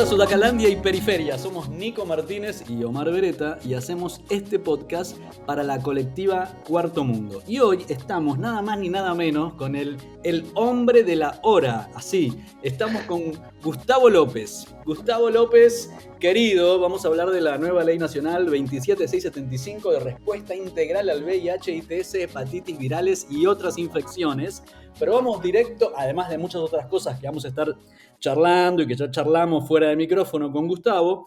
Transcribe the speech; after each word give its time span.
Hola 0.00 0.08
Sudacalandia 0.08 0.70
y 0.70 0.76
Periferia, 0.76 1.36
somos 1.36 1.68
Nico 1.68 2.06
Martínez 2.06 2.64
y 2.70 2.82
Omar 2.84 3.12
Beretta 3.12 3.58
y 3.62 3.74
hacemos 3.74 4.22
este 4.30 4.58
podcast 4.58 5.18
para 5.44 5.62
la 5.62 5.78
colectiva 5.82 6.54
Cuarto 6.66 7.04
Mundo. 7.04 7.42
Y 7.46 7.58
hoy 7.58 7.84
estamos 7.86 8.38
nada 8.38 8.62
más 8.62 8.78
ni 8.78 8.88
nada 8.88 9.14
menos 9.14 9.52
con 9.52 9.76
el, 9.76 9.98
el 10.24 10.46
hombre 10.54 11.02
de 11.02 11.16
la 11.16 11.38
hora, 11.42 11.90
así, 11.94 12.32
estamos 12.62 13.02
con 13.02 13.32
Gustavo 13.62 14.08
López. 14.08 14.64
Gustavo 14.86 15.28
López, 15.28 15.90
querido, 16.18 16.80
vamos 16.80 17.04
a 17.04 17.08
hablar 17.08 17.28
de 17.28 17.42
la 17.42 17.58
nueva 17.58 17.84
ley 17.84 17.98
nacional 17.98 18.46
27675 18.46 19.92
de 19.92 20.00
respuesta 20.00 20.54
integral 20.54 21.10
al 21.10 21.22
VIH, 21.22 21.72
ITS, 21.72 22.14
hepatitis 22.14 22.78
virales 22.78 23.26
y 23.28 23.44
otras 23.44 23.76
infecciones. 23.76 24.62
Pero 24.98 25.14
vamos 25.14 25.42
directo, 25.42 25.92
además 25.94 26.30
de 26.30 26.38
muchas 26.38 26.62
otras 26.62 26.86
cosas 26.86 27.20
que 27.20 27.26
vamos 27.26 27.44
a 27.44 27.48
estar 27.48 27.74
charlando 28.20 28.82
y 28.82 28.86
que 28.86 28.94
ya 28.94 29.10
charlamos 29.10 29.66
fuera 29.66 29.88
de 29.88 29.96
micrófono 29.96 30.52
con 30.52 30.68
Gustavo. 30.68 31.26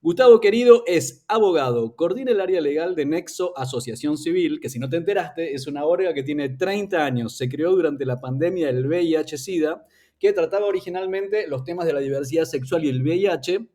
Gustavo 0.00 0.38
querido 0.38 0.84
es 0.86 1.24
abogado, 1.28 1.96
coordina 1.96 2.30
el 2.30 2.40
área 2.40 2.60
legal 2.60 2.94
de 2.94 3.06
Nexo 3.06 3.56
Asociación 3.56 4.18
Civil, 4.18 4.60
que 4.60 4.68
si 4.68 4.78
no 4.78 4.88
te 4.88 4.98
enteraste 4.98 5.54
es 5.54 5.66
una 5.66 5.86
orga 5.86 6.12
que 6.12 6.22
tiene 6.22 6.50
30 6.50 7.02
años, 7.02 7.36
se 7.38 7.48
creó 7.48 7.74
durante 7.74 8.04
la 8.04 8.20
pandemia 8.20 8.66
del 8.66 8.86
VIH-Sida, 8.86 9.86
que 10.18 10.34
trataba 10.34 10.66
originalmente 10.66 11.48
los 11.48 11.64
temas 11.64 11.86
de 11.86 11.94
la 11.94 12.00
diversidad 12.00 12.44
sexual 12.44 12.84
y 12.84 12.90
el 12.90 13.02
VIH, 13.02 13.66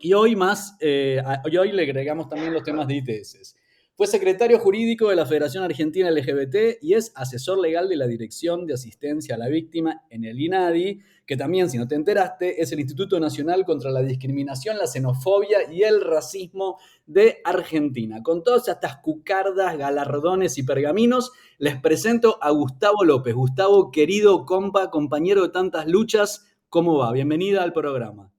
y 0.00 0.12
hoy 0.12 0.36
más, 0.36 0.76
eh, 0.80 1.22
hoy 1.44 1.72
le 1.72 1.82
agregamos 1.82 2.28
también 2.28 2.52
los 2.52 2.62
temas 2.62 2.86
de 2.86 2.96
ITS. 2.96 3.54
Fue 4.00 4.06
secretario 4.06 4.58
jurídico 4.58 5.10
de 5.10 5.16
la 5.16 5.26
Federación 5.26 5.62
Argentina 5.62 6.10
LGBT 6.10 6.78
y 6.80 6.94
es 6.94 7.12
asesor 7.14 7.58
legal 7.58 7.86
de 7.86 7.96
la 7.96 8.06
Dirección 8.06 8.66
de 8.66 8.72
Asistencia 8.72 9.34
a 9.34 9.38
la 9.38 9.48
Víctima 9.48 10.04
en 10.08 10.24
el 10.24 10.40
INADI, 10.40 11.00
que 11.30 11.36
también, 11.36 11.70
si 11.70 11.78
no 11.78 11.86
te 11.86 11.94
enteraste, 11.94 12.60
es 12.60 12.72
el 12.72 12.80
Instituto 12.80 13.20
Nacional 13.20 13.64
contra 13.64 13.92
la 13.92 14.02
Discriminación, 14.02 14.76
la 14.76 14.88
Xenofobia 14.88 15.72
y 15.72 15.84
el 15.84 16.00
Racismo 16.00 16.80
de 17.06 17.40
Argentina. 17.44 18.20
Con 18.20 18.42
todas 18.42 18.66
estas 18.66 18.96
cucardas, 18.96 19.78
galardones 19.78 20.58
y 20.58 20.64
pergaminos, 20.64 21.30
les 21.58 21.80
presento 21.80 22.42
a 22.42 22.50
Gustavo 22.50 23.04
López. 23.04 23.32
Gustavo, 23.32 23.92
querido 23.92 24.44
compa, 24.44 24.90
compañero 24.90 25.42
de 25.42 25.50
tantas 25.50 25.86
luchas, 25.86 26.48
¿cómo 26.68 26.98
va? 26.98 27.12
Bienvenida 27.12 27.62
al 27.62 27.72
programa. 27.72 28.32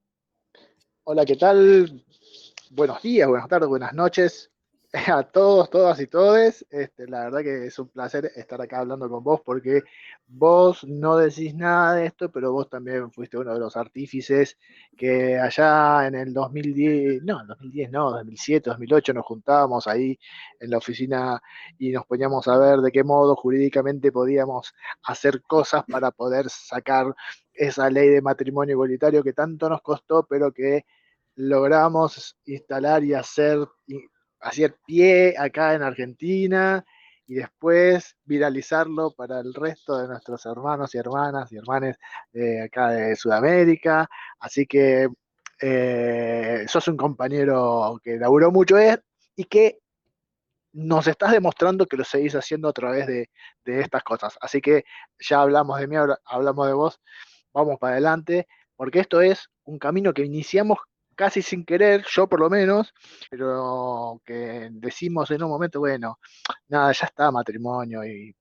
Hola, 1.04 1.24
¿qué 1.24 1.36
tal? 1.36 2.04
Buenos 2.72 3.00
días, 3.00 3.26
buenas 3.26 3.48
tardes, 3.48 3.70
buenas 3.70 3.94
noches. 3.94 4.51
a 5.18 5.22
todos, 5.22 5.70
todas 5.70 6.00
y 6.00 6.06
todes. 6.06 6.66
Este, 6.70 7.06
la 7.06 7.24
verdad 7.24 7.40
que 7.40 7.66
es 7.66 7.78
un 7.78 7.88
placer 7.88 8.30
estar 8.36 8.60
acá 8.60 8.80
hablando 8.80 9.08
con 9.08 9.24
vos 9.24 9.40
porque 9.42 9.82
vos 10.26 10.84
no 10.84 11.16
decís 11.16 11.54
nada 11.54 11.94
de 11.94 12.06
esto, 12.06 12.30
pero 12.30 12.52
vos 12.52 12.68
también 12.68 13.10
fuiste 13.10 13.38
uno 13.38 13.54
de 13.54 13.60
los 13.60 13.76
artífices 13.76 14.58
que 14.96 15.38
allá 15.38 16.06
en 16.06 16.14
el 16.14 16.34
2010, 16.34 17.22
no, 17.22 17.40
en 17.40 17.46
2010 17.46 17.90
no, 17.90 18.10
2007, 18.10 18.68
2008 18.70 19.14
nos 19.14 19.24
juntábamos 19.24 19.86
ahí 19.86 20.18
en 20.60 20.70
la 20.70 20.78
oficina 20.78 21.40
y 21.78 21.90
nos 21.90 22.04
poníamos 22.06 22.46
a 22.48 22.58
ver 22.58 22.80
de 22.80 22.92
qué 22.92 23.02
modo 23.02 23.34
jurídicamente 23.34 24.12
podíamos 24.12 24.74
hacer 25.04 25.42
cosas 25.42 25.84
para 25.90 26.10
poder 26.10 26.50
sacar 26.50 27.14
esa 27.54 27.88
ley 27.88 28.08
de 28.10 28.20
matrimonio 28.20 28.74
igualitario 28.74 29.22
que 29.22 29.32
tanto 29.32 29.70
nos 29.70 29.80
costó, 29.80 30.26
pero 30.28 30.52
que 30.52 30.84
logramos 31.34 32.36
instalar 32.44 33.04
y 33.04 33.14
hacer 33.14 33.58
hacer 34.42 34.76
pie 34.86 35.34
acá 35.38 35.74
en 35.74 35.82
Argentina 35.82 36.84
y 37.26 37.34
después 37.34 38.16
viralizarlo 38.24 39.12
para 39.12 39.40
el 39.40 39.54
resto 39.54 39.96
de 39.98 40.08
nuestros 40.08 40.44
hermanos 40.44 40.94
y 40.94 40.98
hermanas 40.98 41.50
y 41.52 41.56
hermanes 41.56 41.96
de 42.32 42.62
acá 42.62 42.90
de 42.90 43.16
Sudamérica. 43.16 44.08
Así 44.38 44.66
que 44.66 45.08
eh, 45.60 46.64
sos 46.68 46.88
un 46.88 46.96
compañero 46.96 47.98
que 48.02 48.16
laburó 48.16 48.50
mucho 48.50 48.76
y 49.36 49.44
que 49.44 49.78
nos 50.72 51.06
estás 51.06 51.32
demostrando 51.32 51.86
que 51.86 51.96
lo 51.96 52.04
seguís 52.04 52.34
haciendo 52.34 52.68
a 52.68 52.72
través 52.72 53.06
de, 53.06 53.30
de 53.64 53.80
estas 53.80 54.02
cosas. 54.02 54.36
Así 54.40 54.60
que 54.60 54.84
ya 55.18 55.40
hablamos 55.40 55.78
de 55.78 55.86
mí, 55.86 55.96
hablamos 56.24 56.66
de 56.66 56.72
vos, 56.72 57.00
vamos 57.52 57.78
para 57.78 57.92
adelante, 57.94 58.48
porque 58.76 59.00
esto 59.00 59.20
es 59.20 59.48
un 59.64 59.78
camino 59.78 60.12
que 60.12 60.24
iniciamos 60.24 60.78
casi 61.14 61.42
sin 61.42 61.64
querer, 61.64 62.04
yo 62.10 62.26
por 62.28 62.40
lo 62.40 62.50
menos, 62.50 62.92
pero 63.30 64.20
que 64.24 64.68
decimos 64.72 65.30
en 65.30 65.42
un 65.42 65.50
momento, 65.50 65.80
bueno, 65.80 66.18
nada, 66.68 66.92
ya 66.92 67.06
está 67.06 67.30
matrimonio 67.30 68.04
y, 68.04 68.34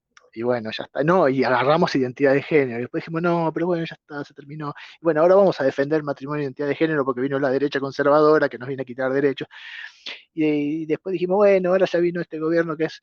bueno, 0.44 0.72
ya 0.76 0.84
está, 0.86 1.04
no, 1.04 1.28
y 1.28 1.44
agarramos 1.44 1.94
identidad 1.96 2.34
de 2.34 2.42
género, 2.42 2.80
y 2.80 2.82
después 2.82 3.02
dijimos, 3.04 3.22
no, 3.22 3.52
pero 3.54 3.68
bueno, 3.68 3.86
ya 3.86 3.96
está, 3.96 4.24
se 4.24 4.34
terminó. 4.34 4.74
Y 5.02 5.04
bueno, 5.04 5.22
ahora 5.22 5.36
vamos 5.36 5.60
a 5.60 5.64
defender 5.66 6.04
matrimonio 6.04 6.42
y 6.42 6.46
identidad 6.46 6.68
de 6.70 6.76
género 6.76 7.04
porque 7.06 7.22
vino 7.22 7.40
la 7.40 7.50
derecha 7.50 7.80
conservadora 7.80 8.48
que 8.50 8.58
nos 8.58 8.68
viene 8.68 8.84
a 8.84 8.86
quitar 8.86 9.12
derechos. 9.12 9.48
y 10.34 10.86
después 10.86 11.14
dijimos, 11.14 11.38
bueno, 11.38 11.70
ahora 11.72 11.86
ya 11.86 12.00
vino 12.00 12.22
este 12.22 12.40
gobierno 12.40 12.78
que 12.78 12.86
es 12.86 13.02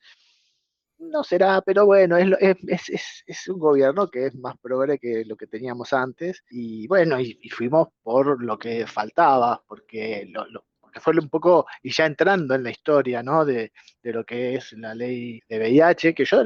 no 0.99 1.23
será, 1.23 1.61
pero 1.61 1.85
bueno, 1.85 2.17
es, 2.17 2.89
es, 2.89 3.23
es, 3.25 3.47
un 3.47 3.59
gobierno 3.59 4.09
que 4.09 4.27
es 4.27 4.35
más 4.35 4.57
progre 4.57 4.99
que 4.99 5.23
lo 5.25 5.35
que 5.35 5.47
teníamos 5.47 5.93
antes. 5.93 6.43
Y 6.49 6.87
bueno, 6.87 7.19
y, 7.19 7.37
fuimos 7.49 7.89
por 8.03 8.43
lo 8.43 8.57
que 8.57 8.85
faltaba, 8.85 9.63
porque, 9.67 10.27
lo, 10.29 10.65
fue 11.01 11.13
un 11.17 11.29
poco, 11.29 11.65
y 11.81 11.91
ya 11.91 12.05
entrando 12.05 12.55
en 12.55 12.63
la 12.63 12.71
historia, 12.71 13.23
¿no? 13.23 13.45
De, 13.45 13.71
de, 14.03 14.13
lo 14.13 14.25
que 14.25 14.55
es 14.55 14.73
la 14.73 14.93
ley 14.93 15.41
de 15.47 15.59
VIH, 15.59 16.13
que 16.13 16.25
yo 16.25 16.43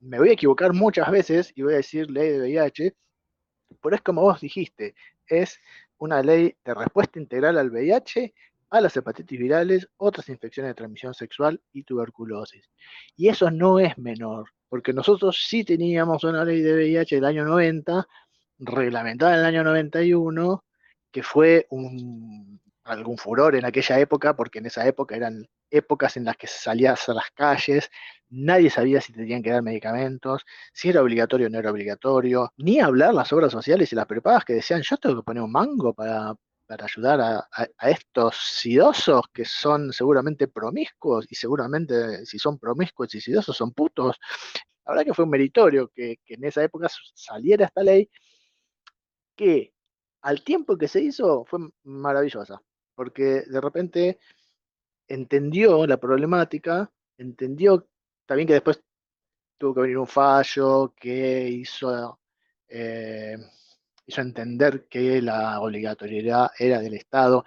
me 0.00 0.18
voy 0.18 0.30
a 0.30 0.32
equivocar 0.32 0.72
muchas 0.72 1.10
veces 1.10 1.52
y 1.54 1.62
voy 1.62 1.74
a 1.74 1.78
decir 1.78 2.10
ley 2.10 2.30
de 2.30 2.40
VIH, 2.40 2.94
pero 3.82 3.96
es 3.96 4.02
como 4.02 4.22
vos 4.22 4.40
dijiste, 4.40 4.94
es 5.26 5.58
una 5.98 6.22
ley 6.22 6.56
de 6.64 6.74
respuesta 6.74 7.18
integral 7.18 7.58
al 7.58 7.70
VIH 7.70 8.34
a 8.70 8.80
las 8.80 8.96
hepatitis 8.96 9.38
virales, 9.38 9.88
otras 9.96 10.28
infecciones 10.28 10.70
de 10.70 10.74
transmisión 10.74 11.14
sexual 11.14 11.60
y 11.72 11.84
tuberculosis. 11.84 12.68
Y 13.16 13.28
eso 13.28 13.50
no 13.50 13.78
es 13.78 13.96
menor, 13.98 14.50
porque 14.68 14.92
nosotros 14.92 15.44
sí 15.48 15.64
teníamos 15.64 16.24
una 16.24 16.44
ley 16.44 16.60
de 16.60 16.74
VIH 16.74 17.16
del 17.16 17.24
año 17.24 17.44
90, 17.44 18.06
reglamentada 18.58 19.34
en 19.34 19.40
el 19.40 19.46
año 19.46 19.64
91, 19.64 20.64
que 21.10 21.22
fue 21.22 21.66
un, 21.70 22.60
algún 22.84 23.18
furor 23.18 23.56
en 23.56 23.64
aquella 23.64 23.98
época, 23.98 24.36
porque 24.36 24.58
en 24.58 24.66
esa 24.66 24.86
época 24.86 25.16
eran 25.16 25.48
épocas 25.70 26.16
en 26.16 26.24
las 26.24 26.36
que 26.36 26.46
salías 26.46 27.08
a 27.08 27.14
las 27.14 27.30
calles, 27.34 27.90
nadie 28.30 28.70
sabía 28.70 29.00
si 29.00 29.12
tenían 29.12 29.42
que 29.42 29.50
dar 29.50 29.62
medicamentos, 29.62 30.44
si 30.72 30.88
era 30.90 31.02
obligatorio 31.02 31.46
o 31.46 31.50
no 31.50 31.58
era 31.58 31.70
obligatorio, 31.70 32.52
ni 32.56 32.80
hablar 32.80 33.14
las 33.14 33.32
obras 33.32 33.52
sociales 33.52 33.92
y 33.92 33.96
las 33.96 34.06
prepagas 34.06 34.44
que 34.44 34.54
decían, 34.54 34.82
yo 34.82 34.96
tengo 34.96 35.16
que 35.16 35.22
poner 35.24 35.42
un 35.42 35.52
mango 35.52 35.94
para, 35.94 36.34
para 36.68 36.84
ayudar 36.84 37.20
a, 37.20 37.48
estos 37.88 38.36
sidosos 38.36 39.22
que 39.32 39.44
son 39.46 39.90
seguramente 39.92 40.48
promiscuos 40.48 41.26
y 41.30 41.34
seguramente 41.34 42.26
si 42.26 42.38
son 42.38 42.58
promiscuos 42.58 43.14
y 43.14 43.20
sidosos 43.22 43.56
son 43.56 43.72
putos. 43.72 44.18
La 44.84 44.92
verdad 44.92 45.06
que 45.06 45.14
fue 45.14 45.24
un 45.24 45.30
meritorio 45.30 45.88
que, 45.88 46.18
en 46.26 46.44
esa 46.44 46.62
época 46.62 46.88
saliera 47.14 47.64
esta 47.66 47.82
ley 47.82 48.10
que 49.34 49.72
al 50.22 50.44
tiempo 50.44 50.76
que 50.76 50.88
se 50.88 51.00
hizo 51.00 51.44
fue 51.46 51.60
maravillosa, 51.84 52.60
porque 52.94 53.44
de 53.46 53.60
repente 53.62 54.18
entendió 55.08 55.86
la 55.86 55.96
problemática, 55.96 56.92
entendió 57.16 57.88
también 58.26 58.46
que 58.46 58.54
después 58.54 58.82
tuvo 59.56 59.74
que 59.74 59.80
venir 59.82 59.98
un 59.98 60.06
fallo 60.06 60.92
que 60.94 61.48
hizo 61.48 62.20
eh, 62.68 63.38
hizo 64.08 64.22
entender 64.22 64.88
que 64.88 65.20
la 65.20 65.60
obligatoriedad 65.60 66.50
era 66.58 66.80
del 66.80 66.94
Estado 66.94 67.44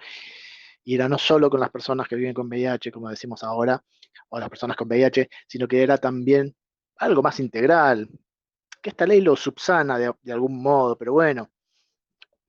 y 0.84 0.94
era 0.94 1.08
no 1.08 1.18
solo 1.18 1.50
con 1.50 1.60
las 1.60 1.70
personas 1.70 2.08
que 2.08 2.16
viven 2.16 2.34
con 2.34 2.46
VIH, 2.46 2.92
como 2.92 3.10
decimos 3.10 3.42
ahora, 3.42 3.82
o 4.28 4.38
las 4.38 4.48
personas 4.48 4.76
con 4.76 4.88
VIH, 4.88 5.28
sino 5.46 5.66
que 5.66 5.82
era 5.82 5.98
también 5.98 6.54
algo 6.98 7.20
más 7.22 7.40
integral, 7.40 8.08
que 8.80 8.90
esta 8.90 9.06
ley 9.06 9.20
lo 9.20 9.36
subsana 9.36 9.98
de, 9.98 10.32
algún 10.32 10.62
modo, 10.62 10.96
pero 10.96 11.12
bueno, 11.12 11.50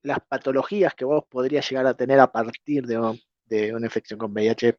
las 0.03 0.19
patologías 0.21 0.93
que 0.93 1.05
vos 1.05 1.23
podrías 1.29 1.67
llegar 1.69 1.87
a 1.87 1.95
tener 1.95 2.19
a 2.19 2.31
partir 2.31 2.85
de, 2.85 2.97
una 2.97 3.85
infección 3.85 4.19
con 4.19 4.31
VIH, 4.31 4.77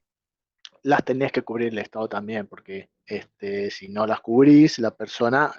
las 0.82 1.04
tenés 1.04 1.32
que 1.32 1.42
cubrir 1.42 1.68
el 1.68 1.78
Estado 1.78 2.08
también, 2.08 2.46
porque 2.46 2.90
este, 3.06 3.70
si 3.70 3.88
no 3.88 4.06
las 4.06 4.20
cubrís, 4.20 4.78
la 4.78 4.94
persona 4.94 5.52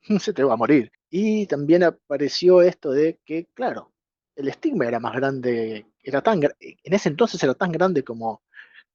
se 0.18 0.32
te 0.32 0.44
va 0.44 0.54
a 0.54 0.56
morir. 0.56 0.90
Y 1.10 1.46
también 1.46 1.82
apareció 1.84 2.62
esto 2.62 2.90
de 2.90 3.18
que, 3.24 3.46
claro, 3.54 3.92
el 4.36 4.48
estigma 4.48 4.86
era 4.86 5.00
más 5.00 5.14
grande, 5.14 5.86
era 6.02 6.22
tan 6.22 6.42
en 6.42 6.94
ese 6.94 7.08
entonces 7.08 7.42
era 7.42 7.54
tan 7.54 7.72
grande 7.72 8.04
como, 8.04 8.42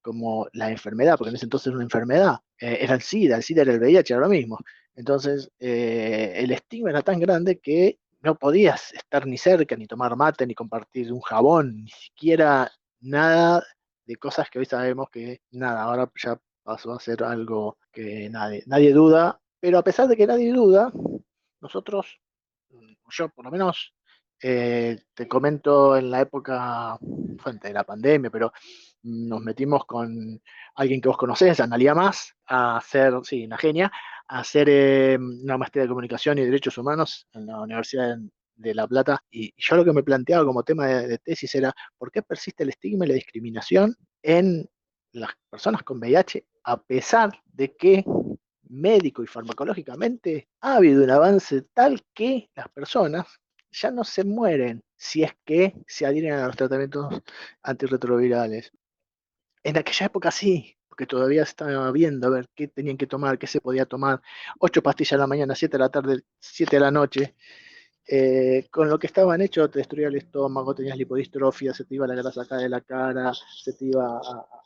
como 0.01 0.47
la 0.53 0.71
enfermedad, 0.71 1.17
porque 1.17 1.29
en 1.29 1.35
ese 1.35 1.45
entonces 1.45 1.67
era 1.67 1.75
una 1.77 1.85
enfermedad, 1.85 2.37
eh, 2.59 2.79
era 2.81 2.95
el 2.95 3.01
SIDA, 3.01 3.37
el 3.37 3.43
SIDA 3.43 3.63
era 3.63 3.73
el 3.73 3.79
VIH, 3.79 4.15
lo 4.17 4.29
mismo. 4.29 4.59
Entonces, 4.95 5.51
eh, 5.59 6.33
el 6.37 6.51
estigma 6.51 6.91
era 6.91 7.01
tan 7.01 7.19
grande 7.19 7.59
que 7.59 7.99
no 8.21 8.35
podías 8.35 8.93
estar 8.93 9.25
ni 9.27 9.37
cerca, 9.37 9.75
ni 9.75 9.87
tomar 9.87 10.15
mate, 10.15 10.47
ni 10.47 10.55
compartir 10.55 11.11
un 11.11 11.21
jabón, 11.21 11.75
ni 11.83 11.89
siquiera 11.89 12.71
nada 13.01 13.63
de 14.05 14.15
cosas 14.17 14.49
que 14.49 14.59
hoy 14.59 14.65
sabemos 14.65 15.09
que 15.09 15.41
nada, 15.51 15.83
ahora 15.83 16.11
ya 16.15 16.39
pasó 16.63 16.93
a 16.93 16.99
ser 16.99 17.23
algo 17.23 17.77
que 17.91 18.29
nadie, 18.29 18.63
nadie 18.67 18.93
duda 18.93 19.39
Pero 19.59 19.77
a 19.79 19.83
pesar 19.83 20.07
de 20.07 20.15
que 20.17 20.27
nadie 20.27 20.53
duda, 20.53 20.91
nosotros, 21.63 22.19
yo 23.09 23.29
por 23.29 23.45
lo 23.45 23.51
menos, 23.51 23.95
eh, 24.41 24.97
te 25.13 25.27
comento 25.27 25.95
en 25.95 26.11
la 26.11 26.21
época, 26.21 26.99
fuente 27.39 27.69
de 27.69 27.73
la 27.73 27.85
pandemia, 27.85 28.29
pero 28.29 28.51
nos 29.03 29.41
metimos 29.41 29.85
con 29.85 30.41
alguien 30.75 31.01
que 31.01 31.07
vos 31.07 31.17
conocés, 31.17 31.59
Analia 31.61 31.95
Más, 31.95 32.35
a 32.47 32.77
hacer, 32.77 33.13
sí, 33.23 33.45
una 33.45 33.57
genia, 33.57 33.91
a 34.27 34.39
hacer 34.39 34.67
eh, 34.69 35.17
una 35.17 35.57
maestría 35.57 35.83
de 35.83 35.89
comunicación 35.89 36.37
y 36.37 36.45
derechos 36.45 36.77
humanos 36.77 37.27
en 37.31 37.47
la 37.47 37.61
Universidad 37.61 38.17
de 38.55 38.75
La 38.75 38.87
Plata. 38.87 39.23
Y 39.31 39.53
yo 39.57 39.77
lo 39.77 39.85
que 39.85 39.93
me 39.93 40.03
planteaba 40.03 40.45
como 40.45 40.63
tema 40.63 40.87
de, 40.87 41.17
tesis 41.19 41.55
era, 41.55 41.73
¿por 41.97 42.11
qué 42.11 42.21
persiste 42.21 42.63
el 42.63 42.69
estigma 42.69 43.05
y 43.05 43.09
la 43.09 43.15
discriminación 43.15 43.95
en 44.21 44.69
las 45.13 45.31
personas 45.49 45.83
con 45.83 45.99
VIH 45.99 46.45
a 46.63 46.81
pesar 46.81 47.31
de 47.45 47.75
que 47.75 48.03
médico 48.73 49.23
y 49.23 49.27
farmacológicamente 49.27 50.49
ha 50.61 50.75
habido 50.75 51.03
un 51.03 51.09
avance 51.09 51.61
tal 51.73 52.01
que 52.13 52.49
las 52.55 52.69
personas 52.69 53.27
ya 53.71 53.91
no 53.91 54.03
se 54.03 54.23
mueren 54.23 54.83
si 54.95 55.23
es 55.23 55.33
que 55.45 55.73
se 55.87 56.05
adhieren 56.05 56.33
a 56.33 56.47
los 56.47 56.55
tratamientos 56.55 57.21
antirretrovirales. 57.63 58.71
En 59.63 59.77
aquella 59.77 60.07
época 60.07 60.31
sí, 60.31 60.77
porque 60.87 61.07
todavía 61.07 61.43
estaba 61.43 61.91
viendo 61.91 62.27
a 62.27 62.29
ver 62.29 62.47
qué 62.53 62.67
tenían 62.67 62.97
que 62.97 63.07
tomar, 63.07 63.39
qué 63.39 63.47
se 63.47 63.61
podía 63.61 63.85
tomar. 63.85 64.21
Ocho 64.59 64.83
pastillas 64.83 65.13
a 65.13 65.17
la 65.17 65.27
mañana, 65.27 65.55
siete 65.55 65.77
a 65.77 65.79
la 65.79 65.89
tarde, 65.89 66.23
siete 66.39 66.77
a 66.77 66.81
la 66.81 66.91
noche. 66.91 67.35
Eh, 68.05 68.67
con 68.69 68.89
lo 68.89 68.99
que 68.99 69.07
estaban 69.07 69.41
hechos 69.41 69.71
te 69.71 69.79
destruía 69.79 70.07
el 70.09 70.15
estómago, 70.15 70.75
tenías 70.75 70.97
lipodistrofia, 70.97 71.73
se 71.73 71.85
te 71.85 71.95
iba 71.95 72.05
la 72.05 72.15
grasa 72.15 72.41
acá 72.41 72.57
de 72.57 72.69
la 72.69 72.81
cara, 72.81 73.31
se 73.33 73.73
te 73.73 73.85
iba 73.85 74.05
a, 74.17 74.62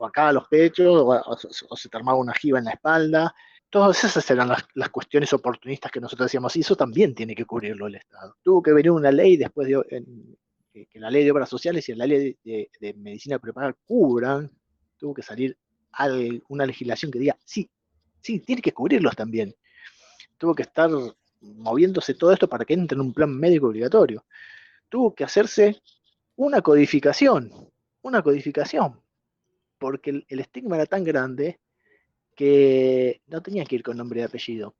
acá 0.00 0.28
a 0.28 0.32
los 0.32 0.48
pechos, 0.48 1.02
o, 1.04 1.76
se 1.76 1.88
te 1.88 1.96
armaba 1.96 2.18
una 2.18 2.34
jiba 2.34 2.58
en 2.58 2.66
la 2.66 2.72
espalda. 2.72 3.34
Todas 3.70 4.04
esas 4.04 4.30
eran 4.30 4.48
las, 4.48 4.88
cuestiones 4.90 5.32
oportunistas 5.32 5.90
que 5.90 6.00
nosotros 6.00 6.26
decíamos, 6.26 6.54
y 6.56 6.60
eso 6.60 6.76
también 6.76 7.14
tiene 7.14 7.34
que 7.34 7.44
cubrirlo 7.44 7.86
el 7.86 7.96
Estado. 7.96 8.36
Tuvo 8.42 8.62
que 8.62 8.72
venir 8.72 8.92
una 8.92 9.10
ley 9.10 9.36
después 9.36 9.66
de, 9.66 10.86
que, 10.90 11.00
la 11.00 11.10
ley 11.10 11.24
de 11.24 11.32
obras 11.32 11.48
sociales 11.48 11.88
y 11.88 11.94
la 11.94 12.06
ley 12.06 12.36
de, 12.44 12.94
medicina 12.96 13.38
preparada 13.38 13.76
cubran, 13.84 14.50
tuvo 14.96 15.14
que 15.14 15.22
salir 15.22 15.56
una 16.48 16.66
legislación 16.66 17.10
que 17.10 17.18
diga, 17.18 17.36
sí, 17.44 17.68
sí, 18.20 18.40
tiene 18.40 18.62
que 18.62 18.72
cubrirlos 18.72 19.16
también. 19.16 19.54
Tuvo 20.38 20.54
que 20.54 20.62
estar 20.62 20.90
moviéndose 21.40 22.14
todo 22.14 22.32
esto 22.32 22.48
para 22.48 22.64
que 22.64 22.74
entre 22.74 22.96
en 22.96 23.02
un 23.02 23.12
plan 23.12 23.30
médico 23.36 23.68
obligatorio. 23.68 24.24
Tuvo 24.88 25.14
que 25.14 25.24
hacerse 25.24 25.82
una 26.36 26.62
codificación, 26.62 27.52
una 28.02 28.22
codificación, 28.22 29.00
porque 29.84 30.08
el, 30.08 30.24
el 30.30 30.40
estigma 30.40 30.76
era 30.76 30.86
tan 30.86 31.04
grande 31.04 31.60
que 32.34 33.20
no 33.26 33.42
tenía 33.42 33.66
que 33.66 33.76
ir 33.76 33.82
con 33.82 33.98
nombre 33.98 34.20
y 34.20 34.22
apellido. 34.22 34.74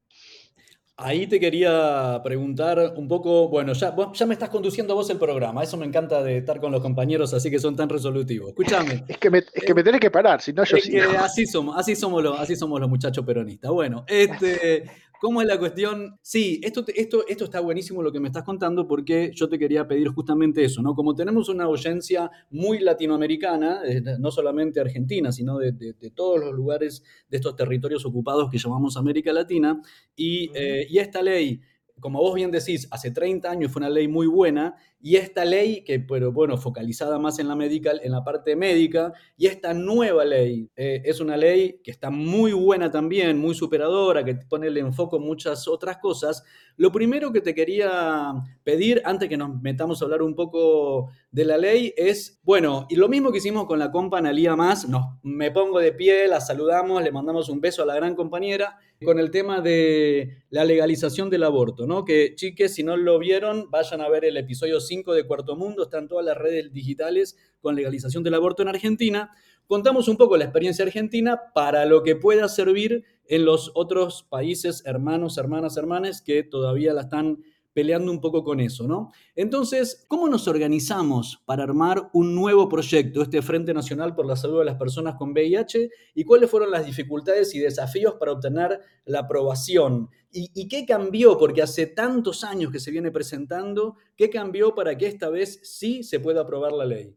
Ahí 0.96 1.26
te 1.26 1.38
quería 1.38 2.22
preguntar 2.24 2.94
un 2.96 3.06
poco, 3.06 3.50
bueno, 3.50 3.74
ya, 3.74 3.94
ya 4.14 4.26
me 4.26 4.32
estás 4.32 4.48
conduciendo 4.48 4.94
vos 4.94 5.10
el 5.10 5.18
programa, 5.18 5.62
eso 5.62 5.76
me 5.76 5.84
encanta 5.84 6.22
de 6.22 6.38
estar 6.38 6.58
con 6.58 6.72
los 6.72 6.80
compañeros 6.80 7.34
así 7.34 7.50
que 7.50 7.58
son 7.58 7.76
tan 7.76 7.90
resolutivos. 7.90 8.48
Escúchame. 8.48 9.04
es 9.06 9.18
que 9.18 9.28
me, 9.28 9.38
es 9.38 9.64
que 9.66 9.74
me 9.74 9.82
tenés 9.82 10.00
que 10.00 10.10
parar, 10.10 10.40
si 10.40 10.54
no 10.54 10.64
yo 10.64 10.78
sí. 10.78 10.96
Así 11.18 11.44
somos, 11.44 11.76
así 11.76 11.94
somos 11.94 12.22
los, 12.22 12.40
así 12.40 12.56
somos 12.56 12.80
los 12.80 12.88
muchachos 12.88 13.26
peronistas. 13.26 13.70
Bueno, 13.72 14.06
este, 14.08 14.84
¿Cómo 15.24 15.40
es 15.40 15.48
la 15.48 15.58
cuestión? 15.58 16.18
Sí, 16.20 16.60
esto, 16.62 16.84
esto, 16.94 17.24
esto 17.26 17.44
está 17.44 17.60
buenísimo 17.60 18.02
lo 18.02 18.12
que 18.12 18.20
me 18.20 18.28
estás 18.28 18.42
contando 18.42 18.86
porque 18.86 19.30
yo 19.34 19.48
te 19.48 19.58
quería 19.58 19.88
pedir 19.88 20.08
justamente 20.08 20.62
eso, 20.62 20.82
¿no? 20.82 20.94
Como 20.94 21.14
tenemos 21.14 21.48
una 21.48 21.64
audiencia 21.64 22.30
muy 22.50 22.80
latinoamericana, 22.80 23.80
eh, 23.86 24.02
no 24.18 24.30
solamente 24.30 24.80
argentina, 24.80 25.32
sino 25.32 25.56
de, 25.56 25.94
todos 26.14 26.40
los 26.40 26.52
lugares 26.52 27.02
de 27.30 27.38
estos 27.38 27.56
territorios 27.56 28.04
ocupados 28.04 28.50
que 28.50 28.58
llamamos 28.58 28.98
América 28.98 29.32
Latina, 29.32 29.80
y, 30.14 30.50
eh, 30.54 30.86
y 30.90 30.98
esta 30.98 31.22
ley 31.22 31.58
como 32.04 32.20
vos 32.20 32.34
bien 32.34 32.50
decís, 32.50 32.86
hace 32.90 33.12
30 33.12 33.50
años 33.50 33.72
fue 33.72 33.80
una 33.80 33.88
ley 33.88 34.08
muy 34.08 34.26
buena 34.26 34.76
y 35.00 35.16
esta 35.16 35.46
ley, 35.46 35.82
que 35.84 36.00
pero 36.00 36.32
bueno, 36.32 36.58
focalizada 36.58 37.18
más 37.18 37.38
en 37.38 37.48
la, 37.48 37.56
medical, 37.56 37.98
en 38.04 38.12
la 38.12 38.22
parte 38.22 38.56
médica, 38.56 39.14
y 39.38 39.46
esta 39.46 39.72
nueva 39.72 40.22
ley 40.26 40.70
eh, 40.76 41.00
es 41.04 41.20
una 41.20 41.38
ley 41.38 41.80
que 41.82 41.90
está 41.90 42.10
muy 42.10 42.52
buena 42.52 42.90
también, 42.90 43.38
muy 43.38 43.54
superadora, 43.54 44.22
que 44.22 44.34
pone 44.34 44.66
el 44.66 44.76
enfoque 44.76 45.16
en 45.16 45.22
muchas 45.22 45.66
otras 45.66 45.96
cosas. 45.96 46.44
Lo 46.76 46.92
primero 46.92 47.32
que 47.32 47.40
te 47.40 47.54
quería 47.54 48.34
pedir, 48.64 49.00
antes 49.06 49.30
que 49.30 49.38
nos 49.38 49.62
metamos 49.62 50.02
a 50.02 50.04
hablar 50.04 50.20
un 50.20 50.34
poco 50.34 51.10
de 51.30 51.44
la 51.46 51.56
ley, 51.56 51.94
es, 51.96 52.38
bueno, 52.42 52.86
y 52.90 52.96
lo 52.96 53.08
mismo 53.08 53.32
que 53.32 53.38
hicimos 53.38 53.64
con 53.64 53.78
la 53.78 53.90
compa 53.90 54.18
Analía 54.18 54.56
Más, 54.56 54.86
nos, 54.88 55.04
me 55.22 55.50
pongo 55.50 55.78
de 55.78 55.92
pie, 55.92 56.28
la 56.28 56.40
saludamos, 56.42 57.02
le 57.02 57.12
mandamos 57.12 57.48
un 57.48 57.62
beso 57.62 57.82
a 57.82 57.86
la 57.86 57.94
gran 57.94 58.14
compañera, 58.14 58.78
con 59.04 59.18
el 59.18 59.30
tema 59.30 59.60
de 59.60 60.38
la 60.50 60.64
legalización 60.64 61.30
del 61.30 61.44
aborto, 61.44 61.86
¿no? 61.86 62.04
Que 62.04 62.34
chiques, 62.34 62.74
si 62.74 62.82
no 62.82 62.96
lo 62.96 63.18
vieron, 63.18 63.70
vayan 63.70 64.00
a 64.00 64.08
ver 64.08 64.24
el 64.24 64.36
episodio 64.36 64.80
5 64.80 65.14
de 65.14 65.26
Cuarto 65.26 65.54
Mundo, 65.54 65.84
están 65.84 66.08
todas 66.08 66.24
las 66.24 66.36
redes 66.36 66.72
digitales 66.72 67.36
con 67.60 67.76
legalización 67.76 68.22
del 68.24 68.34
aborto 68.34 68.62
en 68.62 68.68
Argentina. 68.68 69.30
Contamos 69.66 70.08
un 70.08 70.16
poco 70.16 70.36
la 70.36 70.44
experiencia 70.44 70.84
argentina 70.84 71.40
para 71.54 71.86
lo 71.86 72.02
que 72.02 72.16
pueda 72.16 72.48
servir 72.48 73.04
en 73.26 73.44
los 73.44 73.70
otros 73.74 74.24
países, 74.24 74.82
hermanos, 74.84 75.38
hermanas, 75.38 75.76
hermanas, 75.76 76.20
que 76.20 76.42
todavía 76.42 76.92
la 76.92 77.02
están 77.02 77.38
peleando 77.74 78.12
un 78.12 78.20
poco 78.20 78.44
con 78.44 78.60
eso, 78.60 78.86
¿no? 78.86 79.10
Entonces, 79.34 80.06
¿cómo 80.08 80.28
nos 80.28 80.46
organizamos 80.46 81.42
para 81.44 81.64
armar 81.64 82.08
un 82.12 82.34
nuevo 82.34 82.68
proyecto, 82.68 83.20
este 83.20 83.42
Frente 83.42 83.74
Nacional 83.74 84.14
por 84.14 84.24
la 84.24 84.36
Salud 84.36 84.60
de 84.60 84.64
las 84.64 84.76
Personas 84.76 85.16
con 85.16 85.32
VIH? 85.32 85.90
¿Y 86.14 86.24
cuáles 86.24 86.48
fueron 86.48 86.70
las 86.70 86.86
dificultades 86.86 87.54
y 87.54 87.58
desafíos 87.58 88.14
para 88.14 88.32
obtener 88.32 88.80
la 89.04 89.20
aprobación? 89.20 90.08
¿Y, 90.30 90.66
qué 90.68 90.86
cambió? 90.86 91.36
Porque 91.36 91.62
hace 91.62 91.86
tantos 91.86 92.42
años 92.42 92.72
que 92.72 92.80
se 92.80 92.90
viene 92.90 93.12
presentando, 93.12 93.96
¿qué 94.16 94.30
cambió 94.30 94.74
para 94.74 94.96
que 94.96 95.06
esta 95.06 95.28
vez 95.28 95.60
sí 95.62 96.02
se 96.02 96.18
pueda 96.18 96.40
aprobar 96.40 96.72
la 96.72 96.84
ley? 96.84 97.16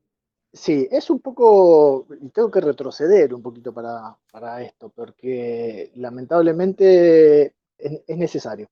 Sí, 0.53 0.87
es 0.91 1.09
un 1.09 1.19
poco, 1.19 2.07
tengo 2.33 2.49
que 2.51 2.61
retroceder 2.61 3.33
un 3.33 3.41
poquito 3.41 3.73
para, 3.73 4.61
esto, 4.63 4.89
porque 4.89 5.91
lamentablemente 5.95 7.53
es 7.77 8.17
necesario. 8.17 8.69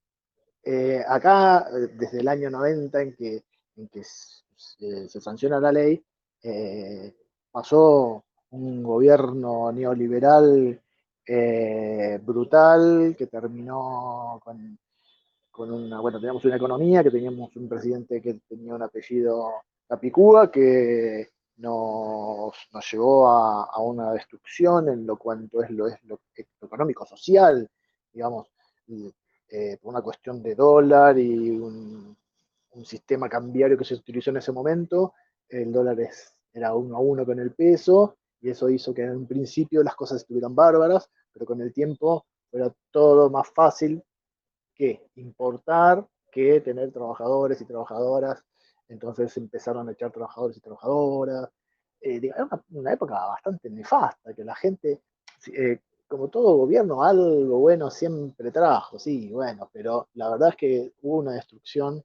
Eh, 0.68 1.04
acá, 1.08 1.68
eh, 1.70 1.90
desde 1.96 2.22
el 2.22 2.28
año 2.28 2.50
90 2.50 3.00
en 3.02 3.16
que, 3.16 3.44
se, 4.56 5.22
sanciona 5.22 5.60
la 5.60 5.72
ley, 5.72 6.04
eh, 6.42 7.14
pasó 7.52 8.26
un 8.50 8.82
gobierno 8.82 9.72
neoliberal 9.72 10.82
brutal 12.24 13.16
que 13.18 13.28
terminó 13.28 14.40
con, 14.44 14.78
una, 15.72 16.00
bueno, 16.00 16.20
teníamos 16.20 16.46
una 16.46 16.56
economía, 16.56 17.04
que 17.04 17.12
teníamos 17.12 17.56
un 17.56 17.70
presidente 17.70 18.22
que 18.22 18.42
tenía 18.48 18.76
un 18.76 18.82
apellido 18.82 19.54
Capicúa, 19.88 20.52
que 20.52 21.30
nos, 21.58 22.54
llevó 22.92 23.30
a, 23.30 23.80
una 23.82 24.12
destrucción 24.14 24.90
en 24.90 25.06
lo 25.06 25.18
cuanto 25.18 25.64
es 25.64 25.70
lo, 25.70 25.88
es 25.88 25.98
lo 26.04 26.20
económico, 26.62 27.06
social, 27.06 27.70
digamos, 28.12 28.48
eh, 29.50 29.78
por 29.82 29.92
una 29.92 30.02
cuestión 30.02 30.42
de 30.42 30.56
dólar 30.56 31.18
y 31.18 31.50
un, 31.50 32.16
sistema 32.84 33.30
cambiario 33.30 33.78
que 33.78 33.86
se 33.86 33.94
utilizó 33.94 34.32
en 34.32 34.38
ese 34.38 34.52
momento, 34.52 35.14
el 35.48 35.72
dólar 35.72 35.98
era 36.52 36.76
uno 36.76 36.98
a 36.98 37.00
uno 37.00 37.26
con 37.26 37.40
el 37.40 37.54
peso, 37.54 38.18
y 38.42 38.50
eso 38.50 38.70
hizo 38.70 38.94
que 38.94 39.04
en 39.04 39.16
un 39.16 39.26
principio 39.26 39.82
las 39.82 39.96
cosas 39.96 40.22
estuvieran 40.22 40.54
bárbaras, 40.54 41.10
pero 41.32 41.46
con 41.46 41.62
el 41.62 41.72
tiempo 41.72 42.26
era 42.52 42.74
todo 42.92 43.30
más 43.30 43.48
fácil 43.48 44.04
que 44.74 45.08
importar, 45.16 46.06
que 46.30 46.60
tener 46.60 46.92
trabajadores 46.92 47.62
y 47.62 47.66
trabajadoras, 47.66 48.44
entonces 48.90 49.36
empezaron 49.38 49.88
a 49.88 49.94
echar 49.94 50.12
trabajadores 50.12 50.58
y 50.58 50.60
trabajadoras, 50.60 51.50
eh, 52.02 52.20
era 52.22 52.48
una, 52.70 52.94
época 52.94 53.14
bastante 53.14 53.70
nefasta, 53.70 54.34
que 54.34 54.44
la 54.44 54.56
gente, 54.56 55.02
eh, 55.54 55.80
como 56.08 56.30
todo 56.30 56.58
gobierno, 56.58 57.04
algo 57.04 57.60
bueno 57.60 57.90
siempre 57.90 58.52
trajo, 58.52 59.00
sí, 59.00 59.32
bueno, 59.32 59.70
pero 59.74 60.08
la 60.14 60.30
verdad 60.30 60.50
es 60.50 60.56
que 60.56 60.94
hubo 61.02 61.18
una 61.18 61.34
destrucción 61.34 62.04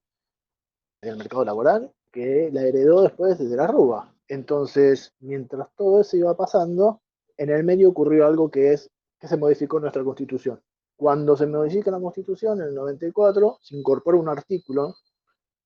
del 1.03 1.17
mercado 1.17 1.45
laboral 1.45 1.93
que 2.11 2.51
la 2.53 2.63
heredó 2.63 3.03
después 3.03 3.39
desde 3.39 3.57
la 3.57 3.67
Rúa. 3.67 4.15
Entonces, 4.29 5.13
mientras 5.21 5.69
todo 5.77 6.01
eso 6.01 6.17
iba 6.17 6.37
pasando, 6.37 7.03
en 7.37 7.51
el 7.51 7.65
medio 7.65 7.89
ocurrió 7.91 8.27
algo 8.27 8.51
que 8.51 8.73
es 8.73 8.91
que 9.19 9.29
se 9.29 9.37
modificó 9.37 9.81
nuestra 9.81 10.03
constitución. 10.03 10.61
Cuando 10.97 11.37
se 11.37 11.47
modifica 11.47 11.91
la 11.91 12.01
constitución 12.01 12.61
en 12.61 12.69
el 12.69 12.75
94, 12.75 13.59
se 13.61 13.77
incorpora 13.77 14.19
un 14.19 14.29
artículo 14.29 14.97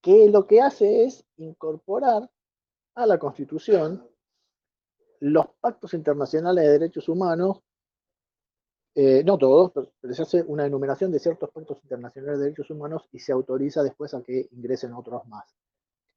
que 0.01 0.29
lo 0.29 0.47
que 0.47 0.61
hace 0.61 1.05
es 1.05 1.25
incorporar 1.37 2.31
a 2.95 3.07
la 3.07 3.19
constitución 3.19 4.09
los 5.21 5.47
pactos 5.61 5.95
internacionales 5.95 6.65
de 6.65 6.71
derechos 6.73 7.09
humanos 7.09 7.61
eh, 8.95 9.25
no 9.25 9.37
todos, 9.39 9.73
pero, 9.73 10.15
se 10.15 10.23
hace 10.23 10.43
una 10.43 10.67
enumeración 10.67 11.11
de 11.11 11.19
ciertos 11.19 11.51
pactos 11.51 11.79
internacionales 11.83 12.39
de 12.39 12.45
derechos 12.45 12.71
humanos 12.71 13.09
y 13.13 13.19
se 13.19 13.33
autoriza 13.33 13.83
después 13.83 14.15
a 14.15 14.23
que 14.23 14.49
ingresen 14.53 14.93
otros 14.93 15.27
más. 15.27 15.55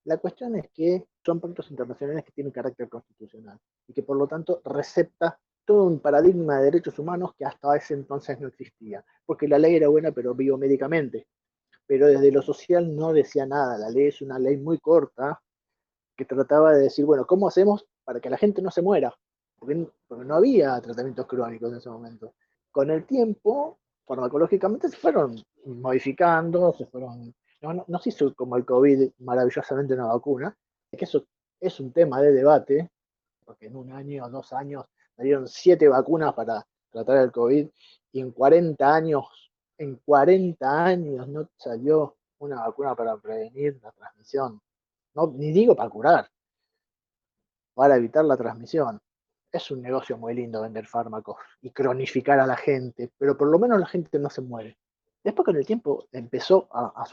La 0.06 0.18
cuestión 0.18 0.56
es 0.56 0.70
que 0.70 1.08
son 1.26 1.40
pactos 1.40 1.70
internacionales 1.72 2.24
que 2.24 2.32
tienen 2.32 2.52
carácter 2.52 2.88
constitucional 2.88 3.60
y 3.88 3.94
que 3.94 4.04
por 4.04 4.18
lo 4.18 4.28
tanto 4.28 4.62
recepta 4.64 5.40
todo 5.66 5.84
un 5.84 6.00
paradigma 6.00 6.60
de 6.60 6.66
derechos 6.66 6.98
humanos 6.98 7.32
que 7.36 7.46
hasta 7.46 7.76
ese 7.76 7.94
entonces 7.94 8.40
no 8.40 8.48
existía, 8.48 9.04
porque 9.26 9.48
la 9.48 9.60
ley 9.60 9.76
era 9.76 9.90
buena, 9.90 10.12
pero 10.12 10.34
biomédicamente. 10.34 11.28
Pero 11.86 12.08
desde 12.08 12.32
lo 12.32 12.42
social 12.42 12.96
no 12.96 13.12
decía 13.12 13.46
nada, 13.46 13.78
la 13.78 13.90
ley 13.90 14.08
es 14.08 14.22
una 14.22 14.40
ley 14.40 14.58
muy 14.58 14.78
corta 14.80 15.42
que 16.16 16.26
trataba 16.26 16.74
de 16.74 16.84
decir, 16.84 17.06
bueno, 17.06 17.26
¿cómo 17.26 17.48
hacemos 17.48 17.86
para 18.04 18.20
que 18.20 18.30
la 18.30 18.38
gente 18.38 18.62
no 18.62 18.72
se 18.72 18.82
muera? 18.82 19.14
Porque, 19.60 19.88
no 20.10 20.36
había 20.36 20.80
tratamientos 20.80 21.26
crónicos 21.28 21.72
en 21.72 21.78
ese 21.80 21.90
momento. 21.90 22.34
Con 22.72 22.92
el 22.92 23.06
tiempo, 23.06 23.80
farmacológicamente 24.06 24.90
se 24.90 24.98
fueron 24.98 25.36
modificando, 25.66 26.74
se 26.74 26.86
fueron... 26.86 27.34
No, 27.62 27.86
no, 27.88 28.00
se 28.00 28.10
hizo 28.10 28.34
como 28.36 28.56
el 28.56 28.66
COVID 28.66 29.12
maravillosamente 29.20 29.96
una 29.96 30.06
vacuna, 30.06 30.56
es 30.92 31.00
que 31.00 31.06
eso 31.06 31.26
es 31.60 31.80
un 31.80 31.92
tema 31.92 32.22
de 32.22 32.32
debate, 32.32 32.92
porque 33.44 33.66
en 33.66 33.76
un 33.76 33.92
año 33.92 34.26
o 34.26 34.30
dos 34.30 34.54
años 34.54 34.86
dieron 35.18 35.48
siete 35.48 35.88
vacunas 35.88 36.34
para 36.34 36.66
tratar 36.92 37.18
el 37.18 37.32
COVID 37.32 37.68
y 38.12 38.20
en 38.20 38.32
40 38.32 38.94
años, 38.94 39.52
en 39.78 39.96
40 39.98 40.86
años 40.86 41.28
no 41.28 41.50
salió 41.58 42.18
una 42.40 42.62
vacuna 42.62 42.96
para 42.96 43.18
prevenir 43.18 43.80
la 43.82 43.92
transmisión. 43.92 44.62
No, 45.16 45.34
ni 45.36 45.52
digo 45.52 45.76
para 45.76 45.90
curar, 45.90 46.30
para 47.74 47.96
evitar 47.96 48.26
la 48.26 48.38
transmisión. 48.38 49.00
Es 49.52 49.72
un 49.72 49.82
negocio 49.82 50.18
muy 50.18 50.34
lindo 50.34 50.62
vender 50.62 50.86
fármacos 50.86 51.38
y 51.62 51.72
cronificar 51.72 52.40
a 52.40 52.48
la 52.48 52.58
gente, 52.58 53.12
pero 53.18 53.38
por 53.38 53.48
lo 53.48 53.60
menos 53.60 53.80
la 53.80 53.88
gente 53.88 54.20
no 54.20 54.30
se 54.30 54.42
muere. 54.42 54.78
Después 55.24 55.46
con 55.46 55.56
el 55.56 55.66
tiempo 55.66 56.08
empezó 56.12 56.68
a, 56.72 57.06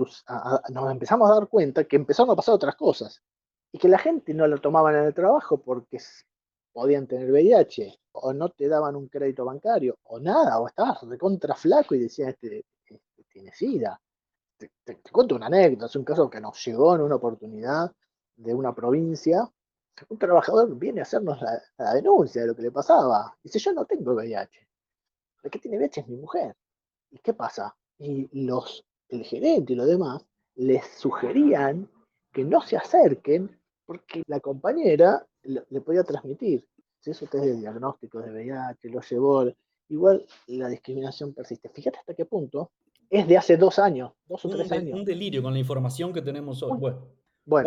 nos 0.70 0.90
empezamos 0.90 1.30
a 1.30 1.34
dar 1.34 1.48
cuenta 1.48 1.84
que 1.84 1.96
empezaron 1.96 2.30
a 2.32 2.36
pasar 2.36 2.54
otras 2.54 2.76
cosas 2.76 3.22
y 3.72 3.78
que 3.78 3.88
la 3.88 3.98
gente 3.98 4.34
no 4.34 4.46
lo 4.46 4.58
tomaban 4.58 4.94
en 4.94 5.04
el 5.04 5.14
trabajo 5.14 5.60
porque 5.60 5.98
podían 6.72 7.06
tener 7.06 7.30
VIH, 7.30 8.00
o 8.12 8.32
no 8.32 8.50
te 8.50 8.68
daban 8.68 8.96
un 8.96 9.08
crédito 9.08 9.44
bancario, 9.44 9.98
o 10.04 10.18
nada, 10.18 10.58
o 10.58 10.66
estabas 10.66 11.02
recontra 11.02 11.54
flaco 11.54 11.94
y 11.94 12.00
decían, 12.00 12.30
este, 12.30 12.64
este 12.84 13.24
tiene 13.28 13.52
SIDA. 13.52 14.00
Te, 14.56 15.00
cuento 15.10 15.36
una 15.36 15.46
anécdota, 15.46 15.86
es 15.86 15.96
un 15.96 16.04
caso 16.04 16.28
que 16.28 16.40
nos 16.40 16.64
llegó 16.64 16.96
en 16.96 17.02
una 17.02 17.16
oportunidad 17.16 17.92
de 18.36 18.54
una 18.54 18.74
provincia. 18.74 19.48
Un 20.08 20.18
trabajador 20.18 20.76
viene 20.76 21.00
a 21.00 21.04
hacernos 21.04 21.40
la, 21.40 21.94
denuncia 21.94 22.42
de 22.42 22.48
lo 22.48 22.56
que 22.56 22.62
le 22.62 22.70
pasaba. 22.70 23.36
Dice, 23.42 23.58
yo 23.58 23.72
no 23.72 23.84
tengo 23.84 24.14
VIH. 24.14 24.68
El 25.42 25.50
que 25.50 25.58
tiene 25.58 25.78
VIH 25.78 26.00
es 26.00 26.08
mi 26.08 26.16
mujer. 26.16 26.56
¿Y 27.10 27.18
qué 27.18 27.34
pasa? 27.34 27.76
Y 27.98 28.28
los, 28.44 28.84
el 29.08 29.24
gerente 29.24 29.72
y 29.72 29.76
los 29.76 29.86
demás 29.86 30.24
les 30.56 30.84
sugerían 30.98 31.88
que 32.32 32.44
no 32.44 32.60
se 32.60 32.76
acerquen 32.76 33.60
porque 33.86 34.22
la 34.26 34.40
compañera 34.40 35.26
le 35.42 35.80
podía 35.80 36.02
transmitir. 36.02 36.66
Si 36.98 37.10
eso 37.10 37.26
test 37.26 37.44
de 37.44 37.56
diagnóstico 37.56 38.20
de 38.20 38.32
VIH 38.32 38.88
lo 38.88 39.00
llevó, 39.00 39.44
igual 39.88 40.26
la 40.46 40.68
discriminación 40.68 41.34
persiste. 41.34 41.68
Fíjate 41.68 41.98
hasta 41.98 42.14
qué 42.14 42.24
punto 42.24 42.72
es 43.10 43.28
de 43.28 43.36
hace 43.36 43.56
dos 43.56 43.78
años, 43.78 44.12
dos 44.26 44.44
o 44.44 44.48
tres 44.48 44.70
años. 44.72 44.98
Un 44.98 45.04
delirio 45.04 45.42
con 45.42 45.52
la 45.52 45.58
información 45.58 46.12
que 46.12 46.22
tenemos 46.22 46.62
hoy. 46.62 46.78
Bueno, 46.78 47.06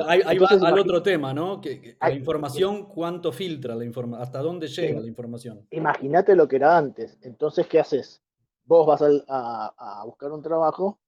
ahí, 0.08 0.38
va 0.38 0.48
al 0.68 0.80
otro 0.80 1.04
tema, 1.04 1.34
¿no? 1.34 1.62
Que, 1.62 1.98
la 2.00 2.12
información, 2.12 2.86
¿cuánto 2.86 3.32
filtra 3.32 3.76
la 3.76 3.86
información? 3.86 4.22
¿Hasta 4.22 4.40
dónde 4.40 4.68
llega 4.68 5.00
la 5.00 5.08
información? 5.08 5.68
Imagínate 5.72 6.36
lo 6.36 6.48
que 6.48 6.56
era 6.56 6.78
antes. 6.78 7.18
Entonces, 7.22 7.68
¿qué 7.68 7.80
haces? 7.80 8.22
Vos 8.66 8.86
vas 8.86 9.02
a, 9.28 9.74
a 9.78 10.06
buscar 10.06 10.32
un 10.32 10.42
trabajo 10.42 11.00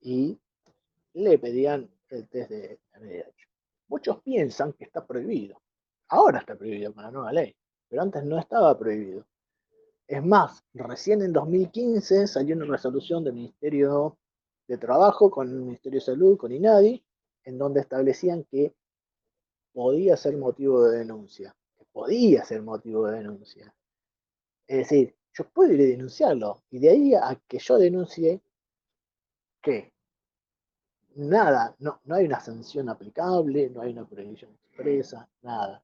y 0.00 0.38
le 1.14 1.38
pedían 1.38 1.88
el 2.08 2.28
test 2.28 2.50
de 2.50 2.80
VIH. 3.00 3.48
Muchos 3.88 4.20
piensan 4.22 4.72
que 4.74 4.84
está 4.84 5.04
prohibido. 5.06 5.60
Ahora 6.08 6.40
está 6.40 6.56
prohibido 6.56 6.92
con 6.92 7.04
la 7.04 7.10
nueva 7.10 7.32
ley, 7.32 7.54
pero 7.88 8.02
antes 8.02 8.24
no 8.24 8.38
estaba 8.38 8.78
prohibido. 8.78 9.24
Es 10.06 10.22
más, 10.24 10.62
recién 10.74 11.22
en 11.22 11.32
2015 11.32 12.26
salió 12.26 12.56
una 12.56 12.66
resolución 12.66 13.24
del 13.24 13.34
Ministerio 13.34 14.18
de 14.68 14.76
Trabajo 14.76 15.30
con 15.30 15.48
el 15.48 15.54
Ministerio 15.54 16.00
de 16.00 16.04
Salud, 16.04 16.36
con 16.36 16.52
INADI, 16.52 17.02
en 17.44 17.58
donde 17.58 17.80
establecían 17.80 18.44
que 18.44 18.74
podía 19.72 20.16
ser 20.16 20.36
motivo 20.36 20.82
de 20.84 20.98
denuncia, 20.98 21.54
que 21.78 21.84
podía 21.92 22.44
ser 22.44 22.62
motivo 22.62 23.06
de 23.06 23.18
denuncia. 23.18 23.74
Es 24.66 24.78
decir, 24.78 25.14
yo 25.32 25.48
puedo 25.48 25.72
ir 25.72 25.80
a 25.80 25.84
denunciarlo, 25.84 26.62
y 26.70 26.78
de 26.78 26.90
ahí 26.90 27.14
a 27.14 27.40
que 27.48 27.58
yo 27.58 27.78
denuncie, 27.78 28.40
¿qué? 29.62 29.92
nada, 31.14 31.74
no, 31.78 32.00
no 32.04 32.14
hay 32.14 32.26
una 32.26 32.40
sanción 32.40 32.88
aplicable, 32.88 33.70
no 33.70 33.82
hay 33.82 33.92
una 33.92 34.06
prohibición 34.06 34.52
expresa, 34.52 35.28
nada. 35.42 35.82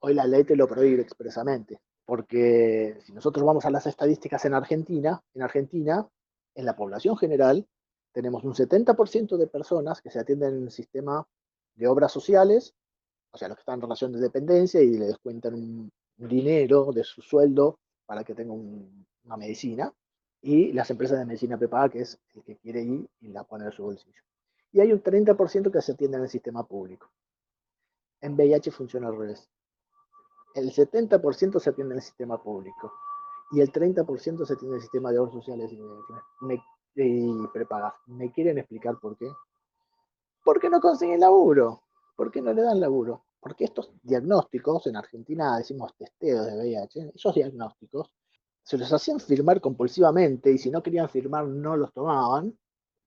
Hoy 0.00 0.14
la 0.14 0.26
ley 0.26 0.44
te 0.44 0.56
lo 0.56 0.68
prohíbe 0.68 1.02
expresamente, 1.02 1.80
porque 2.04 2.98
si 3.04 3.12
nosotros 3.12 3.44
vamos 3.44 3.64
a 3.64 3.70
las 3.70 3.86
estadísticas 3.86 4.44
en 4.44 4.54
Argentina, 4.54 5.22
en 5.34 5.42
Argentina, 5.42 6.06
en 6.54 6.64
la 6.64 6.76
población 6.76 7.16
general, 7.16 7.66
tenemos 8.14 8.44
un 8.44 8.54
70% 8.54 9.36
de 9.36 9.46
personas 9.46 10.00
que 10.00 10.10
se 10.10 10.20
atienden 10.20 10.54
en 10.54 10.62
el 10.62 10.70
sistema 10.70 11.26
de 11.74 11.86
obras 11.86 12.12
sociales, 12.12 12.74
o 13.32 13.36
sea, 13.36 13.48
los 13.48 13.58
que 13.58 13.62
están 13.62 13.74
en 13.74 13.82
relación 13.82 14.12
de 14.12 14.20
dependencia 14.20 14.80
y 14.80 14.96
le 14.96 15.06
descuentan 15.06 15.54
un, 15.54 15.92
dinero 16.16 16.92
de 16.92 17.02
su 17.02 17.20
sueldo 17.20 17.80
para 18.06 18.22
que 18.22 18.34
tenga 18.34 18.52
una 18.52 19.36
medicina, 19.36 19.92
y 20.40 20.72
las 20.72 20.88
empresas 20.90 21.18
de 21.18 21.26
medicina 21.26 21.58
prepaga, 21.58 21.88
que 21.88 22.00
es 22.02 22.18
el 22.34 22.44
que 22.44 22.56
quiere 22.56 22.82
ir 22.82 23.06
y 23.20 23.28
la 23.28 23.42
pone 23.44 23.64
en 23.64 23.72
su 23.72 23.82
bolsillo 23.82 24.22
y 24.74 24.80
hay 24.80 24.92
un 24.92 25.00
30% 25.00 25.70
que 25.70 25.80
se 25.80 25.92
atiende 25.92 26.16
en 26.16 26.24
el 26.24 26.28
sistema 26.28 26.66
público. 26.66 27.08
En 28.20 28.34
VIH 28.34 28.72
funciona 28.72 29.06
al 29.06 29.16
revés. 29.16 29.48
El 30.52 30.72
70% 30.72 31.60
se 31.60 31.70
atiende 31.70 31.94
en 31.94 31.98
el 31.98 32.02
sistema 32.02 32.42
público 32.42 32.92
y 33.52 33.60
el 33.60 33.70
30% 33.70 34.44
se 34.44 34.52
atiende 34.52 34.74
en 34.74 34.74
el 34.74 34.80
sistema 34.80 35.12
de 35.12 35.20
obras 35.20 35.32
sociales 35.32 35.70
me, 36.40 36.60
prepagas. 37.52 37.94
¿Me 38.06 38.32
quieren 38.32 38.58
explicar 38.58 38.98
por 39.00 39.16
qué? 39.16 39.28
Porque 40.44 40.70
no 40.70 40.80
consiguen 40.80 41.20
laburo. 41.20 41.82
¿Por 42.16 42.30
qué 42.30 42.40
no 42.40 42.52
le 42.52 42.62
dan 42.62 42.80
laburo? 42.80 43.24
Porque 43.40 43.64
estos 43.64 43.92
diagnósticos, 44.02 44.86
en 44.86 44.96
Argentina 44.96 45.58
decimos 45.58 45.94
testeos 45.96 46.46
de 46.46 46.56
VIH, 46.56 47.12
esos 47.14 47.34
diagnósticos 47.34 48.10
se 48.62 48.78
los 48.78 48.90
hacían 48.92 49.20
firmar 49.20 49.60
compulsivamente 49.60 50.50
y 50.50 50.58
si 50.58 50.70
no 50.70 50.82
querían 50.82 51.08
firmar 51.08 51.46
no 51.46 51.76
los 51.76 51.92
tomaban 51.92 52.56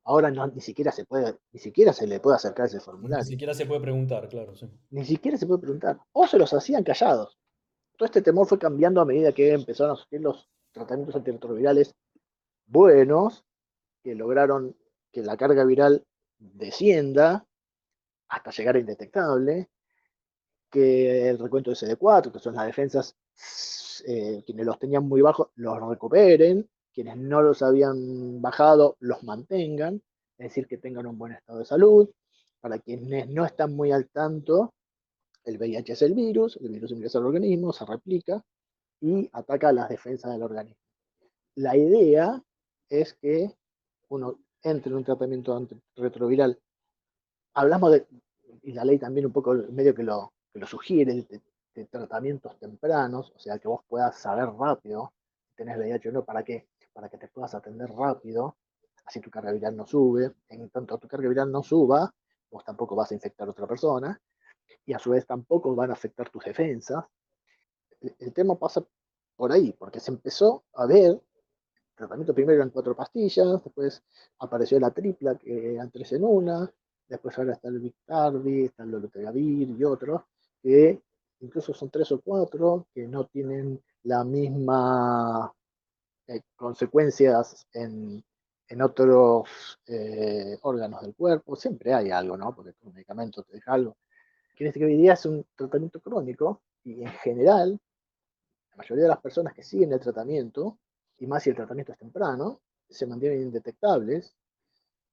Ahora 0.07 0.31
no, 0.31 0.47
ni 0.47 0.61
siquiera 0.61 0.89
se 0.93 1.03
puede, 1.03 1.35
ni 1.51 1.59
siquiera 1.59 1.91
se 1.91 2.07
le 2.07 2.21
puede 2.21 2.37
acercar 2.37 2.67
ese 2.67 2.79
formulario. 2.79 3.25
Ni 3.25 3.31
siquiera 3.31 3.53
se 3.53 3.65
puede 3.65 3.81
preguntar, 3.81 4.29
claro, 4.29 4.55
sí. 4.55 4.65
Ni 4.89 5.03
siquiera 5.03 5.37
se 5.37 5.45
puede 5.45 5.59
preguntar. 5.59 5.99
O 6.13 6.25
se 6.25 6.37
los 6.37 6.53
hacían 6.53 6.85
callados. 6.85 7.37
Todo 7.97 8.05
este 8.05 8.21
temor 8.21 8.47
fue 8.47 8.57
cambiando 8.57 9.01
a 9.01 9.05
medida 9.05 9.33
que 9.33 9.51
empezaron 9.51 9.91
a 9.91 9.95
surgir 9.97 10.21
los 10.21 10.49
tratamientos 10.71 11.13
antirretrovirales 11.17 11.93
buenos, 12.67 13.43
que 14.07 14.15
lograron 14.15 14.73
que 15.11 15.21
la 15.21 15.35
carga 15.35 15.65
viral 15.65 16.07
descienda 16.39 17.45
hasta 18.29 18.51
llegar 18.51 18.77
a 18.77 18.79
indetectable, 18.79 19.69
que 20.71 21.27
el 21.27 21.37
recuento 21.37 21.71
de 21.71 21.75
CD4, 21.75 22.31
que 22.31 22.39
son 22.39 22.55
las 22.55 22.67
defensas, 22.67 23.17
eh, 24.07 24.43
quienes 24.45 24.65
los 24.65 24.79
tenían 24.79 25.05
muy 25.09 25.19
bajos, 25.19 25.49
los 25.55 25.77
recuperen, 25.89 26.69
quienes 26.93 27.17
no 27.17 27.41
los 27.41 27.61
habían 27.61 28.41
bajado 28.41 28.95
los 29.01 29.23
mantengan, 29.23 30.01
es 30.37 30.51
decir, 30.51 30.67
que 30.67 30.77
tengan 30.77 31.05
un 31.05 31.17
buen 31.17 31.33
estado 31.33 31.59
de 31.59 31.65
salud. 31.65 32.09
Para 32.61 32.79
quienes 32.79 33.27
no 33.27 33.43
están 33.45 33.75
muy 33.75 33.91
al 33.91 34.07
tanto, 34.07 34.73
el 35.43 35.57
VIH 35.57 35.91
es 35.91 36.01
el 36.01 36.13
virus, 36.13 36.57
el 36.61 36.69
virus 36.69 36.91
ingresa 36.91 37.17
al 37.17 37.25
organismo, 37.25 37.73
se 37.73 37.83
replica 37.83 38.41
y 39.01 39.29
ataca 39.33 39.73
las 39.73 39.89
defensas 39.89 40.31
del 40.31 40.43
organismo. 40.43 40.79
La 41.55 41.75
idea 41.75 42.41
es 42.87 43.13
que 43.15 43.53
uno 44.09 44.39
entre 44.63 44.91
en 44.91 44.97
un 44.97 45.03
tratamiento 45.03 45.67
retroviral. 45.95 46.59
Hablamos 47.53 47.91
de, 47.91 48.07
y 48.63 48.73
la 48.73 48.85
ley 48.85 48.97
también 48.99 49.25
un 49.25 49.33
poco 49.33 49.53
medio 49.53 49.93
que 49.93 50.03
lo, 50.03 50.33
que 50.51 50.59
lo 50.59 50.67
sugiere, 50.67 51.13
de, 51.13 51.41
de, 51.73 51.85
tratamientos 51.85 52.57
tempranos, 52.59 53.31
o 53.35 53.39
sea, 53.39 53.59
que 53.59 53.67
vos 53.67 53.81
puedas 53.87 54.17
saber 54.17 54.49
rápido 54.49 55.13
si 55.49 55.55
tenés 55.55 55.77
VIH 55.77 56.09
o 56.09 56.11
no, 56.11 56.25
para 56.25 56.43
qué 56.43 56.67
para 56.97 57.09
que 57.09 57.19
te 57.19 57.27
puedas 57.27 57.53
atender 57.53 57.91
rápido, 57.91 58.57
así 59.05 59.21
tu 59.21 59.29
carga 59.29 59.51
viral 59.51 59.77
no 59.77 59.85
sube. 59.85 60.33
En 60.49 60.67
tanto 60.71 60.97
tu 60.97 61.07
carga 61.07 61.29
viral 61.29 61.51
no 61.51 61.61
suba, 61.61 62.11
vos 62.49 62.63
tampoco 62.65 62.95
vas 62.95 63.11
a 63.11 63.13
infectar 63.13 63.47
a 63.47 63.51
otra 63.51 63.67
persona, 63.67 64.19
y 64.83 64.93
a 64.93 64.99
su 64.99 65.11
vez 65.11 65.27
tampoco 65.27 65.75
van 65.75 65.91
a 65.91 65.93
afectar 65.93 66.31
tus 66.31 66.43
defensas. 66.43 67.05
El, 68.01 68.33
tema 68.33 68.57
pasa 68.57 68.83
por 69.35 69.51
ahí, 69.51 69.73
porque 69.73 69.99
se 69.99 70.09
empezó 70.09 70.63
a 70.73 70.87
ver, 70.87 71.11
el 71.11 71.21
tratamiento 71.97 72.33
primero 72.33 72.57
eran 72.57 72.69
cuatro 72.69 72.95
pastillas, 72.95 73.63
después 73.63 74.03
apareció 74.39 74.79
la 74.79 74.91
tripla, 74.91 75.35
que 75.37 75.73
eran 75.73 75.91
tres 75.91 76.13
en 76.13 76.23
una, 76.23 76.71
después 77.07 77.37
ahora 77.37 77.53
está 77.53 77.67
el 77.67 77.79
Victardi, 77.79 78.65
está 78.65 78.83
el 78.83 78.91
Lolutegavir 78.91 79.69
y 79.77 79.83
otros, 79.83 80.21
que 80.61 81.01
incluso 81.39 81.73
son 81.73 81.89
tres 81.89 82.11
o 82.11 82.21
cuatro, 82.21 82.87
que 82.93 83.07
no 83.07 83.25
tienen 83.25 83.81
la 84.03 84.23
misma 84.23 85.51
eh, 86.27 86.41
consecuencias 86.55 87.67
en, 87.73 88.23
otros 88.81 89.79
eh, 89.87 90.57
órganos 90.61 91.01
del 91.01 91.15
cuerpo, 91.15 91.55
siempre 91.55 91.93
hay 91.93 92.11
algo, 92.11 92.37
¿no? 92.37 92.53
Porque 92.53 92.73
un 92.83 92.93
medicamento 92.93 93.41
te 93.43 93.53
deja 93.53 93.73
algo. 93.73 93.97
Quiere 94.55 94.69
decir 94.69 94.81
que 94.81 94.85
hoy 94.85 94.97
día 94.97 95.13
es 95.13 95.25
un 95.25 95.45
tratamiento 95.55 95.99
crónico 96.01 96.61
y 96.83 97.01
en 97.01 97.11
general, 97.23 97.79
la 98.71 98.75
mayoría 98.77 99.03
de 99.03 99.09
las 99.09 99.21
personas 99.21 99.53
que 99.53 99.63
siguen 99.63 99.93
el 99.93 99.99
tratamiento, 99.99 100.77
y 101.19 101.27
más 101.27 101.43
si 101.43 101.49
el 101.49 101.55
tratamiento 101.55 101.91
es 101.91 101.97
temprano, 101.97 102.61
se 102.89 103.05
mantienen 103.05 103.41
indetectables. 103.41 104.33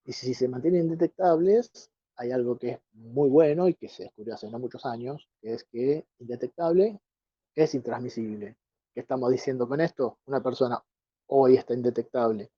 Y 0.04 0.12
si 0.12 0.34
se 0.34 0.48
mantienen 0.48 0.82
indetectables, 0.82 1.90
hay 2.16 2.30
algo 2.30 2.58
que 2.58 2.70
es 2.70 2.78
muy 2.92 3.28
bueno 3.28 3.68
y 3.68 3.74
que 3.74 3.88
se 3.88 4.04
descubrió 4.04 4.34
hace 4.34 4.50
no 4.50 4.58
muchos 4.58 4.84
años, 4.86 5.28
que 5.40 5.54
es 5.54 5.64
que 5.64 6.06
indetectable 6.18 7.00
es 7.54 7.74
intransmisible. 7.74 8.56
¿Qué 8.92 9.00
estamos 9.00 9.30
diciendo 9.30 9.66
con 9.66 9.80
esto? 9.80 10.18
Una 10.26 10.42
persona 10.42 10.82
hoy 11.26 11.56
está 11.56 11.74
indetectable, 11.74 12.50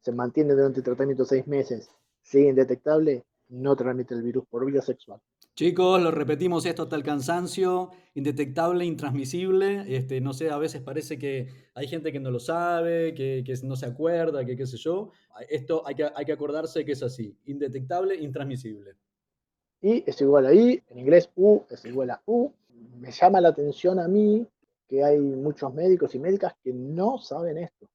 se 0.00 0.12
mantiene 0.12 0.54
durante 0.54 0.80
el 0.80 0.84
tratamiento 0.84 1.24
seis 1.24 1.46
meses, 1.46 1.90
sigue 2.22 2.48
indetectable, 2.48 3.24
no 3.48 3.74
transmite 3.74 4.14
el 4.14 4.22
virus 4.22 4.46
por 4.46 4.64
vía 4.64 4.80
sexual. 4.80 5.20
Chicos, 5.56 6.02
lo 6.02 6.10
repetimos 6.10 6.66
esto 6.66 6.82
hasta 6.82 6.96
el 6.96 7.04
cansancio, 7.04 7.92
indetectable, 8.14 8.84
intransmisible. 8.84 9.84
Este, 9.86 10.20
no 10.20 10.32
sé, 10.32 10.50
a 10.50 10.58
veces 10.58 10.82
parece 10.82 11.16
que 11.16 11.46
hay 11.74 11.86
gente 11.86 12.10
que 12.10 12.18
no 12.18 12.32
lo 12.32 12.40
sabe, 12.40 13.14
que, 13.14 13.44
no 13.62 13.76
se 13.76 13.86
acuerda, 13.86 14.44
que 14.44 14.56
qué 14.56 14.66
sé 14.66 14.76
yo. 14.78 15.12
Esto 15.48 15.86
hay 15.86 15.94
que, 15.94 16.10
hay 16.12 16.24
que 16.24 16.32
acordarse 16.32 16.84
que 16.84 16.90
es 16.90 17.04
así, 17.04 17.38
indetectable, 17.44 18.16
intransmisible. 18.16 18.96
Y 19.80 20.02
es 20.10 20.20
igual 20.20 20.46
a 20.46 20.52
I, 20.52 20.82
en 20.88 20.98
inglés 20.98 21.30
U 21.36 21.62
es 21.70 21.84
igual 21.84 22.10
a 22.10 22.20
U. 22.26 22.50
Me 22.98 23.12
llama 23.12 23.40
la 23.40 23.50
atención 23.50 24.00
a 24.00 24.08
mí 24.08 24.44
que 24.88 25.04
hay 25.04 25.20
muchos 25.20 25.72
médicos 25.72 26.16
y 26.16 26.18
médicas 26.18 26.54
que 26.64 26.72
no 26.72 27.18
saben 27.18 27.58
esto 27.58 27.88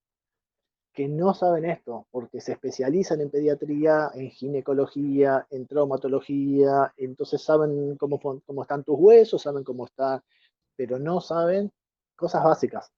que 0.93 1.07
no 1.07 1.33
saben 1.33 1.65
esto, 1.65 2.07
porque 2.11 2.41
se 2.41 2.53
especializan 2.53 3.21
en 3.21 3.29
pediatría, 3.29 4.09
en 4.13 4.29
ginecología, 4.31 5.45
en 5.49 5.67
traumatología, 5.67 6.93
entonces 6.97 7.41
saben 7.41 7.95
cómo, 7.97 8.19
cómo 8.19 8.61
están 8.63 8.83
tus 8.83 8.97
huesos, 8.99 9.41
saben 9.41 9.63
cómo 9.63 9.85
está, 9.85 10.23
pero 10.75 10.99
no 10.99 11.21
saben 11.21 11.71
cosas 12.15 12.43
básicas. 12.43 12.91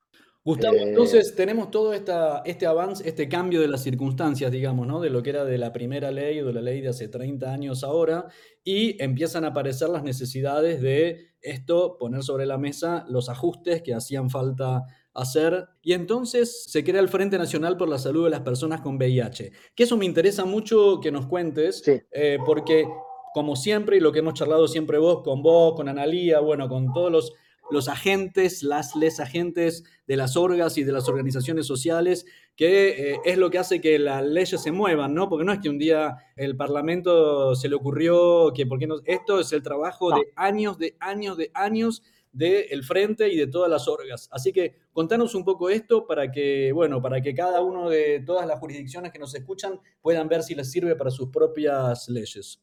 Gustavo, 0.44 0.78
eh, 0.78 0.90
entonces 0.90 1.36
tenemos 1.36 1.70
todo 1.70 1.94
esta, 1.94 2.42
este 2.46 2.66
avance, 2.66 3.08
este 3.08 3.30
cambio 3.30 3.62
de 3.62 3.68
las 3.68 3.84
circunstancias, 3.84 4.52
digamos, 4.52 4.88
¿no? 4.88 5.00
De 5.00 5.12
lo 5.12 5.22
que 5.22 5.30
era 5.30 5.46
de 5.46 5.60
la 5.60 5.72
primera 5.72 6.10
ley 6.10 6.40
o 6.40 6.48
de 6.48 6.54
la 6.54 6.62
ley 6.62 6.82
de 6.82 6.90
hace 6.90 7.08
30 7.08 7.52
años 7.52 7.84
ahora, 7.84 8.26
y 8.64 9.02
empiezan 9.04 9.46
a 9.46 9.50
aparecer 9.50 9.90
las 9.90 10.04
necesidades 10.04 10.82
de 10.82 11.36
esto, 11.42 11.98
poner 12.00 12.24
sobre 12.24 12.48
la 12.48 12.58
mesa 12.58 13.06
los 13.08 13.30
ajustes 13.30 13.84
que 13.84 13.94
hacían 13.94 14.32
falta 14.32 14.84
hacer. 15.14 15.68
Y 15.84 15.94
entonces 15.94 16.64
se 16.72 16.84
crea 16.84 17.02
el 17.02 17.10
Frente 17.10 17.38
Nacional 17.38 17.78
por 17.78 17.90
la 17.90 18.00
Salud 18.00 18.24
de 18.24 18.32
las 18.32 18.42
Personas 18.42 18.82
con 18.82 18.96
VIH. 18.96 19.52
Que 19.76 19.84
eso 19.84 19.98
me 19.98 20.06
interesa 20.06 20.46
mucho 20.46 21.00
que 21.02 21.12
nos 21.12 21.28
cuentes, 21.28 21.84
eh, 22.12 22.38
porque 22.46 22.88
como 23.34 23.56
siempre, 23.56 23.98
y 23.98 24.00
lo 24.00 24.12
que 24.12 24.20
hemos 24.20 24.34
charlado 24.34 24.68
siempre 24.68 24.98
vos, 24.98 25.22
con 25.24 25.42
vos, 25.42 25.74
con 25.76 25.88
Analía, 25.88 26.40
bueno, 26.40 26.68
con 26.68 26.92
todos 26.94 27.12
los, 27.12 27.34
los 27.72 27.88
agentes, 27.88 28.64
las 28.64 28.96
les 28.96 29.20
agentes 29.20 29.84
de 30.06 30.16
las 30.18 30.38
orgas 30.38 30.78
y 30.78 30.84
de 30.84 30.92
las 30.92 31.08
organizaciones 31.08 31.66
sociales, 31.66 32.26
que 32.56 33.14
eh, 33.14 33.20
es 33.26 33.38
lo 33.38 33.50
que 33.50 33.58
hace 33.58 33.82
que 33.82 33.98
las 33.98 34.24
leyes 34.24 34.62
se 34.62 34.72
muevan, 34.72 35.14
¿no? 35.14 35.30
Porque 35.30 35.46
no 35.46 35.54
es 35.54 35.60
que 35.60 35.70
un 35.70 35.80
día 35.80 36.18
el 36.36 36.56
Parlamento 36.56 37.56
se 37.56 37.70
le 37.70 37.76
ocurrió 37.76 38.52
que, 38.54 38.66
porque 38.66 38.88
no? 38.88 38.96
Esto 39.06 39.40
es 39.40 39.52
el 39.54 39.64
trabajo 39.64 40.12
de 40.12 40.28
años, 40.36 40.78
de 40.78 40.96
años, 41.00 41.38
de 41.38 41.50
años 41.54 42.04
del 42.32 42.84
frente 42.84 43.30
y 43.30 43.38
de 43.38 43.48
todas 43.48 43.70
las 43.70 43.88
orgas. 43.88 44.30
Así 44.32 44.54
que 44.54 44.76
contanos 44.94 45.36
un 45.36 45.44
poco 45.44 45.70
esto 45.70 46.06
para 46.06 46.32
que, 46.32 46.72
bueno, 46.72 47.02
para 47.02 47.22
que 47.22 47.34
cada 47.34 47.62
uno 47.62 47.90
de 47.90 48.22
todas 48.26 48.48
las 48.48 48.60
jurisdicciones 48.60 49.12
que 49.12 49.20
nos 49.20 49.36
escuchan 49.36 49.80
puedan 50.02 50.28
ver 50.30 50.44
si 50.44 50.56
les 50.56 50.72
sirve 50.72 50.96
para 50.96 51.12
sus 51.12 51.30
propias 51.30 52.08
leyes. 52.10 52.62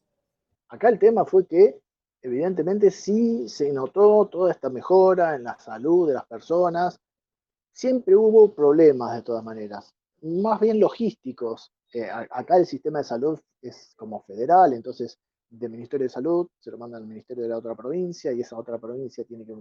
Acá 0.69 0.89
el 0.89 0.99
tema 0.99 1.25
fue 1.25 1.47
que 1.47 1.81
evidentemente 2.23 2.91
sí 2.91 3.49
se 3.49 3.73
notó 3.73 4.27
toda 4.27 4.53
esta 4.53 4.71
mejora 4.71 5.35
en 5.35 5.45
la 5.45 5.59
salud 5.59 6.09
de 6.09 6.15
las 6.15 6.27
personas. 6.27 7.01
Siempre 7.73 8.17
hubo 8.17 8.55
problemas 8.55 9.15
de 9.15 9.23
todas 9.23 9.45
maneras, 9.45 9.95
más 10.23 10.61
bien 10.61 10.81
logísticos. 10.81 11.73
Eh, 11.95 12.09
acá 12.11 12.57
el 12.57 12.67
sistema 12.67 12.99
de 12.99 13.05
salud 13.05 13.39
es 13.63 13.95
como 13.97 14.23
federal, 14.23 14.73
entonces 14.73 15.19
del 15.51 15.71
Ministerio 15.71 16.05
de 16.05 16.11
Salud, 16.11 16.49
se 16.59 16.71
lo 16.71 16.79
manda 16.79 16.99
al 16.99 17.07
Ministerio 17.07 17.45
de 17.45 17.49
la 17.49 17.59
otra 17.59 17.75
provincia 17.75 18.33
y 18.33 18.41
esa 18.41 18.57
otra 18.57 18.79
provincia 18.79 19.25
tiene 19.25 19.47
que 19.47 19.55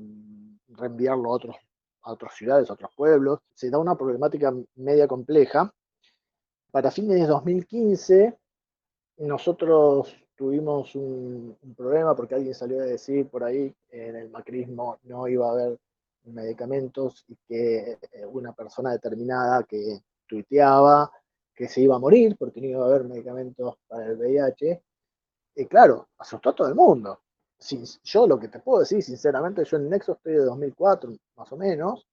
reenviarlo 0.69 1.29
a, 1.29 1.33
otros, 1.33 1.55
a 2.01 2.11
otras 2.11 2.35
ciudades, 2.35 2.69
a 2.69 2.73
otros 2.73 2.91
pueblos. 2.95 3.39
Se 3.53 3.69
da 3.69 3.77
una 3.77 3.95
problemática 3.95 4.53
media 4.75 5.07
compleja. 5.07 5.73
Para 6.71 6.91
fines 6.91 7.21
de 7.21 7.27
2015, 7.27 8.37
nosotros 9.19 10.13
tuvimos 10.37 10.95
un, 10.95 11.57
problema 11.75 12.15
porque 12.15 12.35
alguien 12.35 12.53
salió 12.53 12.79
a 12.79 12.85
decir 12.85 13.27
por 13.27 13.43
ahí 13.43 13.73
en 13.89 14.15
el 14.15 14.29
macrismo 14.29 14.99
no 15.03 15.27
iba 15.27 15.49
a 15.49 15.51
haber 15.51 15.77
medicamentos 16.25 17.25
y 17.27 17.35
que 17.47 17.97
eh, 18.11 18.25
una 18.25 18.53
persona 18.53 18.91
determinada 18.91 19.63
que 19.63 20.01
tuiteaba 20.27 21.11
que 21.55 21.67
se 21.67 21.81
iba 21.81 21.95
a 21.95 21.99
morir 21.99 22.35
porque 22.37 22.61
no 22.61 22.67
iba 22.67 22.83
a 22.83 22.87
haber 22.87 23.03
medicamentos 23.05 23.75
para 23.87 24.05
el 24.05 24.17
VIH 24.17 24.81
y 25.57 25.65
claro, 25.65 26.07
asustó 26.19 26.51
a 26.51 26.55
todo 26.55 26.67
el 26.67 26.75
mundo. 26.75 27.19
yo 28.03 28.27
lo 28.27 28.39
que 28.39 28.47
te 28.47 28.59
puedo 28.59 28.81
decir, 28.81 29.01
sinceramente, 29.01 29.65
yo 29.65 29.77
en 29.77 29.89
Nexo 29.89 30.13
estoy 30.13 30.33
de 30.33 30.45
2004, 30.45 31.17
más 31.35 31.51
o 31.51 31.57
menos, 31.57 32.07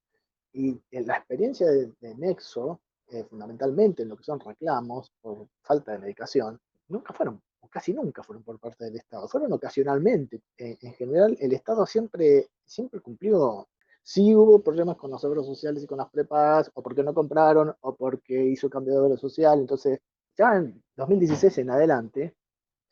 y 0.55 0.81
en 0.91 1.07
la 1.07 1.19
experiencia 1.19 1.67
de, 1.67 2.15
Nexo, 2.17 2.81
eh, 3.09 3.23
fundamentalmente 3.25 4.03
en 4.03 4.09
lo 4.09 4.17
que 4.17 4.25
son 4.25 4.41
reclamos 4.41 5.13
por 5.21 5.47
falta 5.61 5.93
de 5.93 5.99
medicación, 5.99 6.59
nunca 6.89 7.13
fueron, 7.13 7.43
casi 7.75 7.93
nunca 7.93 8.23
fueron 8.23 8.45
por 8.45 8.61
parte 8.61 8.85
del 8.85 8.95
Estado, 8.95 9.27
fueron 9.27 9.53
ocasionalmente. 9.53 10.41
en 10.57 10.95
general, 10.95 11.37
el 11.41 11.53
Estado 11.53 11.85
siempre, 11.87 12.51
siempre 12.65 13.01
cumplió. 13.01 13.69
Sí 14.01 14.33
hubo 14.33 14.63
problemas 14.63 14.97
con 14.97 15.11
los 15.11 15.21
seguros 15.21 15.45
sociales 15.45 15.83
y 15.83 15.87
con 15.87 15.99
las 15.99 16.09
prepagas, 16.09 16.71
o 16.75 16.83
porque 16.83 17.03
no 17.03 17.13
compraron, 17.13 17.75
o 17.81 17.97
porque 17.97 18.45
hizo 18.45 18.71
cambio 18.71 18.95
de 18.95 19.01
obra 19.01 19.17
social. 19.17 19.59
Entonces, 19.59 19.99
ya 20.37 20.55
en 20.57 20.85
2016 20.97 21.59
en 21.59 21.71
adelante, 21.71 22.37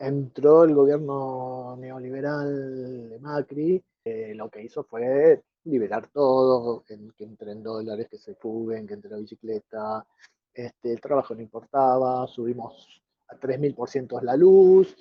entró 0.01 0.65
el 0.65 0.75
gobierno 0.75 1.77
neoliberal 1.79 3.11
de 3.11 3.19
Macri, 3.21 3.85
eh, 4.05 4.35
lo 4.35 4.51
que 4.51 4.65
hizo 4.65 4.83
fue 4.83 5.45
liberar 5.65 6.09
todo, 6.09 6.83
que, 6.85 6.95
entren 7.21 7.63
dólares, 7.63 8.09
que 8.11 8.19
se 8.19 8.35
fuguen, 8.35 8.87
que 8.87 8.95
entre 8.95 9.13
la 9.13 9.19
bicicleta, 9.19 10.05
este, 10.53 10.93
el 10.93 11.01
trabajo 11.01 11.37
no 11.37 11.43
importaba, 11.43 12.27
subimos 12.27 13.02
a 13.33 13.41
3.000% 13.41 14.23
la 14.23 14.37
luz, 14.37 14.97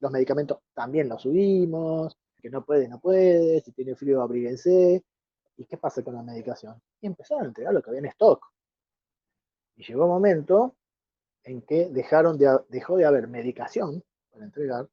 los 0.00 0.10
medicamentos 0.10 0.58
también 0.74 1.08
los 1.08 1.22
subimos, 1.22 2.18
que 2.40 2.50
no 2.50 2.64
puede, 2.64 2.88
no 2.88 3.00
puede, 3.00 3.60
si 3.60 3.72
tiene 3.72 3.94
frío 3.94 4.22
abríguense. 4.22 5.04
¿Y 5.56 5.64
qué 5.64 5.78
pasa 5.78 6.02
con 6.02 6.14
la 6.14 6.22
medicación? 6.22 6.80
Y 7.00 7.06
empezaron 7.06 7.44
a 7.44 7.48
entregar 7.48 7.72
lo 7.72 7.82
que 7.82 7.90
había 7.90 8.00
en 8.00 8.06
stock. 8.06 8.44
Y 9.76 9.84
llegó 9.84 10.04
un 10.04 10.10
momento 10.10 10.76
en 11.44 11.62
que 11.62 11.88
dejaron 11.88 12.36
de, 12.38 12.58
dejó 12.68 12.96
de 12.96 13.06
haber 13.06 13.28
medicación 13.28 14.02
entregar 14.42 14.88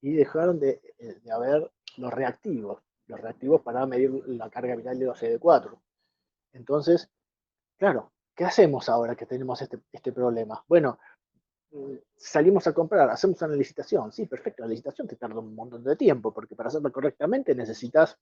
y 0.00 0.12
dejaron 0.12 0.60
eh, 0.62 0.80
de, 0.98 1.32
haber 1.32 1.70
los 1.96 2.12
reactivos, 2.12 2.82
los 3.06 3.20
reactivos 3.20 3.60
para 3.62 3.86
medir 3.86 4.10
la 4.26 4.50
carga 4.50 4.76
viral 4.76 4.98
de 4.98 5.06
los 5.06 5.22
CD4. 5.22 5.78
Entonces, 6.52 7.10
claro, 7.76 8.12
¿qué 8.34 8.44
hacemos 8.44 8.88
ahora 8.88 9.14
que 9.14 9.26
tenemos 9.26 9.60
este, 9.62 9.80
este 9.92 10.12
problema? 10.12 10.64
Bueno, 10.68 10.98
salimos 12.16 12.66
a 12.66 12.74
comprar, 12.74 13.08
hacemos 13.10 13.40
una 13.42 13.54
licitación. 13.54 14.12
Sí, 14.12 14.26
perfecto, 14.26 14.62
la 14.62 14.68
licitación 14.68 15.06
te 15.06 15.16
tarda 15.16 15.40
un 15.40 15.54
montón 15.54 15.84
de 15.84 15.96
tiempo, 15.96 16.32
porque 16.32 16.54
para 16.54 16.68
hacerla 16.68 16.90
correctamente 16.90 17.54
necesitas 17.54 18.18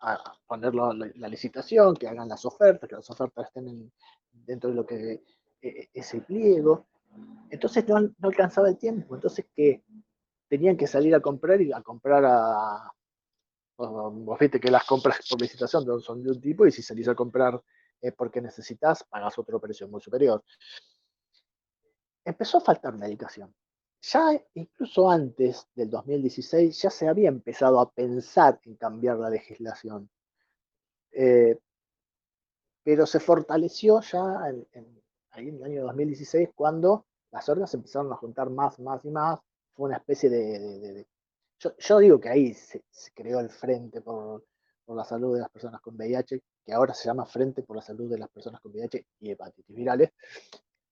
ah, 0.00 0.36
poner 0.46 0.74
la, 0.74 1.28
licitación, 1.28 1.94
que 1.94 2.08
hagan 2.08 2.28
las 2.28 2.44
ofertas, 2.44 2.88
que 2.88 2.96
las 2.96 3.10
ofertas 3.10 3.46
estén 3.46 3.90
dentro 4.32 4.70
de 4.70 4.76
lo 4.76 4.86
que 4.86 5.12
eh, 5.12 5.22
eh, 5.62 5.88
es 5.92 6.14
el 6.14 6.22
pliego. 6.22 6.86
Entonces 7.50 7.86
no, 7.88 7.96
alcanzaba 8.22 8.68
el 8.68 8.76
tiempo, 8.76 9.14
entonces 9.14 9.46
que 9.54 9.82
tenían 10.48 10.76
que 10.76 10.86
salir 10.86 11.14
a 11.14 11.20
comprar 11.20 11.60
y 11.60 11.72
a 11.72 11.80
comprar 11.82 12.24
a... 12.26 12.92
Vos 13.78 14.38
viste 14.38 14.58
que 14.58 14.70
las 14.70 14.84
compras 14.84 15.20
por 15.28 15.40
licitación 15.40 16.00
son 16.00 16.22
de 16.22 16.30
un 16.30 16.40
tipo 16.40 16.66
y 16.66 16.72
si 16.72 16.82
salís 16.82 17.08
a 17.08 17.14
comprar 17.14 17.60
porque 18.16 18.40
necesitas, 18.40 19.04
pagas 19.04 19.38
otro 19.38 19.60
precio 19.60 19.88
muy 19.88 20.00
superior. 20.00 20.42
Empezó 22.26 22.58
a 22.58 22.60
faltar 22.60 22.92
medicación. 22.98 23.54
Ya 24.02 24.42
incluso 24.54 25.08
antes 25.08 25.68
del 25.76 25.90
2016 25.90 26.82
ya 26.82 26.90
se 26.90 27.08
había 27.08 27.28
empezado 27.28 27.78
a 27.78 27.88
pensar 27.88 28.60
en 28.64 28.74
cambiar 28.74 29.16
la 29.18 29.30
legislación. 29.30 30.10
Eh, 31.12 31.56
pero 32.82 33.06
se 33.06 33.20
fortaleció 33.20 34.00
ya 34.00 34.48
en, 34.72 35.02
ahí 35.30 35.48
en 35.50 35.56
el 35.56 35.64
año 35.64 35.84
2016, 35.84 36.50
cuando 36.54 37.06
las 37.30 37.48
orgas 37.48 37.72
empezaron 37.74 38.12
a 38.12 38.16
juntar 38.16 38.50
más, 38.50 38.80
más 38.80 39.04
y 39.04 39.10
más, 39.10 39.38
fue 39.74 39.88
una 39.88 39.98
especie 39.98 40.28
de... 40.28 41.06
yo, 41.78 41.98
digo 42.00 42.18
que 42.18 42.28
ahí 42.28 42.54
se, 42.54 42.82
creó 43.14 43.38
el 43.38 43.50
Frente 43.50 44.00
por, 44.00 44.44
la 44.88 45.04
Salud 45.04 45.34
de 45.34 45.42
las 45.42 45.50
Personas 45.50 45.80
con 45.80 45.94
VIH, 45.94 46.42
que 46.64 46.72
ahora 46.72 46.92
se 46.92 47.06
llama 47.06 47.24
Frente 47.24 47.62
por 47.62 47.76
la 47.76 47.82
Salud 47.82 48.10
de 48.10 48.18
las 48.18 48.28
Personas 48.30 48.60
con 48.60 48.72
VIH 48.72 49.06
y 49.20 49.30
hepatitis 49.30 49.76
virales, 49.76 50.10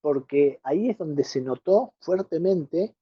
porque 0.04 0.60
ahí 0.64 0.90
es 0.90 0.98
donde 0.98 1.24
se 1.24 1.40
notó 1.40 1.94
fuertemente 1.98 2.94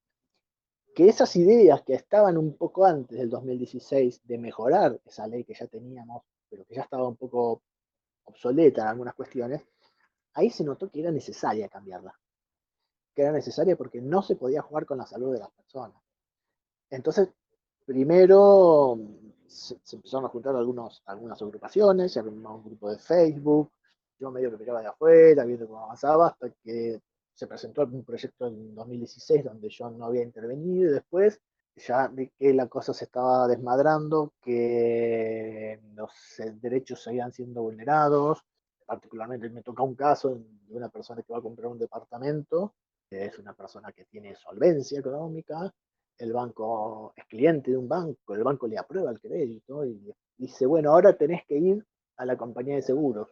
que 0.94 1.08
esas 1.08 1.34
ideas 1.34 1.82
que 1.82 1.94
estaban 1.94 2.38
un 2.38 2.56
poco 2.56 2.84
antes 2.84 3.18
del 3.18 3.28
2016 3.28 4.20
de 4.22 4.38
mejorar 4.38 5.00
esa 5.04 5.26
ley 5.26 5.42
que 5.42 5.52
ya 5.52 5.66
teníamos, 5.66 6.22
pero 6.48 6.64
que 6.64 6.76
ya 6.76 6.82
estaba 6.82 7.08
un 7.08 7.16
poco 7.16 7.60
obsoleta 8.22 8.82
en 8.82 8.86
algunas 8.86 9.16
cuestiones, 9.16 9.62
ahí 10.34 10.48
se 10.48 10.62
notó 10.62 10.92
que 10.92 11.00
era 11.00 11.10
necesaria 11.10 11.68
cambiarla. 11.68 12.16
Que 13.16 13.22
era 13.22 13.32
necesaria 13.32 13.74
porque 13.74 14.00
no 14.00 14.22
se 14.22 14.36
podía 14.36 14.62
jugar 14.62 14.86
con 14.86 14.98
la 14.98 15.06
salud 15.06 15.32
de 15.32 15.40
las 15.40 15.50
personas. 15.50 16.00
Entonces, 16.88 17.30
primero 17.84 18.96
se, 19.48 19.76
empezaron 19.90 20.26
a 20.26 20.28
juntar 20.28 20.54
algunos, 20.54 21.02
algunas 21.06 21.42
agrupaciones, 21.42 22.12
se 22.12 22.20
armó 22.20 22.58
un 22.58 22.64
grupo 22.64 22.92
de 22.92 22.98
Facebook, 23.00 23.72
yo 24.22 24.30
medio 24.30 24.50
que 24.50 24.58
miraba 24.58 24.80
de 24.80 24.86
afuera, 24.86 25.44
viendo 25.44 25.66
cómo 25.66 25.84
avanzaba, 25.84 26.28
hasta 26.28 26.48
que 26.62 27.00
se 27.34 27.46
presentó 27.46 27.82
un 27.82 28.04
proyecto 28.04 28.46
en 28.46 28.74
2016 28.74 29.44
donde 29.44 29.68
yo 29.68 29.90
no 29.90 30.04
había 30.06 30.22
intervenido 30.22 30.90
y 30.90 30.92
después 30.94 31.40
ya 31.74 32.06
vi 32.08 32.28
que 32.38 32.52
la 32.54 32.68
cosa 32.68 32.92
se 32.92 33.06
estaba 33.06 33.48
desmadrando, 33.48 34.34
que 34.40 35.80
los 35.94 36.10
derechos 36.60 37.02
seguían 37.02 37.32
siendo 37.32 37.62
vulnerados. 37.62 38.44
Particularmente 38.86 39.48
me 39.48 39.62
toca 39.62 39.82
un 39.82 39.94
caso 39.94 40.34
de 40.68 40.76
una 40.76 40.88
persona 40.90 41.22
que 41.22 41.32
va 41.32 41.38
a 41.38 41.42
comprar 41.42 41.68
un 41.68 41.78
departamento, 41.78 42.74
que 43.08 43.24
es 43.24 43.38
una 43.38 43.54
persona 43.54 43.90
que 43.92 44.04
tiene 44.04 44.36
solvencia 44.36 45.00
económica, 45.00 45.72
el 46.18 46.32
banco 46.32 47.12
es 47.16 47.24
cliente 47.24 47.70
de 47.70 47.78
un 47.78 47.88
banco, 47.88 48.34
el 48.34 48.44
banco 48.44 48.68
le 48.68 48.78
aprueba 48.78 49.10
el 49.10 49.18
crédito 49.18 49.84
y 49.84 50.14
dice, 50.36 50.66
bueno, 50.66 50.90
ahora 50.92 51.16
tenés 51.16 51.44
que 51.46 51.56
ir 51.56 51.84
a 52.18 52.26
la 52.26 52.36
compañía 52.36 52.76
de 52.76 52.82
seguros. 52.82 53.28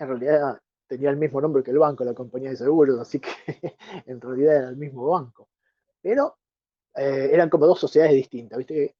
En 0.00 0.08
realidad 0.08 0.58
tenía 0.86 1.10
el 1.10 1.18
mismo 1.18 1.40
nombre 1.40 1.62
que 1.62 1.70
el 1.70 1.78
banco, 1.78 2.04
la 2.04 2.14
compañía 2.14 2.50
de 2.50 2.56
seguros, 2.56 2.98
así 2.98 3.20
que 3.20 3.30
en 4.06 4.20
realidad 4.20 4.56
era 4.56 4.68
el 4.70 4.76
mismo 4.76 5.06
banco. 5.06 5.48
Pero 6.00 6.38
eh, 6.96 7.28
eran 7.32 7.50
como 7.50 7.66
dos 7.66 7.78
sociedades 7.78 8.14
distintas, 8.14 8.58
¿viste? 8.58 8.96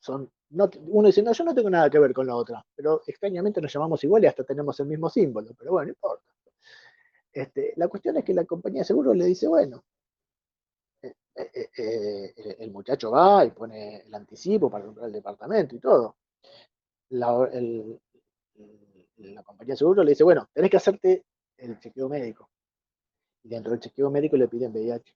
Son, 0.00 0.30
no, 0.50 0.70
uno 0.86 1.08
dice, 1.08 1.22
no, 1.22 1.32
yo 1.32 1.44
no 1.44 1.54
tengo 1.54 1.68
nada 1.68 1.90
que 1.90 1.98
ver 1.98 2.14
con 2.14 2.26
la 2.26 2.34
otra, 2.34 2.64
pero 2.74 3.02
extrañamente 3.06 3.60
nos 3.60 3.72
llamamos 3.72 4.02
igual 4.04 4.24
y 4.24 4.26
hasta 4.26 4.42
tenemos 4.44 4.80
el 4.80 4.86
mismo 4.86 5.10
símbolo, 5.10 5.52
pero 5.56 5.72
bueno, 5.72 5.86
no 5.86 5.90
importa. 5.90 6.24
Este, 7.32 7.74
la 7.76 7.88
cuestión 7.88 8.16
es 8.16 8.24
que 8.24 8.34
la 8.34 8.44
compañía 8.44 8.80
de 8.80 8.86
seguros 8.86 9.16
le 9.16 9.26
dice, 9.26 9.46
bueno, 9.46 9.84
eh, 11.02 11.12
eh, 11.76 12.56
el 12.58 12.70
muchacho 12.70 13.10
va 13.10 13.44
y 13.44 13.50
pone 13.50 13.98
el 14.00 14.14
anticipo 14.14 14.70
para 14.70 14.86
comprar 14.86 15.06
el 15.06 15.12
departamento 15.12 15.76
y 15.76 15.78
todo. 15.78 16.16
La, 17.10 17.48
la 19.18 19.42
compañía 19.42 19.74
de 19.74 19.78
seguros 19.78 20.04
le 20.04 20.12
dice, 20.12 20.24
bueno, 20.24 20.48
tenés 20.52 20.70
que 20.70 20.76
hacerte 20.76 21.24
el 21.56 21.78
chequeo 21.78 22.08
médico. 22.08 22.50
Y 23.42 23.48
dentro 23.48 23.72
del 23.72 23.80
chequeo 23.80 24.10
médico 24.10 24.36
le 24.36 24.48
piden 24.48 24.72
VIH. 24.72 25.14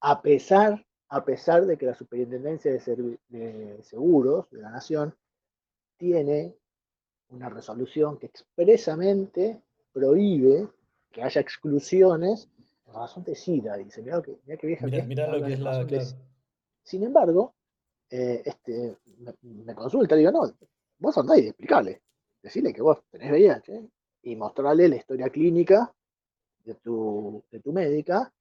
A 0.00 0.22
pesar, 0.22 0.84
a 1.08 1.24
pesar 1.24 1.66
de 1.66 1.76
que 1.76 1.86
la 1.86 1.94
Superintendencia 1.94 2.72
de, 2.72 3.78
Seguros 3.82 4.50
de 4.50 4.62
la 4.62 4.70
Nación 4.70 5.14
tiene 5.96 6.56
una 7.28 7.48
resolución 7.48 8.18
que 8.18 8.26
expresamente 8.26 9.62
prohíbe 9.92 10.68
que 11.10 11.22
haya 11.22 11.40
exclusiones 11.40 12.48
en 12.86 12.94
razón 12.94 13.24
de 13.24 13.34
SIDA. 13.34 13.76
Dice, 13.76 14.02
mira, 14.02 14.22
que, 14.22 14.38
mira 14.44 14.58
vieja 14.62 14.86
lo 14.86 15.46
que 15.46 15.52
es 15.52 15.60
la... 15.60 15.86
Sin 16.82 17.04
embargo, 17.04 17.54
eh, 18.10 18.42
este, 18.44 18.96
me, 19.42 19.74
consulta 19.74 20.16
y 20.16 20.18
digo, 20.18 20.32
no, 20.32 20.52
vos 20.98 21.18
andáis, 21.18 21.46
explicale. 21.46 22.02
Decirle 22.42 22.72
que 22.72 22.82
vos 22.82 23.02
tenés 23.10 23.30
VIH 23.30 23.88
y 24.22 24.36
mostrarle 24.36 24.88
la 24.88 24.96
historia 24.96 25.28
clínica 25.28 25.92
de 26.64 26.74
tu, 26.74 27.42
de 27.50 27.60
tu 27.60 27.72
médica, 27.72 28.32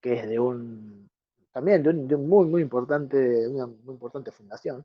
que 0.00 0.14
es 0.14 0.28
de 0.28 0.38
un, 0.38 1.08
también 1.52 1.82
de 1.82 1.90
un, 2.14 2.28
muy, 2.28 2.46
muy 2.46 2.62
importante, 2.62 3.46
una 3.48 3.66
muy 3.66 3.94
importante 3.94 4.30
fundación. 4.32 4.84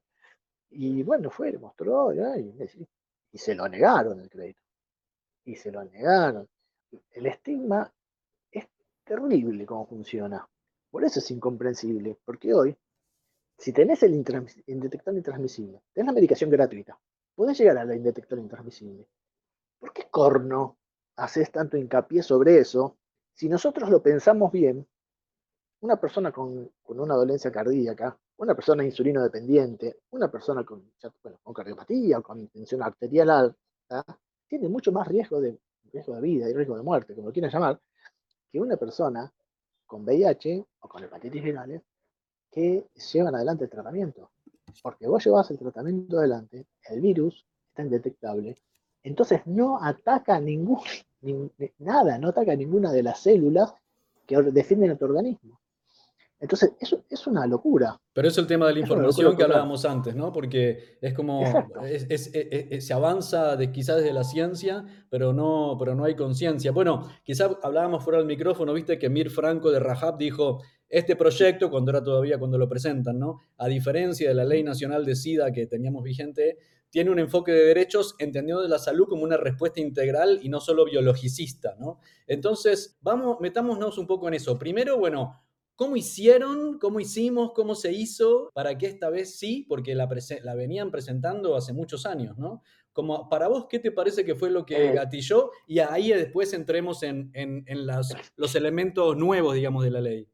Y 0.70 1.04
bueno, 1.04 1.32
fue, 1.32 1.52
le 1.52 1.58
mostró, 1.58 2.14
y, 2.14 3.38
se 3.38 3.56
lo 3.56 3.68
negaron 3.68 4.20
el 4.20 4.30
crédito. 4.30 4.62
Y 5.46 5.56
se 5.56 5.72
lo 5.72 5.84
negaron. 5.84 6.48
El 7.12 7.26
estigma 7.26 7.92
es 8.52 8.68
terrible 9.04 9.66
cómo 9.66 9.88
funciona. 9.88 10.48
Por 10.92 11.04
eso 11.04 11.20
es 11.20 11.32
incomprensible, 11.32 12.18
porque 12.24 12.54
hoy, 12.54 12.76
si 13.58 13.74
tenés 13.74 14.04
el 14.04 14.14
indetectable 14.14 15.20
intransmisible, 15.20 15.82
tenés 15.94 16.08
la 16.08 16.14
medicación 16.14 16.50
gratuita, 16.50 17.00
podés 17.40 17.58
llegar 17.58 17.78
a 17.78 17.86
la 17.86 17.96
indetectable 17.96 18.44
intransmisible. 18.44 19.08
¿Por 19.80 19.94
qué 19.94 20.10
corno 20.12 20.78
haces 21.16 21.50
tanto 21.50 21.78
hincapié 21.78 22.22
sobre 22.22 22.60
eso? 22.60 22.98
Si 23.34 23.48
nosotros 23.48 23.90
lo 23.90 24.04
pensamos 24.04 24.52
bien, 24.52 24.86
una 25.80 25.96
persona 25.96 26.34
con, 26.34 26.70
una 26.84 27.16
dolencia 27.16 27.50
cardíaca, 27.50 28.20
una 28.36 28.56
persona 28.56 28.84
insulino 28.84 29.24
dependiente, 29.24 30.02
una 30.10 30.30
persona 30.30 30.66
con, 30.66 30.92
con 31.42 31.54
cardiopatía 31.54 32.20
o 32.20 32.24
con 32.24 32.46
tensión 32.50 32.84
arterial 32.84 33.30
alta, 33.30 34.20
tiene 34.46 34.68
mucho 34.68 34.92
más 34.92 35.08
riesgo 35.08 35.40
de, 35.40 35.58
riesgo 35.94 36.16
de 36.16 36.22
vida 36.22 36.50
y 36.50 36.54
riesgo 36.54 36.76
de 36.76 36.84
muerte, 36.84 37.16
como 37.16 37.28
lo 37.28 37.34
quieran 37.34 37.52
llamar, 37.52 37.80
que 38.52 38.60
una 38.60 38.76
persona 38.76 39.32
con 39.86 40.04
VIH 40.04 40.66
o 40.82 40.90
con 40.90 41.06
hepatitis 41.06 41.42
virales 41.42 41.82
que 42.52 42.86
llevan 43.14 43.36
adelante 43.36 43.64
el 43.64 43.70
tratamiento. 43.70 44.30
Porque 44.82 45.08
vos 45.08 45.24
llevas 45.24 45.50
el 45.52 45.60
tratamiento 45.60 46.20
adelante, 46.20 46.66
el 46.90 47.02
virus 47.02 47.46
está 47.70 47.84
indetectable 47.84 48.56
entonces 49.04 49.42
no 49.46 49.82
ataca 49.82 50.40
ningún, 50.40 50.80
nada, 51.80 52.18
no 52.18 52.30
ataca 52.30 52.56
ninguna 52.56 52.92
de 52.92 53.04
las 53.04 53.22
células 53.22 53.74
que 54.26 54.42
defienden 54.42 54.92
a 54.92 54.98
tu 54.98 55.06
organismo. 55.06 55.60
Entonces, 56.42 56.72
eso 56.80 57.04
es 57.10 57.28
una 57.28 57.46
locura. 57.46 58.00
Pero 58.14 58.30
es 58.30 58.38
el 58.38 58.48
tema 58.48 58.68
de 58.68 58.74
la 58.76 58.80
información 58.80 59.36
que 59.36 59.44
hablábamos 59.44 59.84
antes, 59.84 60.16
¿no? 60.16 60.32
Porque 60.32 60.98
es 61.02 61.14
como, 61.14 61.44
se 61.84 62.94
avanza 62.94 63.58
de, 63.58 63.74
quizás 63.74 63.98
desde 63.98 64.14
la 64.14 64.24
ciencia, 64.24 64.86
pero 65.10 65.34
no, 65.34 65.76
pero 65.78 65.96
no 65.96 66.06
hay 66.06 66.16
conciencia. 66.16 66.72
Bueno, 66.72 67.10
quizás 67.26 67.58
hablábamos 67.62 68.06
fuera 68.06 68.20
del 68.20 68.28
micrófono, 68.28 68.72
viste 68.72 68.98
que 68.98 69.10
Mir 69.10 69.30
Franco 69.30 69.70
de 69.70 69.80
Rajab 69.80 70.18
dijo, 70.18 70.62
este 70.90 71.16
proyecto, 71.16 71.70
cuando 71.70 71.92
era 71.92 72.04
todavía 72.04 72.40
cuando 72.40 72.58
lo 72.58 72.68
presentan, 72.68 73.20
¿no? 73.20 73.42
A 73.58 73.68
diferencia 73.68 74.28
de 74.28 74.36
la 74.36 74.44
ley 74.44 74.64
nacional 74.64 75.06
de 75.06 75.16
SIDA 75.16 75.52
que 75.52 75.68
teníamos 75.68 76.04
vigente, 76.04 76.58
tiene 76.90 77.12
un 77.12 77.20
enfoque 77.20 77.52
de 77.52 77.66
derechos 77.66 78.16
entendiendo 78.18 78.64
de 78.64 78.70
la 78.70 78.80
salud 78.80 79.08
como 79.08 79.24
una 79.24 79.38
respuesta 79.38 79.80
integral 79.80 80.40
y 80.42 80.50
no 80.50 80.60
solo 80.60 80.86
biologicista, 80.86 81.76
¿no? 81.80 82.00
Entonces, 82.26 82.98
vamos, 83.02 83.38
metámonos 83.40 83.98
un 83.98 84.08
poco 84.08 84.28
en 84.28 84.34
eso. 84.34 84.58
Primero, 84.58 84.98
bueno, 84.98 85.40
¿cómo 85.76 85.96
hicieron? 85.96 86.80
¿Cómo 86.80 87.00
hicimos? 87.00 87.52
¿Cómo 87.54 87.76
se 87.76 87.94
hizo 87.94 88.50
para 88.54 88.78
que 88.78 88.88
esta 88.88 89.12
vez 89.12 89.38
sí? 89.38 89.66
Porque 89.70 89.94
la, 89.94 90.10
la 90.42 90.56
venían 90.56 90.90
presentando 90.90 91.56
hace 91.56 91.74
muchos 91.74 92.08
años, 92.08 92.38
¿no? 92.40 92.64
Como, 92.92 93.30
para 93.30 93.48
vos, 93.48 93.68
¿qué 93.70 93.78
te 93.78 93.92
parece 93.92 94.26
que 94.26 94.36
fue 94.36 94.50
lo 94.50 94.66
que 94.66 94.88
eh. 94.88 94.94
gatilló? 94.94 95.52
Y 95.68 95.80
ahí 95.80 96.10
después 96.12 96.54
entremos 96.54 97.04
en, 97.04 97.32
los 98.36 98.56
elementos 98.56 99.16
nuevos, 99.16 99.54
digamos, 99.54 99.84
de 99.84 99.92
la 99.92 100.02
ley. 100.02 100.28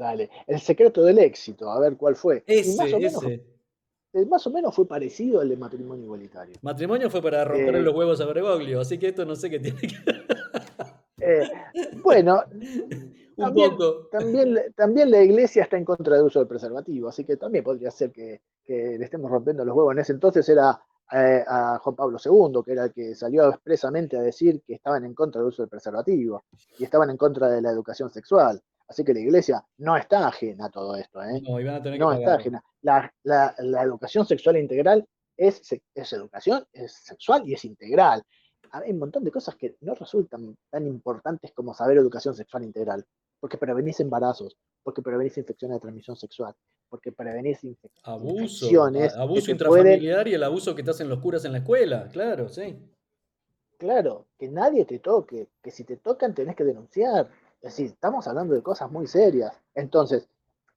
Dale, 0.00 0.30
el 0.46 0.58
secreto 0.58 1.02
del 1.02 1.18
éxito, 1.18 1.70
a 1.70 1.78
ver 1.78 1.94
cuál 1.98 2.16
fue. 2.16 2.42
Ese, 2.46 2.96
ese. 3.04 3.44
Eh, 4.14 4.24
más 4.24 4.46
o 4.46 4.50
menos 4.50 4.74
fue 4.74 4.88
parecido 4.88 5.42
al 5.42 5.50
de 5.50 5.58
matrimonio 5.58 6.04
igualitario. 6.06 6.54
Matrimonio 6.62 7.10
fue 7.10 7.20
para 7.20 7.44
romper 7.44 7.76
eh, 7.76 7.82
los 7.82 7.94
huevos 7.94 8.18
a 8.22 8.24
Bergoglio, 8.24 8.80
así 8.80 8.96
que 8.96 9.08
esto 9.08 9.26
no 9.26 9.36
sé 9.36 9.50
qué 9.50 9.60
tiene 9.60 9.78
que 9.78 9.88
eh, 11.20 11.50
bueno, 12.02 12.42
también, 13.36 13.76
También, 14.74 15.10
la 15.10 15.22
iglesia 15.22 15.64
está 15.64 15.76
en 15.76 15.84
contra 15.84 16.16
del 16.16 16.24
uso 16.24 16.38
del 16.38 16.48
preservativo, 16.48 17.10
así 17.10 17.24
que 17.24 17.36
también 17.36 17.62
podría 17.62 17.90
ser 17.90 18.10
que, 18.10 18.40
le 18.66 19.04
estemos 19.04 19.30
rompiendo 19.30 19.66
los 19.66 19.76
huevos. 19.76 19.92
En 19.92 19.98
ese 19.98 20.12
entonces 20.12 20.48
era 20.48 20.80
a 21.10 21.78
Juan 21.82 21.94
Pablo 21.94 22.18
II, 22.24 22.62
que 22.64 22.72
era 22.72 22.84
el 22.84 22.92
que 22.94 23.14
salió 23.14 23.50
expresamente 23.50 24.16
a 24.16 24.22
decir 24.22 24.62
que 24.66 24.74
estaban 24.74 25.04
en 25.04 25.12
contra 25.12 25.42
del 25.42 25.48
uso 25.48 25.60
del 25.60 25.68
preservativo 25.68 26.44
y 26.78 26.84
estaban 26.84 27.10
en 27.10 27.18
contra 27.18 27.50
de 27.50 27.60
la 27.60 27.70
educación 27.70 28.10
sexual. 28.10 28.62
Así 28.90 29.04
que 29.04 29.14
la 29.14 29.20
iglesia 29.20 29.64
no 29.78 29.96
está 29.96 30.26
ajena 30.26 30.66
a 30.66 30.68
todo 30.68 30.96
esto. 30.96 31.22
¿eh? 31.22 31.40
No, 31.42 31.60
no 31.60 32.12
está 32.12 32.34
ajena. 32.34 32.60
La, 32.82 33.54
educación 33.84 34.26
sexual 34.26 34.56
integral 34.56 35.06
es, 35.36 35.62
es 35.94 36.12
educación, 36.12 36.66
es 36.72 36.92
sexual 37.04 37.48
y 37.48 37.54
es 37.54 37.64
integral. 37.64 38.20
Hay 38.72 38.90
un 38.90 38.98
montón 38.98 39.22
de 39.22 39.30
cosas 39.30 39.54
que 39.54 39.76
no 39.82 39.94
resultan 39.94 40.56
tan 40.70 40.88
importantes 40.88 41.52
como 41.52 41.72
saber 41.72 41.98
educación 41.98 42.34
sexual 42.34 42.64
integral, 42.64 43.06
porque 43.38 43.58
prevenís 43.58 44.00
embarazos, 44.00 44.56
porque 44.82 45.02
prevenís 45.02 45.38
infecciones 45.38 45.76
de 45.76 45.80
transmisión 45.82 46.16
sexual, 46.16 46.52
porque 46.88 47.12
prevenís 47.12 47.60
abuso, 48.02 48.66
infecciones. 48.66 49.14
Abuso 49.14 49.52
intrafamiliar 49.52 50.26
y 50.26 50.34
el 50.34 50.42
abuso 50.42 50.74
que 50.74 50.82
te 50.82 50.90
hacen 50.90 51.08
los 51.08 51.20
curas 51.20 51.44
en 51.44 51.52
la 51.52 51.58
escuela, 51.58 52.08
claro, 52.12 52.48
sí. 52.48 52.76
Claro, 53.78 54.26
que 54.36 54.48
nadie 54.48 54.84
te 54.84 54.98
toque, 54.98 55.48
que 55.62 55.70
si 55.70 55.84
te 55.84 55.96
tocan 55.96 56.34
tenés 56.34 56.56
que 56.56 56.64
denunciar, 56.64 57.30
es 57.62 57.76
decir, 57.76 57.86
estamos 57.86 58.26
hablando 58.26 58.54
de 58.54 58.62
cosas 58.62 58.90
muy 58.90 59.06
serias. 59.06 59.60
Entonces, 59.74 60.28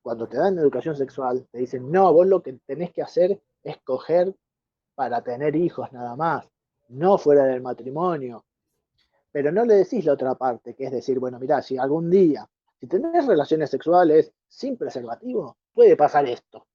cuando 0.02 0.28
te 0.28 0.38
dan 0.38 0.58
educación 0.60 0.98
sexual, 0.98 1.48
te 1.50 1.60
dicen, 1.60 1.90
no, 1.90 2.12
vos 2.12 2.28
lo 2.28 2.44
que 2.44 2.54
tenés 2.66 2.92
que 2.92 3.02
hacer 3.02 3.42
es 3.64 3.78
coger 3.84 4.36
para 4.94 5.22
tener 5.22 5.56
hijos 5.56 5.92
nada 5.94 6.16
más, 6.18 6.46
no 6.90 7.18
fuera 7.18 7.46
del 7.46 7.62
matrimonio. 7.62 8.44
Pero 9.32 9.52
no 9.52 9.64
le 9.64 9.76
decís 9.76 10.04
la 10.04 10.14
otra 10.14 10.36
parte, 10.36 10.76
que 10.76 10.86
es 10.86 10.92
decir, 10.92 11.20
bueno, 11.20 11.40
mira, 11.40 11.62
si 11.62 11.78
algún 11.78 12.10
día, 12.10 12.48
si 12.80 12.88
tenés 12.88 13.26
relaciones 13.26 13.70
sexuales 13.70 14.34
sin 14.48 14.76
preservativo, 14.76 15.58
puede 15.74 15.96
pasar 15.96 16.28
esto. 16.28 16.68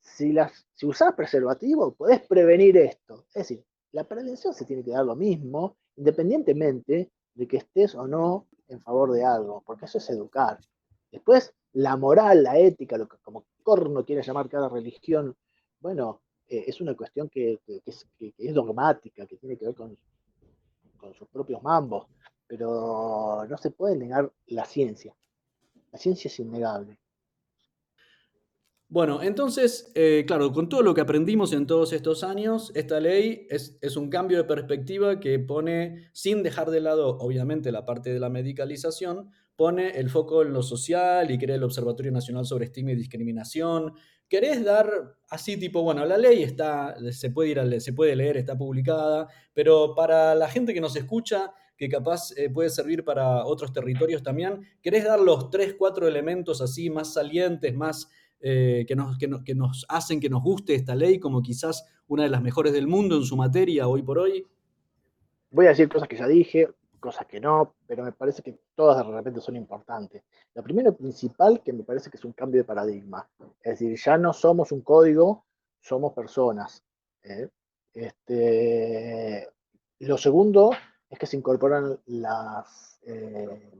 Si, 0.00 0.32
las, 0.32 0.66
si 0.74 0.86
usás 0.86 1.14
preservativo, 1.14 1.94
podés 1.94 2.20
prevenir 2.20 2.76
esto. 2.76 3.24
Es 3.28 3.48
decir, 3.48 3.64
la 3.90 4.04
prevención 4.04 4.54
se 4.54 4.64
tiene 4.64 4.84
que 4.84 4.92
dar 4.92 5.04
lo 5.04 5.16
mismo, 5.16 5.76
independientemente 5.96 7.10
de 7.34 7.48
que 7.48 7.56
estés 7.58 7.94
o 7.96 8.06
no 8.06 8.46
en 8.72 8.80
favor 8.80 9.12
de 9.12 9.24
algo, 9.24 9.62
porque 9.64 9.86
eso 9.86 9.98
es 9.98 10.10
educar. 10.10 10.58
Después, 11.10 11.54
la 11.72 11.96
moral, 11.96 12.42
la 12.42 12.58
ética, 12.58 12.96
lo 12.96 13.08
que 13.08 13.16
como 13.18 13.44
corno 13.62 14.04
quiere 14.04 14.22
llamar 14.22 14.48
cada 14.48 14.68
religión, 14.68 15.36
bueno, 15.80 16.22
eh, 16.48 16.64
es 16.66 16.80
una 16.80 16.94
cuestión 16.94 17.28
que, 17.28 17.60
es, 17.66 18.54
dogmática, 18.54 19.26
que 19.26 19.36
tiene 19.36 19.56
que 19.56 19.66
ver 19.66 19.74
con, 19.74 19.96
con 20.96 21.14
sus 21.14 21.28
propios 21.28 21.62
mambos, 21.62 22.06
pero 22.46 23.46
no 23.48 23.58
se 23.58 23.70
puede 23.70 23.96
negar 23.96 24.30
la 24.46 24.64
ciencia. 24.64 25.14
La 25.90 25.98
ciencia 25.98 26.28
es 26.28 26.38
innegable. 26.38 26.98
Bueno, 28.92 29.22
entonces, 29.22 29.90
eh, 29.94 30.24
claro, 30.26 30.52
con 30.52 30.68
todo 30.68 30.82
lo 30.82 30.92
que 30.92 31.00
aprendimos 31.00 31.54
en 31.54 31.66
todos 31.66 31.94
estos 31.94 32.22
años, 32.22 32.70
esta 32.74 33.00
ley 33.00 33.46
es, 33.48 33.96
un 33.96 34.10
cambio 34.10 34.36
de 34.36 34.44
perspectiva 34.44 35.18
que 35.18 35.38
pone, 35.38 36.10
sin 36.12 36.42
dejar 36.42 36.70
de 36.70 36.82
lado, 36.82 37.16
obviamente, 37.16 37.72
la 37.72 37.86
parte 37.86 38.12
de 38.12 38.20
la 38.20 38.28
medicalización, 38.28 39.30
pone 39.56 39.98
el 39.98 40.10
foco 40.10 40.42
en 40.42 40.52
lo 40.52 40.62
social 40.62 41.30
y 41.30 41.38
crea 41.38 41.56
el 41.56 41.62
Observatorio 41.62 42.12
Nacional 42.12 42.44
sobre 42.44 42.66
Estigma 42.66 42.92
y 42.92 42.96
Discriminación. 42.96 43.94
¿Querés 44.28 44.62
dar 44.62 45.16
así 45.30 45.56
tipo, 45.56 45.82
bueno, 45.82 46.04
la 46.04 46.18
ley 46.18 46.42
está, 46.42 46.94
se 47.12 47.30
puede, 47.30 47.48
ir 47.48 47.60
a, 47.60 47.80
se 47.80 47.94
puede 47.94 48.14
leer, 48.14 48.36
está 48.36 48.58
publicada, 48.58 49.26
pero 49.54 49.94
para 49.94 50.34
la 50.34 50.48
gente 50.48 50.74
que 50.74 50.82
nos 50.82 50.96
escucha, 50.96 51.54
que 51.78 51.88
capaz 51.88 52.32
eh, 52.36 52.50
puede 52.50 52.68
servir 52.68 53.04
para 53.04 53.46
otros 53.46 53.72
territorios 53.72 54.22
también, 54.22 54.60
¿querés 54.82 55.04
dar 55.04 55.18
los 55.18 55.48
tres, 55.48 55.76
cuatro 55.78 56.06
elementos 56.06 56.60
así 56.60 56.90
más 56.90 57.14
salientes, 57.14 57.74
más 57.74 58.10
eh, 58.44 58.84
que, 58.88 58.96
nos, 58.96 59.16
que, 59.18 59.54
nos 59.54 59.86
hacen 59.88 60.18
que 60.18 60.28
nos 60.28 60.42
guste 60.42 60.74
esta 60.74 60.96
ley 60.96 61.20
como 61.20 61.42
quizás 61.42 61.86
una 62.08 62.24
de 62.24 62.28
las 62.28 62.42
mejores 62.42 62.72
del 62.72 62.88
mundo 62.88 63.14
en 63.16 63.22
su 63.22 63.36
materia 63.36 63.86
hoy 63.86 64.02
por 64.02 64.18
hoy? 64.18 64.44
Voy 65.52 65.66
a 65.66 65.68
decir 65.68 65.88
cosas 65.88 66.08
que 66.08 66.16
ya 66.16 66.26
dije, 66.26 66.68
cosas 66.98 67.26
que 67.26 67.38
no, 67.38 67.76
pero 67.86 68.02
me 68.02 68.10
parece 68.10 68.42
que 68.42 68.58
todas 68.74 69.06
de 69.06 69.12
repente 69.12 69.40
son 69.40 69.54
importantes. 69.54 70.24
La 70.54 70.62
primera 70.62 70.90
principal 70.90 71.62
que 71.62 71.72
me 71.72 71.84
parece 71.84 72.10
que 72.10 72.16
es 72.16 72.24
un 72.24 72.32
cambio 72.32 72.60
de 72.60 72.64
paradigma. 72.64 73.28
Es 73.62 73.78
decir, 73.78 73.96
ya 73.96 74.18
no 74.18 74.32
somos 74.32 74.72
un 74.72 74.80
código, 74.80 75.44
somos 75.80 76.12
personas. 76.12 76.82
¿eh? 77.22 77.48
Este, 77.94 79.48
lo 80.00 80.18
segundo 80.18 80.72
es 81.08 81.18
que 81.18 81.26
se 81.26 81.36
incorporan 81.36 81.98
las, 82.06 82.98
eh, 83.06 83.70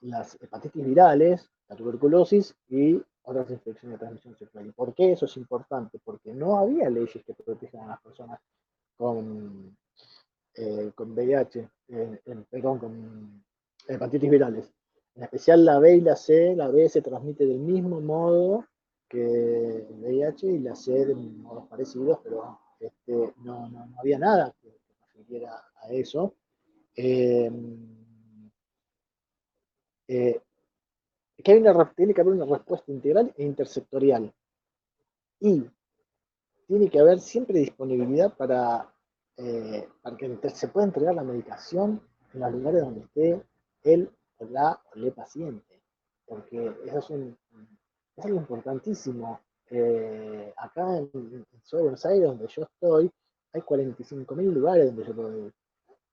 las 0.00 0.38
hepatitis 0.40 0.82
virales, 0.82 1.50
la 1.68 1.76
tuberculosis 1.76 2.54
y 2.68 3.02
otras 3.30 3.50
infecciones 3.50 3.98
de 3.98 3.98
transmisión 3.98 4.36
sexual. 4.36 4.66
¿Y 4.66 4.72
por 4.72 4.94
qué 4.94 5.12
eso 5.12 5.26
es 5.26 5.36
importante? 5.36 5.98
Porque 6.04 6.32
no 6.32 6.58
había 6.58 6.88
leyes 6.88 7.24
que 7.24 7.34
protejan 7.34 7.82
a 7.82 7.88
las 7.88 8.00
personas 8.00 8.40
con, 8.96 9.76
eh, 10.54 10.92
con 10.94 11.12
VIH, 11.12 11.68
perdón, 12.50 12.78
con 12.78 13.44
hepatitis 13.86 14.30
virales. 14.30 14.72
En 15.14 15.24
especial 15.24 15.64
la 15.64 15.78
B 15.78 15.96
y 15.96 16.00
la 16.00 16.16
C, 16.16 16.54
la 16.54 16.68
B 16.68 16.88
se 16.88 17.02
transmite 17.02 17.44
del 17.44 17.58
mismo 17.58 18.00
modo 18.00 18.66
que 19.08 19.86
el 19.88 19.94
VIH 20.00 20.46
y 20.46 20.58
la 20.60 20.74
C 20.76 21.04
de 21.06 21.14
modos 21.14 21.66
parecidos, 21.68 22.20
pero 22.22 22.58
este, 22.78 23.34
no, 23.38 23.68
no, 23.68 23.86
no, 23.86 23.98
había 23.98 24.18
nada 24.18 24.54
que, 24.62 24.76
que 25.28 25.46
a 25.46 25.62
eso. 25.90 26.34
Eh, 26.96 27.50
eh, 30.08 30.40
que 31.42 31.52
hay 31.52 31.58
una, 31.58 31.92
tiene 31.92 32.14
que 32.14 32.20
haber 32.20 32.34
una 32.34 32.46
respuesta 32.46 32.90
integral 32.92 33.32
e 33.36 33.44
intersectorial. 33.44 34.32
Y 35.40 35.64
tiene 36.66 36.90
que 36.90 37.00
haber 37.00 37.20
siempre 37.20 37.58
disponibilidad 37.58 38.36
para, 38.36 38.92
eh, 39.36 39.88
para 40.02 40.16
que 40.16 40.50
se 40.50 40.68
pueda 40.68 40.86
entregar 40.86 41.14
la 41.14 41.24
medicación 41.24 42.00
en 42.32 42.40
los 42.40 42.52
lugares 42.52 42.82
donde 42.82 43.00
esté 43.00 43.42
él 43.82 44.10
o 44.38 44.44
la 44.46 44.80
o 44.94 44.98
el 44.98 45.12
paciente. 45.12 45.82
Porque 46.26 46.72
eso 46.84 46.98
es, 46.98 47.10
un, 47.10 47.36
es 48.16 48.24
algo 48.24 48.38
importantísimo. 48.38 49.40
Eh, 49.68 50.52
acá 50.56 50.98
en, 50.98 51.10
en, 51.12 51.46
Buenos 51.72 52.04
Aires, 52.06 52.28
donde 52.28 52.46
yo 52.48 52.62
estoy, 52.62 53.10
hay 53.52 53.60
45.000 53.60 54.52
lugares 54.52 54.86
donde 54.86 55.04
yo 55.04 55.14
puedo 55.14 55.46
ir. 55.46 55.52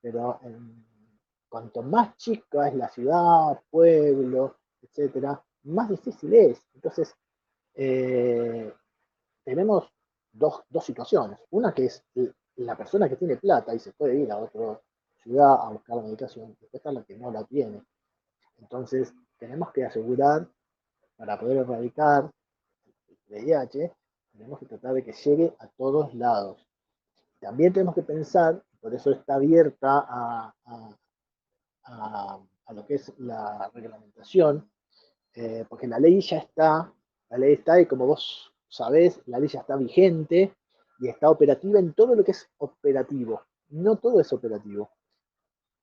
Pero 0.02 0.40
cuanto 1.50 1.82
más 1.82 2.16
chica 2.18 2.68
es 2.68 2.76
la 2.76 2.88
ciudad, 2.90 3.60
pueblo, 3.70 4.56
etcétera, 4.90 5.44
más 5.64 5.90
difícil 5.90 6.34
es. 6.34 6.62
Entonces, 6.74 7.16
eh, 7.74 8.74
tenemos 9.44 9.92
dos, 10.32 10.64
situaciones. 10.82 11.40
Una 11.52 11.74
que 11.74 11.86
es 11.86 12.04
la 12.56 12.76
persona 12.76 13.10
que 13.10 13.16
tiene 13.16 13.38
plata 13.38 13.74
y 13.74 13.80
se 13.80 13.92
puede 13.94 14.16
ir 14.16 14.32
a 14.32 14.38
otra 14.38 14.82
ciudad 15.22 15.54
a 15.62 15.70
buscar 15.70 16.02
medicación, 16.02 16.50
después 16.50 16.74
está 16.74 16.92
la 16.92 17.04
que 17.04 17.18
no 17.18 17.32
la 17.32 17.44
tiene. 17.44 17.84
Entonces, 18.58 19.14
tenemos 19.38 19.72
que 19.72 19.86
asegurar, 19.86 20.48
para 21.16 21.40
poder 21.40 21.58
erradicar 21.58 22.32
el 23.08 23.18
VIH, 23.28 23.96
tenemos 24.32 24.60
que 24.60 24.66
tratar 24.68 24.94
de 24.94 25.04
que 25.04 25.14
llegue 25.14 25.56
a 25.60 25.68
todos 25.68 26.14
lados. 26.14 26.68
También 27.40 27.74
tenemos 27.74 27.96
que 27.96 28.04
pensar, 28.04 28.64
por 28.80 28.94
eso 28.94 29.12
está 29.12 29.36
abierta 29.36 30.06
a, 30.08 30.54
a 31.84 32.74
lo 32.74 32.86
que 32.86 32.96
es 32.96 33.14
la 33.18 33.70
reglamentación, 33.74 34.70
eh, 35.40 35.66
porque 35.70 35.86
la 35.86 36.00
ley 36.00 36.20
ya 36.20 36.38
está, 36.40 36.92
la 37.30 37.38
ley 37.38 37.54
está 37.54 37.80
y 37.80 37.86
como 37.86 38.08
vos 38.08 38.52
sabés, 38.68 39.22
la 39.28 39.38
ley 39.38 39.48
ya 39.48 39.60
está 39.60 39.76
vigente 39.76 40.52
y 41.00 41.08
está 41.08 41.30
operativa 41.30 41.78
en 41.78 41.94
todo 41.94 42.16
lo 42.16 42.24
que 42.24 42.32
es 42.32 42.50
operativo. 42.58 43.44
No 43.70 43.98
todo 43.98 44.20
es 44.20 44.34
operativo. 44.34 44.90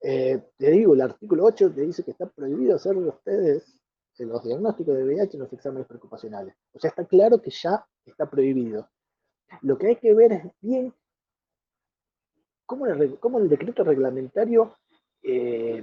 Eh, 0.01 0.43
te 0.57 0.71
digo, 0.73 0.95
el 0.95 1.03
artículo 1.03 1.45
8 1.45 1.73
te 1.73 1.83
dice 1.83 2.03
que 2.03 2.11
está 2.11 2.27
prohibido 2.27 2.75
hacer 2.75 2.97
ustedes 2.97 3.79
los 4.19 4.43
diagnósticos 4.43 4.97
de 4.97 5.05
VIH 5.05 5.37
en 5.37 5.43
los 5.45 5.53
exámenes 5.53 5.87
preocupacionales. 5.87 6.57
O 6.73 6.81
sea, 6.81 6.91
está 6.91 7.05
claro 7.05 7.41
que 7.41 7.51
ya 7.51 7.87
está 8.05 8.29
prohibido. 8.29 8.89
Lo 9.63 9.79
que 9.79 9.87
hay 9.87 9.97
que 9.97 10.15
ver 10.15 10.33
es 10.33 10.45
bien 10.61 10.93
cómo 12.67 12.87
el, 12.87 13.49
decreto 13.49 13.85
reglamentario 13.85 14.75
eh, 15.23 15.81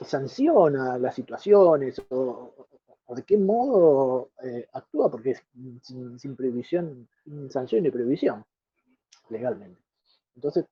sanciona 0.00 0.96
las 0.96 1.16
situaciones 1.16 2.00
o, 2.08 2.68
de 3.14 3.24
qué 3.24 3.36
modo 3.36 4.30
eh, 4.42 4.68
actúa, 4.72 5.10
porque 5.10 5.32
es 5.32 5.42
sin, 5.82 6.18
sin, 6.18 6.36
previsión, 6.36 7.08
sin 7.24 7.50
sanción 7.50 7.84
y 7.84 7.90
previsión, 7.90 8.44
legalmente. 9.28 9.80
Entonces, 10.34 10.66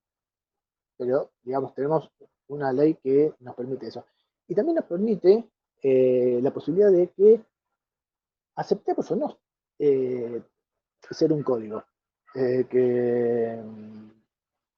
pero 0.97 1.31
digamos, 1.43 1.75
tenemos 1.75 2.11
una 2.49 2.73
ley 2.73 2.95
que 2.95 3.35
nos 3.41 3.55
permite 3.55 3.89
eso. 3.89 4.05
Y 4.47 4.55
también 4.55 4.77
nos 4.77 4.85
permite 4.85 5.49
eh, 5.83 6.41
la 6.43 6.53
posibilidad 6.53 6.91
de 6.91 7.09
que 7.11 7.41
aceptemos 8.55 9.11
o 9.11 9.17
no 9.17 9.39
eh, 9.79 10.43
ser 11.11 11.33
un 11.33 11.43
código. 11.43 11.85
que, 12.35 13.63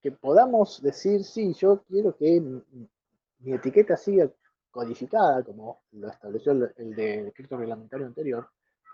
que 0.03 0.13
podamos 0.13 0.81
decir, 0.83 1.25
sí, 1.25 1.53
yo 1.55 1.83
quiero 1.83 2.17
que 2.17 2.41
mi 3.41 3.53
etiqueta 3.53 3.97
siga 3.97 4.31
codificada, 4.71 5.43
como 5.43 5.83
lo 5.93 6.09
estableció 6.09 6.53
el, 6.53 6.73
el 6.77 6.95
decreto 6.95 7.57
reglamentario 7.57 8.07
anterior, 8.07 8.49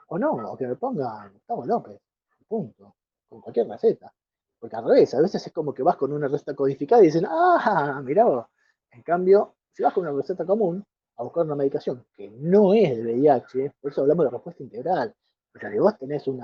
o 0.08 0.18
no, 0.18 0.32
o 0.32 0.56
que 0.56 0.66
me 0.66 0.76
ponga 0.76 1.28
Gustavo 1.28 1.66
López, 1.66 2.00
punto, 2.46 2.96
con 3.28 3.40
cualquier 3.40 3.68
receta. 3.68 4.12
Porque 4.58 4.76
al 4.76 4.84
revés, 4.84 5.14
a 5.14 5.20
veces 5.20 5.46
es 5.46 5.52
como 5.52 5.74
que 5.74 5.82
vas 5.82 5.96
con 5.96 6.12
una 6.12 6.28
receta 6.28 6.54
codificada 6.54 7.02
y 7.02 7.06
dicen, 7.06 7.26
ah, 7.28 8.00
mirá 8.04 8.24
vos. 8.24 8.46
En 8.90 9.02
cambio, 9.02 9.56
si 9.72 9.82
vas 9.82 9.92
con 9.92 10.06
una 10.06 10.16
receta 10.16 10.46
común 10.46 10.84
a 11.16 11.22
buscar 11.22 11.44
una 11.44 11.56
medicación 11.56 12.06
que 12.14 12.30
no 12.30 12.74
es 12.74 12.96
de 12.96 13.14
VIH, 13.14 13.74
por 13.80 13.90
eso 13.90 14.02
hablamos 14.02 14.24
de 14.26 14.30
respuesta 14.30 14.62
integral. 14.62 15.14
O 15.54 15.58
sea, 15.58 15.70
si 15.70 15.78
vos 15.78 15.98
tenés 15.98 16.26
un 16.28 16.40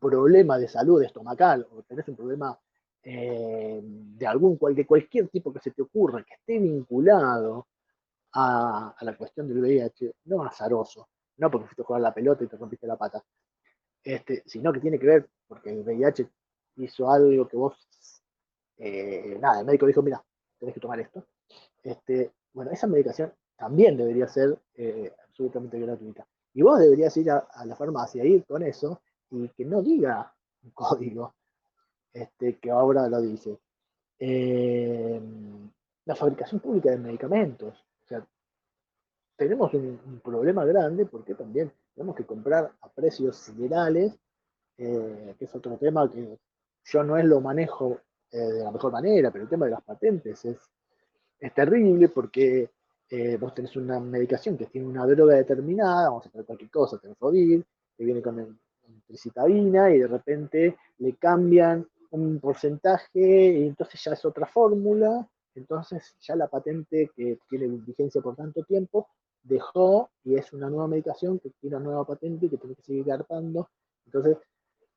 problema 0.00 0.58
de 0.58 0.68
salud 0.68 1.02
estomacal 1.02 1.66
o 1.70 1.82
tenés 1.82 2.08
un 2.08 2.16
problema 2.16 2.58
eh, 3.02 3.80
de 3.82 4.26
algún 4.26 4.58
de 4.74 4.86
cualquier 4.86 5.28
tipo 5.28 5.52
que 5.52 5.60
se 5.60 5.70
te 5.70 5.82
ocurra 5.82 6.24
que 6.24 6.34
esté 6.34 6.58
vinculado 6.58 7.68
a, 8.38 8.94
la 9.00 9.16
cuestión 9.16 9.48
del 9.48 9.60
VIH, 9.60 10.16
no 10.26 10.44
azaroso, 10.44 11.08
no 11.38 11.50
porque 11.50 11.68
fuiste 11.68 11.82
a 11.82 11.84
jugar 11.86 12.02
la 12.02 12.12
pelota 12.12 12.44
y 12.44 12.46
te 12.46 12.56
rompiste 12.56 12.86
la 12.86 12.96
pata, 12.96 13.24
este, 14.04 14.42
sino 14.46 14.72
que 14.72 14.80
tiene 14.80 14.98
que 14.98 15.06
ver 15.06 15.30
porque 15.48 15.70
el 15.70 15.80
VIH 15.80 16.28
hizo 16.76 17.10
algo 17.10 17.48
que 17.48 17.56
vos, 17.56 17.88
eh, 18.76 19.38
nada, 19.40 19.60
el 19.60 19.66
médico 19.66 19.86
dijo, 19.86 20.02
mira, 20.02 20.22
tenés 20.58 20.74
que 20.74 20.80
tomar 20.80 21.00
esto. 21.00 21.24
Este, 21.82 22.32
bueno, 22.52 22.70
esa 22.72 22.86
medicación 22.86 23.32
también 23.56 23.96
debería 23.96 24.28
ser 24.28 24.58
eh, 24.74 25.14
absolutamente 25.24 25.80
gratuita. 25.80 26.26
Y 26.52 26.62
vos 26.62 26.78
deberías 26.78 27.16
ir 27.16 27.30
a, 27.30 27.46
la 27.64 27.74
farmacia, 27.74 28.24
ir 28.24 28.44
con 28.44 28.62
eso 28.62 29.00
y 29.30 29.48
que 29.48 29.64
no 29.64 29.82
diga 29.82 30.34
un 30.62 30.70
código, 30.72 31.34
este, 32.12 32.58
que 32.58 32.70
ahora 32.70 33.08
lo 33.08 33.20
dice. 33.22 33.58
Eh, 34.18 35.20
la 36.04 36.14
fabricación 36.14 36.60
pública 36.60 36.90
de 36.90 36.98
medicamentos 36.98 37.85
tenemos 39.36 39.72
un, 39.74 40.20
problema 40.22 40.64
grande 40.64 41.06
porque 41.06 41.34
también 41.34 41.70
tenemos 41.94 42.16
que 42.16 42.24
comprar 42.24 42.72
a 42.80 42.88
precios 42.88 43.36
siderales, 43.36 44.18
eh, 44.78 45.34
que 45.38 45.44
es 45.44 45.54
otro 45.54 45.76
tema 45.76 46.10
que 46.10 46.38
yo 46.84 47.02
no 47.02 47.16
es 47.16 47.24
lo 47.24 47.40
manejo 47.40 48.00
eh, 48.30 48.38
de 48.38 48.64
la 48.64 48.70
mejor 48.70 48.92
manera, 48.92 49.30
pero 49.30 49.44
el 49.44 49.50
tema 49.50 49.66
de 49.66 49.72
las 49.72 49.82
patentes 49.82 50.44
es, 50.44 50.58
es 51.38 51.54
terrible 51.54 52.08
porque 52.08 52.70
eh, 53.08 53.36
vos 53.36 53.54
tenés 53.54 53.76
una 53.76 54.00
medicación 54.00 54.56
que 54.56 54.66
tiene 54.66 54.86
una 54.86 55.06
droga 55.06 55.34
determinada, 55.34 56.08
vamos 56.08 56.26
a 56.26 56.28
hacer 56.28 56.44
cualquier 56.44 56.70
cosa, 56.70 56.98
tenofovir, 56.98 57.64
que 57.96 58.04
viene 58.04 58.22
con 58.22 58.58
tricitabina 59.06 59.90
y 59.90 59.98
de 59.98 60.06
repente 60.06 60.76
le 60.98 61.12
cambian 61.14 61.86
un 62.10 62.40
porcentaje 62.40 63.20
y 63.20 63.66
entonces 63.66 64.02
ya 64.02 64.12
es 64.12 64.24
otra 64.24 64.46
fórmula, 64.46 65.28
entonces 65.54 66.16
ya 66.20 66.36
la 66.36 66.48
patente 66.48 67.10
que 67.14 67.38
tiene 67.48 67.66
vigencia 67.68 68.20
por 68.20 68.36
tanto 68.36 68.62
tiempo 68.64 69.08
dejó 69.48 70.10
y 70.24 70.34
es 70.34 70.52
una 70.52 70.68
nueva 70.68 70.88
medicación 70.88 71.38
que 71.38 71.50
tiene 71.60 71.76
una 71.76 71.84
nueva 71.86 72.06
patente 72.06 72.46
y 72.46 72.48
que 72.48 72.58
tiene 72.58 72.74
que 72.74 72.82
seguir 72.82 73.04
garpando. 73.04 73.68
Entonces, 74.06 74.38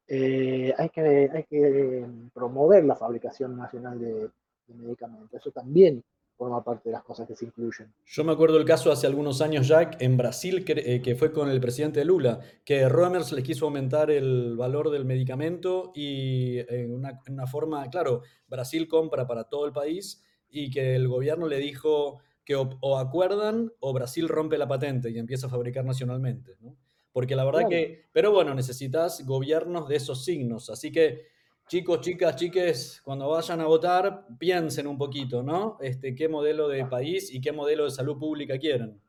eh, 0.08 0.74
hay, 0.78 0.90
que, 0.90 1.30
hay 1.32 1.44
que 1.44 2.06
promover 2.34 2.84
la 2.84 2.96
fabricación 2.96 3.56
nacional 3.56 4.00
de, 4.00 4.30
medicamentos. 4.68 5.34
Eso 5.34 5.52
también 5.52 6.04
forma 6.38 6.64
parte 6.64 6.90
de 6.90 6.94
las 6.94 7.04
cosas 7.04 7.28
que 7.28 7.36
se 7.36 7.46
incluyen. 7.46 7.92
Yo 8.06 8.24
me 8.24 8.32
acuerdo 8.32 8.58
el 8.58 8.66
caso 8.66 8.92
hace 8.92 9.08
algunos 9.08 9.42
años, 9.42 9.68
Jack, 9.68 10.00
en 10.00 10.16
Brasil, 10.16 10.64
que, 10.64 10.74
eh, 10.74 11.02
que 11.02 11.16
fue 11.16 11.32
con 11.32 11.50
el 11.50 11.60
presidente 11.60 12.06
Lula, 12.06 12.40
que 12.64 12.88
Roemers 12.88 13.32
les 13.34 13.44
quiso 13.44 13.66
aumentar 13.66 14.10
el 14.10 14.56
valor 14.56 14.90
del 14.90 15.06
medicamento 15.06 15.92
y 15.96 16.60
en 16.60 16.94
una, 16.94 17.20
en 17.26 17.34
una 17.34 17.48
forma, 17.48 17.90
claro, 17.90 18.22
Brasil 18.48 18.88
compra 18.88 19.28
para 19.28 19.46
todo 19.46 19.66
el 19.66 19.74
país 19.74 20.24
y 20.50 20.70
que 20.70 20.96
el 20.96 21.08
gobierno 21.08 21.48
le 21.48 21.58
dijo 21.58 22.20
que 22.50 22.56
o, 22.56 22.98
acuerdan 22.98 23.72
o 23.80 23.94
Brasil 23.94 24.28
rompe 24.28 24.58
la 24.58 24.68
patente 24.68 25.12
y 25.12 25.20
empieza 25.20 25.46
a 25.46 25.52
fabricar 25.52 25.86
nacionalmente, 25.86 26.58
¿no? 26.62 26.76
Porque 27.14 27.36
la 27.36 27.46
verdad 27.46 27.70
que, 27.70 28.08
pero 28.12 28.32
bueno, 28.32 28.56
necesitas 28.56 29.24
gobiernos 29.24 29.88
de 29.88 29.98
esos 29.98 30.26
signos, 30.26 30.72
así 30.72 30.92
que 30.92 31.28
chicos, 31.68 32.02
chicas, 32.02 32.36
chiques, 32.38 33.02
cuando 33.06 33.30
vayan 33.30 33.62
a 33.62 33.68
votar, 33.68 34.26
piensen 34.40 34.88
un 34.88 34.98
poquito, 34.98 35.44
¿no? 35.44 35.78
Este, 35.80 36.16
qué 36.16 36.28
modelo 36.28 36.68
de 36.68 36.88
país 36.88 37.32
y 37.32 37.40
qué 37.40 37.52
modelo 37.52 37.84
de 37.84 37.92
salud 37.92 38.18
pública 38.18 38.58
quieren. 38.58 39.00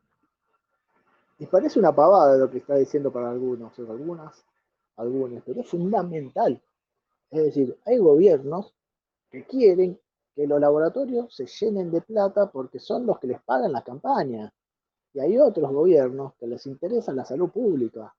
Y 1.39 1.47
parece 1.47 1.79
una 1.79 1.95
pavada 1.95 2.37
lo 2.37 2.51
que 2.51 2.59
está 2.59 2.77
diciendo 2.77 3.11
para 3.11 3.31
algunos, 3.31 3.79
o 3.79 3.91
algunas, 3.91 4.45
algunos, 4.99 5.43
pero 5.47 5.63
es 5.63 5.67
fundamental. 5.67 6.61
Es 7.31 7.43
decir, 7.45 7.75
hay 7.87 7.97
gobiernos 7.97 8.75
que 9.31 9.47
quieren 9.47 9.99
que 10.41 10.47
los 10.47 10.59
laboratorios 10.59 11.35
se 11.35 11.45
llenen 11.45 11.91
de 11.91 12.01
plata 12.01 12.51
porque 12.51 12.79
son 12.79 13.05
los 13.05 13.19
que 13.19 13.27
les 13.27 13.43
pagan 13.43 13.73
la 13.73 13.83
campaña. 13.83 14.51
Y 15.13 15.21
hay 15.21 15.37
otros 15.37 15.71
gobiernos 15.71 16.33
que 16.37 16.47
les 16.47 16.65
interesa 16.65 17.13
la 17.13 17.27
salud 17.27 17.51
pública. 17.51 18.15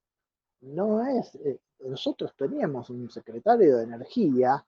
No 0.59 1.03
es. 1.03 1.33
Eh, 1.37 1.59
nosotros 1.79 2.35
teníamos 2.37 2.91
un 2.91 3.09
secretario 3.09 3.75
de 3.75 3.85
energía 3.85 4.63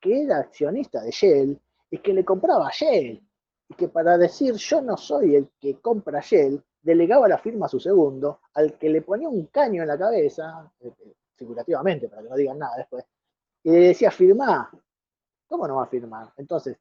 que 0.00 0.22
era 0.22 0.38
accionista 0.38 1.02
de 1.02 1.10
Shell 1.10 1.60
y 1.90 1.98
que 1.98 2.14
le 2.14 2.24
compraba 2.24 2.70
Shell. 2.70 3.20
Y 3.68 3.74
que 3.74 3.88
para 3.88 4.16
decir 4.16 4.54
yo 4.54 4.80
no 4.80 4.96
soy 4.96 5.34
el 5.34 5.48
que 5.60 5.80
compra 5.80 6.20
Shell, 6.20 6.62
delegaba 6.80 7.26
la 7.26 7.38
firma 7.38 7.66
a 7.66 7.68
su 7.68 7.80
segundo, 7.80 8.42
al 8.54 8.78
que 8.78 8.88
le 8.88 9.02
ponía 9.02 9.28
un 9.28 9.46
caño 9.46 9.82
en 9.82 9.88
la 9.88 9.98
cabeza, 9.98 10.72
eh, 10.78 10.92
eh, 11.00 11.14
figurativamente, 11.34 12.08
para 12.08 12.22
que 12.22 12.28
no 12.28 12.36
digan 12.36 12.58
nada 12.60 12.76
después, 12.76 13.04
y 13.64 13.72
le 13.72 13.78
decía 13.88 14.12
firma, 14.12 14.70
¿Cómo 15.52 15.68
no 15.68 15.76
va 15.76 15.82
a 15.82 15.86
firmar? 15.86 16.32
Entonces, 16.38 16.78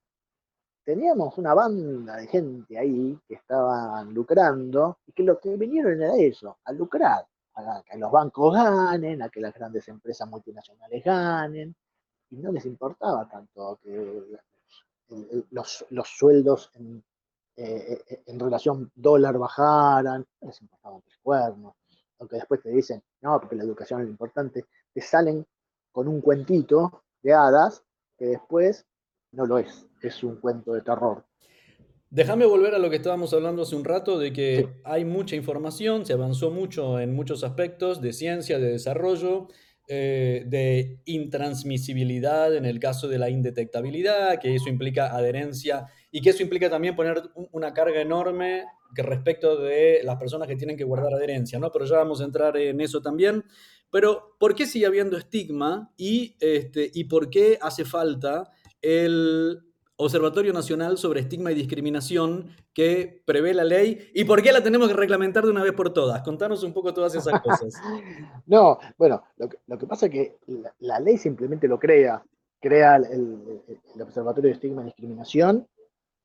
teníamos 0.84 1.38
una 1.38 1.54
banda 1.54 2.18
de 2.18 2.28
gente 2.28 2.78
ahí 2.78 3.18
que 3.28 3.36
estaban 3.36 4.14
lucrando 4.14 5.00
y 5.06 5.12
que 5.12 5.24
lo 5.24 5.40
que 5.40 5.56
vinieron 5.56 6.02
era 6.02 6.16
eso, 6.18 6.58
a 6.64 6.72
lucrar, 6.72 7.26
a 7.56 7.84
que 7.84 7.98
los 7.98 8.12
bancos 8.12 8.54
ganen, 8.54 9.22
a 9.22 9.30
que 9.30 9.42
las 9.42 9.54
grandes 9.54 9.88
empresas 9.88 10.28
multinacionales 10.28 11.04
ganen, 11.04 11.76
y 12.30 12.38
no 12.38 12.52
les 12.52 12.66
importaba 12.66 13.28
tanto 13.28 13.80
que 13.84 14.38
los, 15.52 15.86
sueldos 16.06 16.72
en, 16.76 17.04
eh, 17.58 18.02
eh, 18.08 18.24
en 18.26 18.40
relación 18.40 18.92
dólar 18.96 19.38
bajaran, 19.38 20.26
no 20.40 20.48
les 20.48 20.62
importaban 20.62 21.02
tres 21.02 21.18
cuernos, 21.22 21.76
aunque 22.20 22.38
después 22.38 22.62
te 22.62 22.70
dicen, 22.70 23.04
no, 23.22 23.40
porque 23.40 23.56
la 23.56 23.64
educación 23.64 24.00
es 24.00 24.06
lo 24.06 24.12
importante, 24.12 24.66
te 24.94 25.02
salen 25.02 25.46
con 25.92 26.08
un 26.08 26.22
cuentito 26.22 27.04
de 27.22 27.34
hadas 27.34 27.84
que 28.18 28.26
después 28.26 28.86
no 29.32 29.46
lo 29.46 29.58
es, 29.58 29.88
es 30.02 30.24
un 30.24 30.38
cuento 30.38 30.74
de 30.74 30.82
terror. 30.82 31.26
Déjame 32.10 32.46
volver 32.46 32.76
a 32.76 32.80
lo 32.80 32.90
que 32.90 32.98
estábamos 32.98 33.34
hablando 33.34 33.62
hace 33.62 33.76
un 33.76 33.86
rato, 33.86 34.20
de 34.20 34.34
que 34.34 34.68
hay 34.84 35.06
mucha 35.06 35.38
información, 35.38 36.06
se 36.06 36.12
avanzó 36.12 36.52
mucho 36.52 37.00
en 37.00 37.14
muchos 37.14 37.44
aspectos 37.46 38.02
de 38.02 38.12
ciencia, 38.12 38.60
de 38.60 38.72
desarrollo, 38.72 39.48
eh, 39.88 40.44
de 40.46 41.00
intransmisibilidad 41.06 42.56
en 42.56 42.66
el 42.66 42.80
caso 42.80 43.08
de 43.08 43.18
la 43.18 43.30
indetectabilidad, 43.30 44.40
que 44.40 44.56
eso 44.56 44.68
implica 44.68 45.16
adherencia 45.16 45.88
y 46.12 46.22
que 46.22 46.32
eso 46.32 46.44
implica 46.44 46.70
también 46.70 46.96
poner 46.96 47.24
una 47.52 47.74
carga 47.74 48.02
enorme 48.02 48.66
que 48.94 49.04
respecto 49.04 49.58
de 49.58 50.02
las 50.04 50.18
personas 50.18 50.48
que 50.48 50.56
tienen 50.56 50.76
que 50.78 50.84
guardar 50.84 51.14
adherencia, 51.14 51.60
¿no? 51.60 51.72
Pero 51.72 51.86
ya 51.86 51.98
vamos 51.98 52.20
a 52.20 52.26
entrar 52.26 52.58
en 52.58 52.82
eso 52.82 53.02
también. 53.02 53.44
Pero, 53.90 54.36
¿por 54.40 54.54
qué 54.56 54.66
sigue 54.66 54.86
habiendo 54.86 55.18
estigma 55.18 55.94
y, 55.98 56.36
este, 56.40 56.92
y 56.94 57.06
por 57.06 57.30
qué 57.30 57.58
hace 57.62 57.86
falta 57.86 58.52
el 58.82 59.62
Observatorio 60.04 60.52
Nacional 60.52 60.98
sobre 60.98 61.20
Estigma 61.20 61.52
y 61.52 61.56
Discriminación 61.56 62.50
que 62.74 63.22
prevé 63.24 63.54
la 63.54 63.64
ley 63.64 64.10
y 64.16 64.24
por 64.24 64.42
qué 64.42 64.52
la 64.52 64.64
tenemos 64.64 64.88
que 64.88 64.96
reglamentar 64.96 65.44
de 65.44 65.52
una 65.52 65.62
vez 65.62 65.74
por 65.74 65.94
todas? 65.94 66.24
Contanos 66.24 66.64
un 66.64 66.74
poco 66.74 66.92
todas 66.92 67.14
esas 67.14 67.40
cosas. 67.44 67.76
no, 68.48 68.80
bueno, 68.98 69.24
lo 69.38 69.78
que, 69.78 69.86
pasa 69.86 70.08
es 70.08 70.12
que 70.12 70.38
la, 70.80 71.00
ley 71.00 71.20
simplemente 71.20 71.68
lo 71.68 71.78
crea, 71.78 72.24
crea 72.60 72.96
el, 72.96 73.62
el, 73.96 74.02
Observatorio 74.02 74.50
de 74.50 74.56
Estigma 74.56 74.82
y 74.82 74.86
Discriminación, 74.86 75.68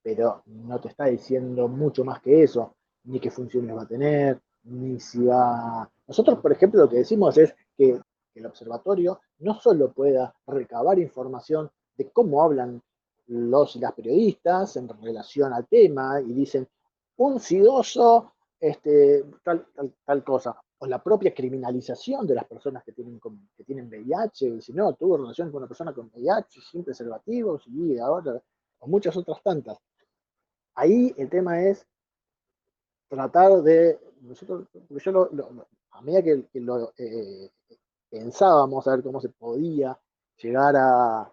pero 0.02 0.42
no 0.46 0.80
te 0.80 0.88
está 0.88 1.04
diciendo 1.04 1.68
mucho 1.68 2.02
más 2.02 2.22
que 2.22 2.44
eso, 2.44 2.76
ni 3.04 3.20
qué 3.20 3.30
funciones 3.30 3.76
va 3.76 3.82
a 3.82 3.88
tener, 3.88 4.40
ni 4.64 4.98
si 5.00 5.22
va... 5.22 5.90
Nosotros, 6.06 6.38
por 6.38 6.50
ejemplo, 6.50 6.80
lo 6.80 6.88
que 6.88 6.96
decimos 6.96 7.36
es 7.36 7.54
que 7.76 8.00
el 8.34 8.46
observatorio 8.46 9.20
no 9.40 9.60
solo 9.60 9.92
pueda 9.92 10.34
recabar 10.46 10.98
información 10.98 11.70
de 11.98 12.10
cómo 12.10 12.42
hablan 12.42 12.82
los 13.28 13.76
y 13.76 13.80
las 13.80 13.92
periodistas 13.92 14.76
en 14.76 14.88
relación 14.88 15.52
al 15.52 15.66
tema 15.66 16.20
y 16.20 16.32
dicen 16.32 16.68
un 17.16 17.40
sidoso, 17.40 18.34
este, 18.60 19.24
tal, 19.42 19.66
tal, 20.04 20.24
cosa, 20.24 20.58
o 20.78 20.86
la 20.86 21.02
propia 21.02 21.34
criminalización 21.34 22.26
de 22.26 22.34
las 22.34 22.44
personas 22.44 22.84
que 22.84 22.92
tienen, 22.92 23.20
que 23.56 23.64
tienen 23.64 23.88
VIH, 23.88 24.60
si 24.60 24.72
no, 24.72 24.94
tuvo 24.94 25.16
relación 25.18 25.50
con 25.50 25.58
una 25.58 25.68
persona 25.68 25.92
con 25.92 26.10
VIH 26.14 26.60
sin 26.60 26.84
preservativos 26.84 27.66
y 27.68 27.98
ahora, 27.98 28.40
o 28.80 28.86
muchas 28.86 29.16
otras 29.16 29.42
tantas. 29.42 29.78
Ahí 30.74 31.14
el 31.16 31.28
tema 31.30 31.62
es 31.62 31.86
tratar 33.08 33.62
de 33.62 33.98
nosotros, 34.20 34.68
yo 34.88 35.12
lo, 35.12 35.66
a 35.92 36.02
medida 36.02 36.22
que, 36.22 36.60
lo 36.60 36.92
eh, 36.98 37.50
pensábamos 38.10 38.86
a 38.86 38.92
ver 38.92 39.02
cómo 39.02 39.20
se 39.20 39.30
podía 39.30 39.98
llegar 40.36 40.76
a, 40.76 41.32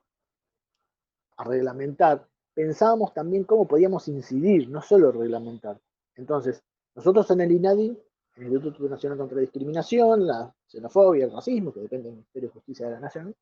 a 1.38 1.44
reglamentar, 1.44 2.28
pensábamos 2.54 3.14
también 3.14 3.44
cómo 3.44 3.68
podíamos 3.68 4.08
incidir, 4.08 4.70
no 4.70 4.82
solo 4.82 5.12
reglamentar. 5.12 5.80
Entonces, 6.16 6.64
nosotros 6.96 7.30
en 7.32 7.42
el 7.42 7.52
INADI, 7.52 7.98
en 8.36 8.44
el 8.44 8.54
Instituto 8.54 8.90
Nacional 8.90 9.18
contra 9.18 9.36
la 9.36 9.42
Discriminación, 9.42 10.28
la 10.28 10.54
xenofobia, 10.68 11.26
el 11.26 11.32
racismo, 11.32 11.74
que 11.74 11.82
depende 11.82 12.06
del 12.06 12.18
Ministerio 12.18 12.50
de 12.50 12.54
Justicia 12.54 12.88
de 12.88 12.94
la 12.94 13.00
Nación, 13.00 13.36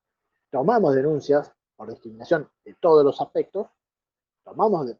tomamos 0.50 0.96
denuncias 0.96 1.52
por 1.76 1.90
discriminación 1.90 2.50
de 2.64 2.76
todos 2.76 3.04
los 3.04 3.20
aspectos, 3.22 3.68
tomamos 4.44 4.94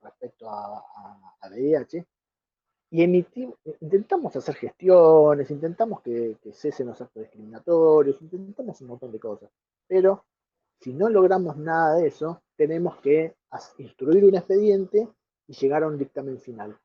respecto 0.00 0.48
a, 0.48 0.78
a, 0.78 1.36
a 1.40 1.48
VIH, 1.48 2.06
y 2.94 3.02
emitimos, 3.02 3.56
intentamos 3.80 4.36
hacer 4.36 4.54
gestiones, 4.54 5.50
intentamos 5.50 6.00
que, 6.00 6.36
cesen 6.52 6.86
los 6.86 7.00
actos 7.00 7.24
discriminatorios, 7.24 8.22
intentamos 8.22 8.80
un 8.82 8.86
montón 8.86 9.10
de 9.10 9.18
cosas. 9.18 9.50
Pero 9.88 10.24
si 10.80 10.92
no 10.92 11.08
logramos 11.08 11.56
nada 11.56 11.96
de 11.96 12.08
eso, 12.08 12.42
tenemos 12.56 12.96
que 13.00 13.36
instruir 13.78 14.24
un 14.24 14.34
expediente 14.34 15.08
y 15.46 15.54
llegar 15.54 15.82
a 15.82 15.88
un 15.88 15.98
dictamen 15.98 16.38
final. 16.40 16.78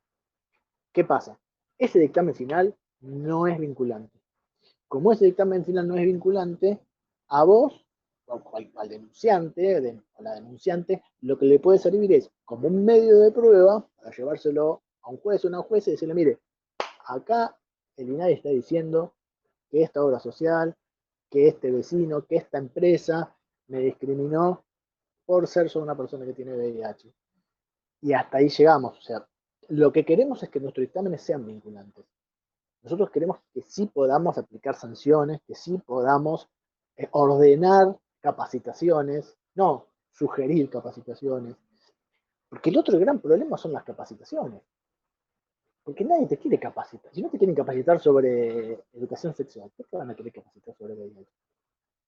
¿Qué 0.92 1.04
pasa? 1.04 1.38
Ese 1.78 1.98
dictamen 1.98 2.34
final 2.34 2.76
no 3.00 3.46
es 3.46 3.58
vinculante. 3.58 4.20
Como 4.88 5.12
ese 5.12 5.24
dictamen 5.24 5.64
final 5.64 5.86
no 5.86 5.96
es 5.96 6.04
vinculante, 6.04 6.80
a 7.28 7.44
vos, 7.44 7.86
al, 8.76 8.88
denunciante, 8.88 10.02
o 10.14 10.22
la 10.22 10.34
denunciante, 10.34 11.02
lo 11.20 11.38
que 11.38 11.46
le 11.46 11.58
puede 11.58 11.78
servir 11.78 12.12
es 12.12 12.30
como 12.44 12.68
un 12.68 12.84
medio 12.84 13.20
de 13.20 13.32
prueba 13.32 13.86
para 13.96 14.10
llevárselo 14.10 14.82
a 15.02 15.10
un 15.10 15.18
juez 15.18 15.44
o 15.44 15.48
una 15.48 15.62
jueza 15.62 15.90
y 15.90 15.92
decirle, 15.92 16.14
mire, 16.14 16.38
acá 17.06 17.56
el 17.96 18.08
INAI 18.08 18.34
está 18.34 18.48
diciendo 18.48 19.14
que 19.68 19.82
esta 19.82 20.02
obra 20.02 20.18
social, 20.18 20.76
que 21.30 21.48
este 21.48 21.70
vecino, 21.70 22.26
que 22.26 22.36
esta 22.36 22.58
empresa 22.58 23.36
me 23.70 23.78
discriminó 23.78 24.64
por 25.24 25.46
ser 25.46 25.70
solo 25.70 25.84
una 25.84 25.96
persona 25.96 26.26
que 26.26 26.34
tiene 26.34 26.54
VIH. 26.54 27.12
Y 28.02 28.12
hasta 28.12 28.38
ahí 28.38 28.48
llegamos. 28.48 28.98
O 28.98 29.00
sea, 29.00 29.26
lo 29.68 29.92
que 29.92 30.04
queremos 30.04 30.42
es 30.42 30.48
que 30.48 30.60
nuestros 30.60 30.82
dictámenes 30.82 31.22
sean 31.22 31.46
vinculantes. 31.46 32.04
Nosotros 32.82 33.10
queremos 33.10 33.38
que 33.52 33.62
sí 33.62 33.86
podamos 33.86 34.38
aplicar 34.38 34.74
sanciones, 34.74 35.40
que 35.46 35.54
sí 35.54 35.78
podamos 35.78 36.48
eh, 36.96 37.08
ordenar 37.12 37.96
capacitaciones, 38.20 39.36
no 39.54 39.86
sugerir 40.10 40.68
capacitaciones. 40.68 41.56
Porque 42.48 42.70
el 42.70 42.78
otro 42.78 42.98
gran 42.98 43.20
problema 43.20 43.56
son 43.56 43.72
las 43.72 43.84
capacitaciones. 43.84 44.62
Porque 45.84 46.04
nadie 46.04 46.26
te 46.26 46.38
quiere 46.38 46.58
capacitar. 46.58 47.14
Si 47.14 47.22
no 47.22 47.30
te 47.30 47.38
quieren 47.38 47.54
capacitar 47.54 48.00
sobre 48.00 48.80
educación 48.92 49.34
sexual, 49.34 49.70
¿qué 49.76 49.84
te 49.84 49.96
van 49.96 50.10
a 50.10 50.16
querer 50.16 50.32
capacitar 50.32 50.74
sobre 50.74 50.94
VIH? 50.94 51.30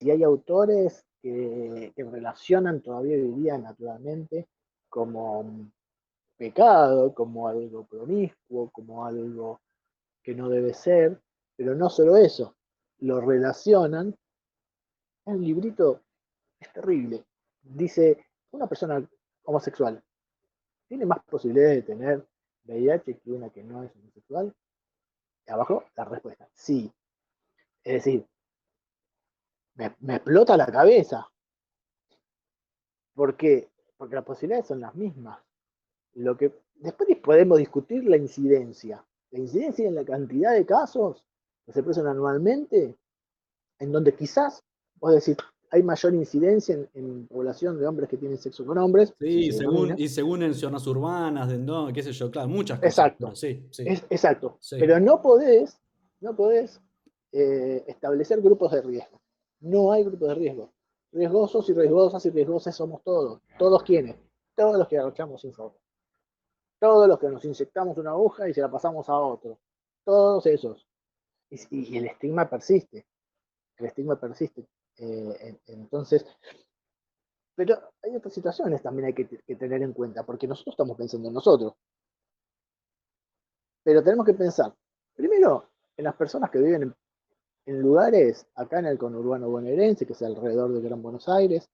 Si 0.03 0.11
hay 0.11 0.21
autores 0.21 1.05
que, 1.21 1.93
relacionan 1.95 2.81
todavía 2.81 3.15
hoy 3.15 3.61
naturalmente 3.61 4.49
como 4.89 5.71
pecado, 6.35 7.13
como 7.13 7.47
algo 7.47 7.85
promiscuo, 7.85 8.69
como 8.71 9.05
algo 9.05 9.61
que 10.21 10.35
no 10.35 10.49
debe 10.49 10.73
ser, 10.73 11.21
pero 11.55 11.73
no 11.73 11.89
solo 11.89 12.17
eso, 12.17 12.53
lo 12.99 13.21
relacionan. 13.21 14.13
Un 15.23 15.41
librito, 15.41 16.01
es 16.59 16.73
terrible. 16.73 17.23
Dice, 17.61 18.25
una 18.51 18.67
persona 18.67 19.09
homosexual 19.45 20.03
tiene 20.89 21.05
más 21.05 21.23
posibilidades 21.23 21.77
de 21.77 21.93
tener 21.93 22.27
VIH 22.65 23.19
que 23.19 23.31
una 23.31 23.49
que 23.51 23.63
no 23.63 23.83
es 23.83 23.95
homosexual. 23.95 24.53
Y 25.47 25.51
abajo 25.51 25.85
la 25.95 26.03
respuesta, 26.03 26.49
sí. 26.51 26.91
Es 27.85 28.03
decir, 28.03 28.27
me, 29.75 29.95
me 29.99 30.15
explota 30.15 30.57
la 30.57 30.67
cabeza. 30.67 31.29
¿Por 33.13 33.37
qué? 33.37 33.69
Porque 33.97 34.15
las 34.15 34.25
posibilidades 34.25 34.67
son 34.67 34.81
las 34.81 34.95
mismas. 34.95 35.39
Lo 36.13 36.37
que 36.37 36.53
después 36.75 37.09
podemos 37.23 37.57
discutir 37.57 38.03
la 38.05 38.17
incidencia. 38.17 39.03
La 39.31 39.39
incidencia 39.39 39.87
en 39.87 39.95
la 39.95 40.05
cantidad 40.05 40.53
de 40.53 40.65
casos 40.65 41.23
que 41.65 41.71
se 41.71 41.83
presentan 41.83 42.13
anualmente, 42.13 42.97
en 43.79 43.91
donde 43.91 44.13
quizás, 44.15 44.63
vos 44.99 45.13
decir 45.13 45.37
hay 45.73 45.81
mayor 45.81 46.13
incidencia 46.13 46.77
en, 46.93 47.25
población 47.25 47.79
de 47.79 47.87
hombres 47.87 48.07
que 48.07 48.17
tienen 48.17 48.37
sexo 48.37 48.63
con 48.63 48.77
hombres. 48.77 49.11
Sí, 49.19 49.51
según, 49.51 49.95
y 49.97 50.07
según 50.07 50.43
en 50.43 50.53
zonas 50.53 50.85
urbanas, 50.85 51.49
de, 51.49 51.57
no, 51.57 51.91
qué 51.91 52.03
sé 52.03 52.11
yo, 52.11 52.29
claro, 52.29 52.47
muchas 52.47 52.77
cosas. 52.77 52.91
Exacto. 52.91 53.35
sí, 53.35 53.65
sí. 53.71 53.83
exacto. 54.11 54.59
Pero 54.69 54.99
no 54.99 55.19
podés, 55.19 55.79
no 56.19 56.35
podés 56.35 56.79
eh, 57.31 57.83
establecer 57.87 58.39
grupos 58.39 58.71
de 58.71 58.83
riesgo. 58.83 59.19
No 59.63 59.91
hay 59.91 60.03
grupos 60.03 60.29
de 60.29 60.35
riesgo. 60.35 60.69
Riesgosos 61.11 61.69
y 61.69 61.73
riesgosas 61.73 62.25
y 62.25 62.29
riesgosas 62.29 62.75
somos 62.75 63.01
todos. 63.03 63.41
¿Todos 63.57 63.83
quienes? 63.83 64.15
Todos 64.55 64.77
los 64.77 64.87
que 64.87 64.99
sin 65.39 65.53
foco 65.53 65.83
todos 66.83 67.07
los 67.07 67.17
que 67.17 67.29
nos 67.29 67.45
inyectamos 67.45 67.97
una 67.97 68.09
aguja 68.11 68.49
y 68.49 68.53
se 68.53 68.59
la 68.59 68.69
pasamos 68.69 69.07
a 69.07 69.17
otro, 69.17 69.57
todos 70.03 70.45
esos. 70.47 70.85
Y, 71.49 71.97
el 71.97 72.07
estigma 72.07 72.49
persiste, 72.49 73.05
el 73.77 73.85
estigma 73.85 74.19
persiste. 74.19 74.67
Eh, 74.97 75.57
entonces, 75.67 76.25
pero 77.55 77.77
hay 78.01 78.17
otras 78.17 78.33
situaciones 78.33 78.81
también 78.81 79.05
hay 79.05 79.13
que, 79.13 79.23
tener 79.55 79.81
en 79.81 79.93
cuenta, 79.93 80.23
porque 80.23 80.45
nosotros 80.45 80.73
estamos 80.73 80.97
pensando 80.97 81.29
en 81.29 81.35
nosotros. 81.35 81.73
Pero 83.81 84.03
tenemos 84.03 84.25
que 84.25 84.33
pensar, 84.33 84.75
primero, 85.15 85.69
en 85.95 86.03
las 86.03 86.15
personas 86.15 86.51
que 86.51 86.59
viven 86.59 86.83
en, 86.83 86.95
en 87.65 87.81
lugares 87.81 88.45
acá 88.55 88.79
en 88.79 88.85
el 88.85 88.97
conurbano 88.97 89.49
bonaerense, 89.49 90.05
que 90.05 90.13
es 90.13 90.21
alrededor 90.21 90.73
de 90.73 90.81
Gran 90.81 91.01
Buenos 91.01 91.29
Aires, 91.29 91.69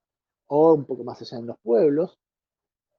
o 0.48 0.74
un 0.74 0.86
poco 0.86 1.04
más 1.04 1.22
allá 1.22 1.38
en 1.40 1.48
los 1.48 1.58
pueblos, 1.60 2.18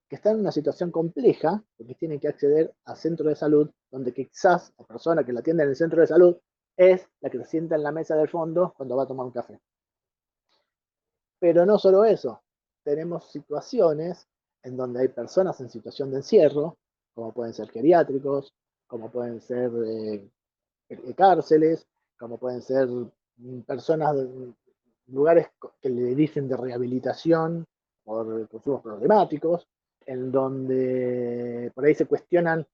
que 0.09 0.17
están 0.17 0.35
en 0.35 0.41
una 0.41 0.53
situación 0.53 0.91
compleja, 0.91 1.63
porque 1.77 1.95
tienen 1.95 2.19
que 2.19 2.29
acceder 2.29 2.75
a 2.85 2.97
centros 2.97 3.29
de 3.29 3.37
salud, 3.37 3.71
donde 3.91 4.13
quizás 4.13 4.73
la 4.79 4.85
persona 4.85 5.25
que 5.25 5.33
la 5.33 5.41
atiende 5.41 5.63
en 5.63 5.71
el 5.71 5.77
centro 5.77 6.01
de 6.01 6.07
salud 6.07 6.37
es 6.77 7.09
la 7.21 7.31
que 7.31 7.39
se 7.39 7.45
sienta 7.45 7.77
en 7.77 7.83
la 7.83 7.93
mesa 7.93 8.17
del 8.17 8.29
fondo 8.29 8.75
cuando 8.77 8.97
va 8.97 9.05
a 9.05 9.07
tomar 9.07 9.27
un 9.27 9.33
café. 9.33 9.61
Pero 11.39 11.65
no 11.65 11.79
solo 11.79 12.05
eso, 12.05 12.43
tenemos 12.83 13.31
situaciones 13.31 14.27
en 14.63 14.77
donde 14.77 15.01
hay 15.01 15.09
personas 15.09 15.61
en 15.61 15.71
situación 15.71 16.11
de 16.11 16.19
encierro, 16.19 16.77
como 17.15 17.33
pueden 17.33 17.55
ser 17.55 17.71
geriátricos, 17.71 18.53
como 18.87 19.11
pueden 19.11 19.41
ser 19.41 19.71
eh, 19.87 20.29
cárceles, 21.17 21.87
como 22.21 22.37
pueden 22.37 22.61
ser 22.61 22.87
personas, 23.67 24.15
lugares 25.07 25.49
que 25.81 25.89
le 25.89 26.15
dicen 26.15 26.47
de 26.47 26.57
rehabilitación 26.57 27.67
por 28.05 28.47
consumos 28.49 28.83
problemáticos, 28.83 29.67
en 30.05 30.31
donde 30.31 31.73
por 31.75 31.85
ahí 31.85 31.95
se 31.95 32.05
cuestionan, 32.05 32.67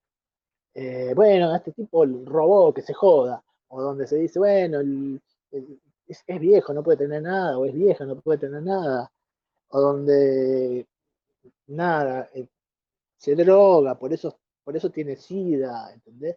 eh, 0.74 1.12
bueno, 1.14 1.54
este 1.54 1.72
tipo 1.72 2.04
robó, 2.04 2.74
que 2.74 2.82
se 2.82 2.92
joda, 2.92 3.42
o 3.68 3.80
donde 3.80 4.08
se 4.08 4.16
dice, 4.16 4.40
bueno, 4.40 4.80
es, 5.50 6.40
viejo, 6.40 6.74
no 6.74 6.82
puede 6.82 6.98
tener 6.98 7.22
nada, 7.22 7.56
o 7.56 7.66
es 7.66 7.72
vieja, 7.72 8.04
no 8.04 8.20
puede 8.20 8.38
tener 8.38 8.62
nada, 8.62 9.10
o 9.68 9.80
donde 9.80 10.86
nada, 11.68 12.28
eh, 12.34 12.48
se 13.16 13.36
droga, 13.36 13.96
por 13.96 14.12
eso, 14.12 14.38
por 14.64 14.76
eso 14.76 14.90
tiene 14.90 15.16
sida, 15.16 15.92
¿entendés? 15.94 16.36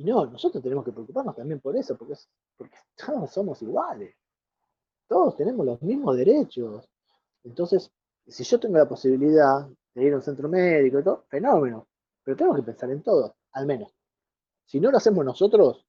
Y 0.00 0.04
no, 0.04 0.24
nosotros 0.24 0.62
tenemos 0.62 0.82
que 0.82 0.92
preocuparnos 0.92 1.36
también 1.36 1.60
por 1.60 1.76
eso, 1.76 1.94
porque, 1.94 2.14
porque 2.56 2.74
todos 2.96 3.30
somos 3.30 3.60
iguales, 3.60 4.16
todos 5.06 5.36
tenemos 5.36 5.66
los 5.66 5.82
mismos 5.82 6.16
derechos. 6.16 6.88
Entonces, 7.44 7.92
si 8.26 8.42
yo 8.42 8.58
tengo 8.58 8.78
la 8.78 8.88
posibilidad 8.88 9.68
de 9.94 10.02
ir 10.02 10.14
a 10.14 10.16
un 10.16 10.22
centro 10.22 10.48
médico 10.48 11.26
fenómeno. 11.28 11.86
Pero 12.22 12.34
tenemos 12.34 12.56
que 12.56 12.62
pensar 12.62 12.90
en 12.90 13.02
todo, 13.02 13.36
al 13.52 13.66
menos. 13.66 13.94
Si 14.64 14.80
no 14.80 14.90
lo 14.90 14.96
hacemos 14.96 15.22
nosotros, 15.22 15.86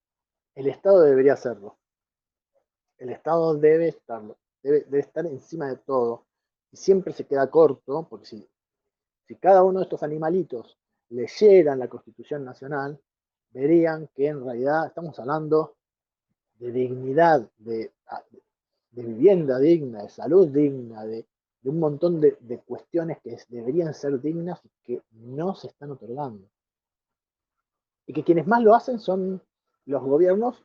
el 0.55 0.67
Estado 0.67 1.03
debería 1.03 1.33
hacerlo. 1.33 1.77
El 2.97 3.11
Estado 3.11 3.55
debe 3.55 3.87
estarlo, 3.87 4.39
debe, 4.61 4.99
estar 4.99 5.25
encima 5.25 5.69
de 5.69 5.77
todo. 5.77 6.25
Y 6.69 6.75
siempre 6.75 7.13
se 7.13 7.25
queda 7.25 7.49
corto, 7.49 8.05
porque 8.09 8.25
si, 8.25 8.49
si 9.25 9.37
cada 9.37 9.63
uno 9.63 9.79
de 9.79 9.83
estos 9.83 10.03
animalitos 10.03 10.77
leyeran 11.07 11.79
la 11.79 11.87
Constitución 11.87 12.43
Nacional, 12.43 12.99
verían 13.51 14.09
que 14.15 14.27
en 14.27 14.43
realidad 14.43 14.87
estamos 14.87 15.17
hablando 15.19 15.75
de 16.59 16.71
dignidad, 16.71 17.49
de, 17.57 17.91
de 18.91 19.03
vivienda 19.03 19.59
digna, 19.59 20.03
de 20.03 20.09
salud 20.09 20.47
digna, 20.47 21.05
de, 21.05 21.25
de 21.61 21.69
un 21.69 21.79
montón 21.79 22.19
de, 22.19 22.61
cuestiones 22.65 23.19
que 23.21 23.37
deberían 23.49 23.93
ser 23.93 24.19
dignas 24.19 24.59
y 24.63 24.69
que 24.83 25.01
no 25.11 25.55
se 25.55 25.67
están 25.67 25.91
otorgando. 25.91 26.47
Y 28.07 28.13
que 28.13 28.23
quienes 28.23 28.47
más 28.47 28.63
lo 28.63 28.73
hacen 28.73 28.99
son 28.99 29.41
los 29.85 30.03
gobiernos 30.03 30.63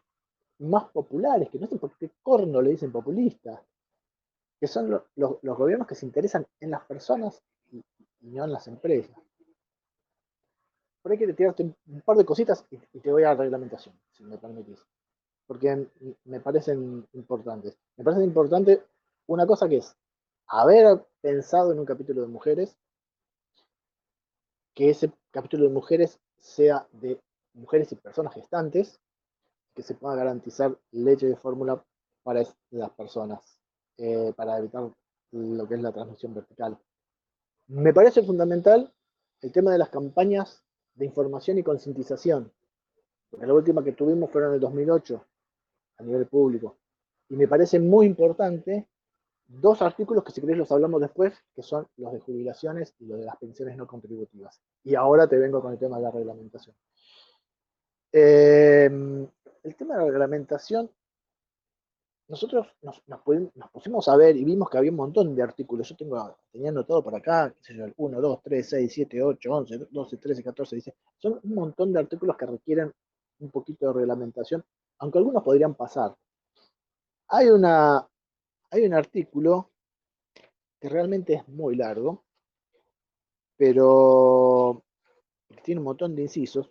más 0.58 0.84
populares, 0.84 1.50
que 1.50 1.58
no 1.58 1.66
sé 1.66 1.76
por 1.76 1.96
qué 1.98 2.10
corno 2.22 2.62
le 2.62 2.70
dicen 2.70 2.90
populistas, 2.90 3.60
que 4.58 4.66
son 4.66 4.90
los 4.90 5.40
gobiernos 5.42 5.86
que 5.86 5.94
se 5.94 6.06
interesan 6.06 6.46
en 6.60 6.70
las 6.70 6.82
personas 6.84 7.42
y, 7.70 7.84
no 8.22 8.44
en 8.44 8.52
las 8.52 8.66
empresas. 8.66 9.16
Por 11.06 11.12
ahí 11.12 11.18
quiero 11.18 11.36
tirarte 11.36 11.62
un, 11.62 12.00
par 12.04 12.16
de 12.16 12.24
cositas 12.24 12.66
y, 12.68 12.80
y, 12.92 12.98
te 12.98 13.12
voy 13.12 13.22
a 13.22 13.28
la 13.28 13.36
reglamentación, 13.36 13.94
si 14.10 14.24
me 14.24 14.38
permitís, 14.38 14.84
porque 15.46 15.86
me 16.24 16.40
parecen 16.40 17.06
importantes. 17.12 17.78
Me 17.96 18.02
parece 18.02 18.24
importante 18.24 18.82
una 19.28 19.46
cosa 19.46 19.68
que 19.68 19.76
es 19.76 19.94
haber 20.48 21.06
pensado 21.20 21.70
en 21.70 21.78
un 21.78 21.84
capítulo 21.84 22.22
de 22.22 22.26
mujeres, 22.26 22.76
que 24.74 24.90
ese 24.90 25.12
capítulo 25.30 25.68
de 25.68 25.74
mujeres 25.74 26.18
sea 26.38 26.88
de 26.90 27.20
mujeres 27.54 27.92
y 27.92 27.94
personas 27.94 28.34
gestantes, 28.34 28.98
que 29.76 29.84
se 29.84 29.94
pueda 29.94 30.16
garantizar 30.16 30.76
leche 30.90 31.28
de 31.28 31.36
fórmula 31.36 31.84
para 32.24 32.42
las 32.70 32.90
personas, 32.90 33.60
eh, 33.96 34.32
para 34.36 34.58
evitar 34.58 34.90
lo 35.30 35.68
que 35.68 35.74
es 35.74 35.82
la 35.82 35.92
transmisión 35.92 36.34
vertical. 36.34 36.76
Me 37.68 37.94
parece 37.94 38.24
fundamental 38.24 38.92
el 39.40 39.52
tema 39.52 39.70
de 39.70 39.78
las 39.78 39.90
campañas 39.90 40.65
de 40.96 41.06
información 41.06 41.58
y 41.58 41.62
concientización, 41.62 42.50
la 43.38 43.52
última 43.52 43.84
que 43.84 43.92
tuvimos 43.92 44.30
fueron 44.30 44.50
en 44.50 44.54
el 44.54 44.60
2008 44.60 45.24
a 45.98 46.02
nivel 46.02 46.26
público. 46.26 46.78
Y 47.28 47.36
me 47.36 47.48
parece 47.48 47.78
muy 47.78 48.06
importante 48.06 48.88
dos 49.46 49.82
artículos 49.82 50.24
que 50.24 50.32
si 50.32 50.40
querés 50.40 50.56
los 50.56 50.72
hablamos 50.72 51.00
después, 51.00 51.34
que 51.54 51.62
son 51.62 51.86
los 51.96 52.12
de 52.12 52.20
jubilaciones 52.20 52.94
y 52.98 53.06
los 53.06 53.18
de 53.18 53.26
las 53.26 53.36
pensiones 53.36 53.76
no 53.76 53.86
contributivas. 53.86 54.60
Y 54.84 54.94
ahora 54.94 55.26
te 55.26 55.36
vengo 55.36 55.60
con 55.60 55.72
el 55.72 55.78
tema 55.78 55.96
de 55.96 56.02
la 56.02 56.10
reglamentación. 56.10 56.74
Eh, 58.12 58.90
el 59.62 59.76
tema 59.76 59.94
de 59.94 60.00
la 60.00 60.10
reglamentación, 60.10 60.90
nosotros 62.28 62.66
nos, 62.82 63.00
pusimos 63.72 64.08
a 64.08 64.16
ver 64.16 64.36
y 64.36 64.44
vimos 64.44 64.68
que 64.68 64.78
había 64.78 64.90
un 64.90 64.96
montón 64.96 65.34
de 65.34 65.42
artículos. 65.42 65.88
Yo 65.88 65.96
tengo, 65.96 66.36
tenía 66.50 66.70
anotado 66.70 67.02
por 67.02 67.14
acá, 67.14 67.54
qué 67.56 67.62
sé 67.62 67.76
yo, 67.76 67.86
1, 67.96 68.20
2, 68.20 68.42
3, 68.42 68.68
6, 68.68 68.92
7, 68.92 69.22
8, 69.22 69.52
11, 69.52 69.78
12, 69.90 70.16
13, 70.16 70.42
14, 70.42 70.76
dice. 70.76 70.94
Son 71.18 71.40
un 71.42 71.54
montón 71.54 71.92
de 71.92 72.00
artículos 72.00 72.36
que 72.36 72.46
requieren 72.46 72.92
un 73.38 73.50
poquito 73.50 73.86
de 73.86 73.92
reglamentación, 73.92 74.64
aunque 74.98 75.18
algunos 75.18 75.42
podrían 75.42 75.74
pasar. 75.74 76.16
Hay 77.28 77.48
una, 77.48 78.06
hay 78.70 78.84
un 78.84 78.94
artículo 78.94 79.70
que 80.80 80.88
realmente 80.88 81.34
es 81.34 81.48
muy 81.48 81.76
largo, 81.76 82.24
pero 83.56 84.82
tiene 85.62 85.80
un 85.80 85.84
montón 85.84 86.14
de 86.14 86.22
incisos, 86.22 86.70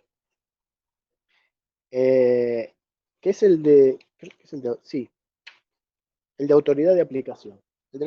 eh, 1.90 2.74
que 3.20 3.30
es 3.30 3.42
el 3.42 3.62
de, 3.62 3.98
es 4.18 4.52
el 4.52 4.62
de, 4.62 4.78
sí, 4.82 5.10
el 6.38 6.46
de 6.46 6.54
autoridad 6.54 6.94
de 6.94 7.00
aplicación. 7.00 7.60
El 7.92 8.00
de, 8.00 8.06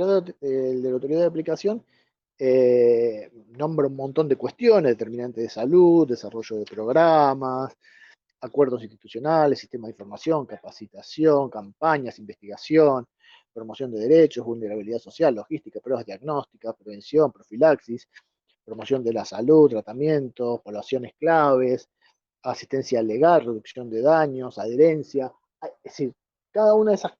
la 0.81 0.89
autoridad 0.91 1.21
de 1.21 1.25
aplicación 1.25 1.83
eh, 2.37 3.31
nombra 3.57 3.87
un 3.87 3.95
montón 3.95 4.27
de 4.27 4.35
cuestiones, 4.35 4.91
determinantes 4.91 5.43
de 5.43 5.49
salud, 5.49 6.07
desarrollo 6.07 6.57
de 6.57 6.65
programas, 6.65 7.75
acuerdos 8.41 8.81
institucionales, 8.83 9.59
sistema 9.59 9.87
de 9.87 9.91
información, 9.91 10.45
capacitación, 10.45 11.49
campañas, 11.49 12.19
investigación, 12.19 13.07
promoción 13.53 13.91
de 13.91 13.99
derechos, 13.99 14.45
vulnerabilidad 14.45 14.99
social, 14.99 15.35
logística, 15.35 15.79
pruebas 15.81 16.05
diagnósticas, 16.05 16.75
prevención, 16.75 17.31
profilaxis, 17.31 18.07
promoción 18.63 19.03
de 19.03 19.13
la 19.13 19.25
salud, 19.25 19.69
tratamiento, 19.69 20.61
poblaciones 20.63 21.13
claves, 21.19 21.89
asistencia 22.43 23.01
legal, 23.01 23.41
reducción 23.41 23.89
de 23.89 24.01
daños, 24.01 24.57
adherencia. 24.57 25.33
Es 25.61 25.71
decir, 25.83 26.13
cada 26.51 26.75
una 26.75 26.91
de 26.91 26.95
esas 26.95 27.13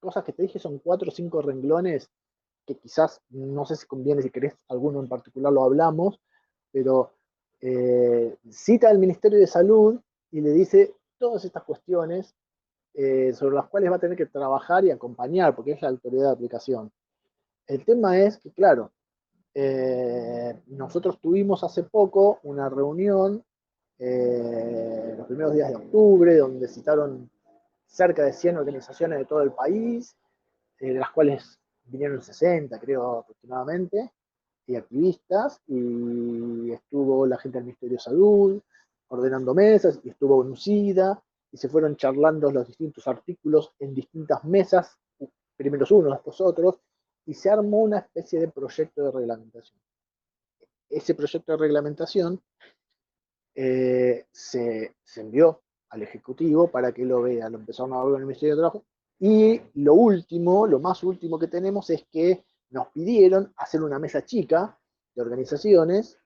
cosas 0.00 0.24
que 0.24 0.32
te 0.32 0.42
dije 0.42 0.58
son 0.58 0.78
cuatro 0.78 1.10
o 1.10 1.12
cinco 1.12 1.42
renglones 1.42 2.10
que 2.66 2.76
quizás, 2.76 3.20
no 3.30 3.64
sé 3.66 3.76
si 3.76 3.86
conviene, 3.86 4.22
si 4.22 4.30
querés 4.30 4.54
alguno 4.68 5.00
en 5.00 5.08
particular 5.08 5.52
lo 5.52 5.64
hablamos, 5.64 6.20
pero 6.72 7.12
eh, 7.60 8.36
cita 8.48 8.88
al 8.88 8.98
Ministerio 8.98 9.38
de 9.38 9.46
Salud 9.46 10.00
y 10.30 10.40
le 10.40 10.50
dice 10.50 10.94
todas 11.18 11.44
estas 11.44 11.64
cuestiones 11.64 12.34
eh, 12.94 13.32
sobre 13.34 13.56
las 13.56 13.68
cuales 13.68 13.90
va 13.90 13.96
a 13.96 14.00
tener 14.00 14.16
que 14.16 14.26
trabajar 14.26 14.84
y 14.84 14.90
acompañar, 14.90 15.54
porque 15.54 15.72
es 15.72 15.82
la 15.82 15.88
autoridad 15.88 16.26
de 16.26 16.32
aplicación. 16.32 16.90
El 17.66 17.84
tema 17.84 18.18
es 18.18 18.38
que, 18.38 18.50
claro, 18.50 18.90
eh, 19.54 20.60
nosotros 20.66 21.20
tuvimos 21.20 21.62
hace 21.62 21.82
poco 21.82 22.40
una 22.42 22.68
reunión, 22.68 23.44
los 23.98 25.26
primeros 25.26 25.52
días 25.52 25.68
de 25.68 25.76
octubre, 25.76 26.34
donde 26.38 26.66
citaron 26.68 27.30
cerca 27.90 28.24
de 28.24 28.32
100 28.32 28.56
organizaciones 28.56 29.18
de 29.18 29.24
todo 29.24 29.42
el 29.42 29.52
país, 29.52 30.16
de 30.78 30.94
las 30.94 31.10
cuales 31.10 31.58
vinieron 31.84 32.22
60, 32.22 32.78
creo, 32.78 33.18
aproximadamente, 33.18 34.12
y 34.66 34.76
activistas, 34.76 35.60
y 35.66 36.70
estuvo 36.70 37.26
la 37.26 37.36
gente 37.38 37.58
del 37.58 37.64
Ministerio 37.64 37.96
de 37.96 38.02
Salud 38.02 38.62
ordenando 39.08 39.54
mesas, 39.54 39.98
y 40.04 40.10
estuvo 40.10 40.36
UNCIDA, 40.36 41.20
y 41.50 41.56
se 41.56 41.68
fueron 41.68 41.96
charlando 41.96 42.50
los 42.52 42.68
distintos 42.68 43.08
artículos 43.08 43.72
en 43.80 43.92
distintas 43.92 44.44
mesas, 44.44 44.96
primero 45.56 45.84
unos, 45.90 46.12
después 46.12 46.40
otros, 46.40 46.80
y 47.26 47.34
se 47.34 47.50
armó 47.50 47.82
una 47.82 47.98
especie 47.98 48.38
de 48.38 48.48
proyecto 48.48 49.02
de 49.02 49.10
reglamentación. 49.10 49.80
Ese 50.88 51.14
proyecto 51.14 51.52
de 51.52 51.58
reglamentación 51.58 52.40
eh, 53.54 54.26
se, 54.30 54.94
envió 55.16 55.62
al 55.90 56.02
Ejecutivo 56.02 56.70
para 56.70 56.92
que 56.92 57.04
lo 57.04 57.22
vea, 57.22 57.48
lo 57.48 57.58
empezaron 57.58 57.92
a 57.92 58.04
ver 58.04 58.14
en 58.14 58.20
el 58.20 58.26
Ministerio 58.26 58.54
de 58.54 58.60
Trabajo, 58.60 58.84
y 59.18 59.60
lo 59.74 59.94
último, 59.94 60.66
lo 60.66 60.80
más 60.80 61.02
último 61.04 61.38
que 61.38 61.48
tenemos 61.48 61.90
es 61.90 62.06
que 62.10 62.44
nos 62.70 62.88
pidieron 62.88 63.52
hacer 63.56 63.82
una 63.82 63.98
mesa 63.98 64.24
chica 64.24 64.78
de 65.14 65.22
organizaciones 65.22 66.18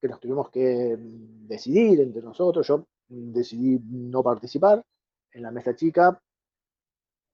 que 0.00 0.08
nos 0.08 0.20
tuvimos 0.20 0.48
que 0.50 0.96
mm, 0.96 1.48
decidir 1.48 2.00
entre 2.00 2.22
nosotros. 2.22 2.66
Yo 2.66 2.86
decidí 3.08 3.80
no 3.84 4.22
participar 4.22 4.84
en 5.32 5.42
la 5.42 5.50
mesa 5.50 5.74
chica, 5.74 6.20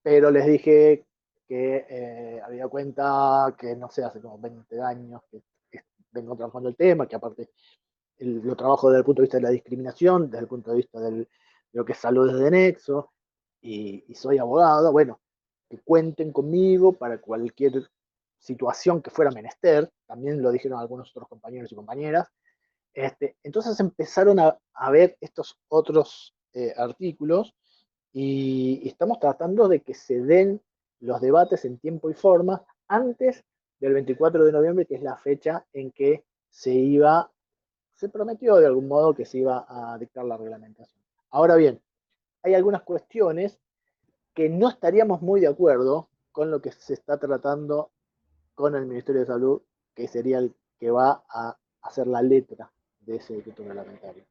pero 0.03 0.31
les 0.31 0.47
dije 0.47 1.07
que 1.47 1.87
eh, 1.89 2.41
había 2.45 2.67
cuenta 2.69 3.55
que, 3.59 3.77
no 3.77 3.91
sé, 3.91 4.03
hace 4.03 4.21
como 4.21 4.39
20 4.39 4.81
años 4.81 5.23
que, 5.31 5.43
vengo 6.11 6.35
trabajando 6.35 6.71
el 6.71 6.77
tema, 6.77 7.07
que 7.07 7.17
aparte 7.17 7.51
lo 8.21 8.57
trabajo 8.57 8.89
desde 8.89 9.01
el 9.01 9.05
punto 9.05 9.21
de 9.21 9.27
vista 9.27 9.37
de 9.37 9.43
la 9.43 9.51
discriminación, 9.51 10.31
desde 10.31 10.45
el 10.45 10.49
punto 10.49 10.71
de 10.71 10.77
vista 10.79 10.99
de 10.99 11.29
lo 11.73 11.85
que 11.85 11.93
es 11.93 11.99
salud 11.99 12.33
desde 12.33 12.51
nexo, 12.51 13.13
y, 13.67 14.15
soy 14.15 14.39
abogado, 14.39 14.93
bueno, 14.93 15.21
que 15.69 15.79
cuenten 15.79 16.33
conmigo 16.33 16.93
para 16.93 17.21
cualquier 17.21 17.89
situación 18.39 19.03
que 19.03 19.11
fuera 19.11 19.31
menester, 19.31 19.91
también 20.07 20.41
lo 20.43 20.53
dijeron 20.53 20.79
algunos 20.79 21.11
otros 21.11 21.29
compañeros 21.29 21.73
y 21.73 21.75
compañeras. 21.75 22.29
Este, 22.95 23.37
entonces 23.43 23.79
empezaron 23.81 24.39
a, 24.39 24.59
ver 24.91 25.17
estos 25.21 25.59
otros 25.69 26.35
eh, 26.53 26.73
artículos 26.77 27.55
y, 28.13 28.89
estamos 28.89 29.19
tratando 29.19 29.69
de 29.69 29.81
que 29.81 29.95
se 29.95 30.21
den 30.23 30.63
los 31.01 31.21
debates 31.21 31.65
en 31.65 31.79
tiempo 31.79 32.09
y 32.09 32.15
forma 32.15 32.65
antes 32.89 33.45
del 33.81 33.95
24 33.95 34.45
de 34.45 34.53
noviembre, 34.53 34.87
que 34.87 34.95
es 34.95 35.03
la 35.03 35.17
fecha 35.17 35.67
en 35.73 35.91
que 35.91 36.25
se 36.49 36.73
iba, 36.73 37.31
se 37.95 38.09
prometió 38.09 38.57
de 38.57 38.67
algún 38.67 38.89
modo 38.89 39.15
que 39.15 39.27
se 39.27 39.39
iba 39.39 39.67
a 39.69 39.99
dictar 39.99 40.25
la 40.25 40.37
reglamentación. 40.37 41.06
Ahora 41.31 41.57
bien, 41.57 41.81
hay 42.43 42.55
algunas 42.55 42.83
cuestiones 42.83 43.59
que 44.35 44.49
no 44.49 44.69
estaríamos 44.69 45.23
muy 45.23 45.41
de 45.41 45.49
acuerdo 45.49 46.09
con 46.31 46.51
lo 46.51 46.61
que 46.61 46.71
se 46.71 46.95
está 46.95 47.19
tratando 47.19 47.91
con 48.55 48.75
el 48.75 48.87
Ministerio 48.87 49.23
de 49.23 49.27
Salud, 49.27 49.63
que 49.95 50.07
sería 50.09 50.39
el 50.39 50.55
que 50.79 50.91
va 50.91 51.25
a 51.29 51.57
hacer 51.83 52.07
la 52.07 52.23
letra 52.23 52.71
de 53.01 53.17
ese 53.17 53.35
decreto 53.35 53.65
reglamentario. 53.65 54.25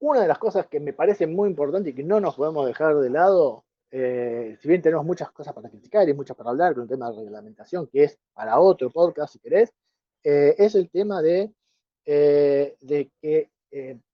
Una 0.00 0.22
de 0.22 0.28
las 0.28 0.38
cosas 0.38 0.66
que 0.66 0.80
me 0.80 0.92
parece 0.92 1.26
muy 1.26 1.48
importante 1.48 1.90
y 1.90 1.94
que 1.94 2.02
no 2.02 2.20
nos 2.20 2.36
podemos 2.36 2.66
dejar 2.66 2.96
de 2.96 3.10
lado, 3.10 3.64
eh, 3.90 4.56
si 4.60 4.68
bien 4.68 4.82
tenemos 4.82 5.04
muchas 5.04 5.30
cosas 5.30 5.54
para 5.54 5.68
criticar 5.68 6.08
y 6.08 6.14
muchas 6.14 6.36
para 6.36 6.50
hablar 6.50 6.74
con 6.74 6.84
el 6.84 6.88
tema 6.88 7.10
de 7.10 7.22
reglamentación, 7.22 7.86
que 7.86 8.04
es 8.04 8.18
para 8.32 8.60
otro 8.60 8.90
podcast 8.90 9.32
si 9.32 9.38
querés, 9.38 9.72
eh, 10.22 10.54
es 10.58 10.74
el 10.74 10.90
tema 10.90 11.22
de, 11.22 11.52
eh, 12.04 12.76
de 12.80 13.10
que 13.20 13.50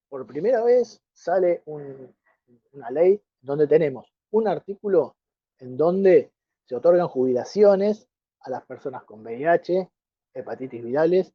por 0.09 0.25
primera 0.25 0.63
vez 0.63 1.01
sale 1.13 1.63
una 1.65 2.91
ley 2.91 3.21
donde 3.41 3.67
tenemos 3.67 4.11
un 4.31 4.47
artículo 4.47 5.15
en 5.59 5.77
donde 5.77 6.31
se 6.65 6.75
otorgan 6.75 7.07
jubilaciones 7.07 8.07
a 8.41 8.49
las 8.49 8.65
personas 8.65 9.03
con 9.03 9.21
VIH, 9.21 9.89
hepatitis 10.33 10.83
virales, 10.83 11.33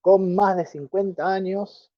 con 0.00 0.34
más 0.34 0.56
de 0.56 0.66
50 0.66 1.26
años, 1.26 1.90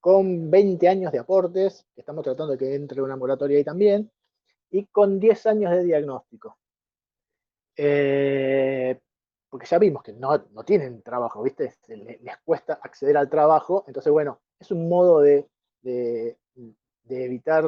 con 0.00 0.50
20 0.50 0.88
años 0.88 1.12
de 1.12 1.18
aportes, 1.18 1.86
que 1.94 2.00
estamos 2.00 2.24
tratando 2.24 2.52
de 2.52 2.58
que 2.58 2.74
entre 2.74 3.02
una 3.02 3.16
moratoria 3.16 3.58
ahí 3.58 3.64
también, 3.64 4.10
y 4.70 4.86
con 4.86 5.20
10 5.20 5.46
años 5.46 5.70
de 5.72 5.84
diagnóstico. 5.84 6.58
Eh, 7.76 8.98
porque 9.48 9.66
ya 9.66 9.78
vimos 9.78 10.02
que 10.02 10.12
no, 10.12 10.40
tienen 10.64 11.02
trabajo, 11.02 11.42
¿viste? 11.42 11.74
Les, 11.86 12.36
cuesta 12.44 12.80
acceder 12.82 13.16
al 13.16 13.30
trabajo, 13.30 13.84
entonces, 13.86 14.12
bueno, 14.12 14.40
es 14.58 14.70
un 14.70 14.88
modo 14.88 15.20
de, 15.20 15.48
de 15.84 16.36
evitar 17.24 17.64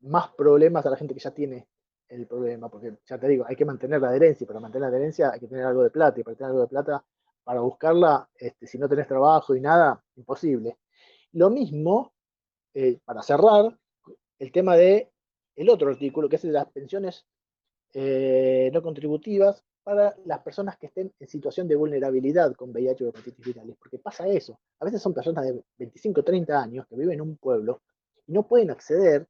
más 0.00 0.28
problemas 0.30 0.84
a 0.84 0.90
la 0.90 0.96
gente 0.96 1.14
que 1.14 1.20
ya 1.20 1.30
tiene 1.30 1.66
el 2.08 2.26
problema, 2.26 2.68
porque 2.68 2.98
ya 3.06 3.18
te 3.18 3.28
digo, 3.28 3.44
hay 3.48 3.56
que 3.56 3.64
mantener 3.64 4.00
la 4.00 4.08
adherencia, 4.08 4.44
y 4.44 4.46
para 4.46 4.60
mantener 4.60 4.82
la 4.82 4.88
adherencia 4.88 5.32
hay 5.32 5.40
que 5.40 5.48
tener 5.48 5.64
algo 5.64 5.82
de 5.82 5.90
plata, 5.90 6.20
y 6.20 6.22
para 6.22 6.36
tener 6.36 6.50
algo 6.50 6.62
de 6.62 6.68
plata, 6.68 7.04
para 7.44 7.60
buscarla, 7.60 8.28
este, 8.36 8.66
si 8.66 8.78
no 8.78 8.88
tenés 8.88 9.08
trabajo 9.08 9.56
y 9.56 9.60
nada, 9.60 10.04
imposible. 10.16 10.78
Lo 11.32 11.50
mismo, 11.50 12.12
eh, 12.74 12.98
para 13.04 13.22
cerrar, 13.22 13.76
el 14.38 14.52
tema 14.52 14.76
de 14.76 15.10
otro 15.68 15.90
artículo, 15.90 16.28
que 16.28 16.36
es 16.36 16.42
de 16.42 16.52
las 16.52 16.70
pensiones 16.70 17.26
eh, 17.94 18.70
no 18.72 18.82
contributivas 18.82 19.64
para 19.82 20.14
las 20.24 20.40
personas 20.40 20.76
que 20.78 20.86
estén 20.86 21.12
en 21.18 21.28
situación 21.28 21.66
de 21.66 21.76
vulnerabilidad 21.76 22.54
con 22.54 22.70
VIH 22.70 23.04
o 23.04 23.08
hepatitis 23.08 23.44
virales, 23.44 23.76
porque 23.78 23.98
pasa 23.98 24.28
eso. 24.28 24.58
A 24.78 24.84
veces 24.84 25.02
son 25.02 25.12
personas 25.12 25.44
de 25.46 25.62
25 25.78 26.20
o 26.20 26.24
30 26.24 26.62
años 26.62 26.86
que 26.86 26.96
viven 26.96 27.14
en 27.14 27.22
un 27.22 27.36
pueblo 27.36 27.82
y 28.26 28.32
no 28.32 28.46
pueden 28.46 28.70
acceder 28.70 29.26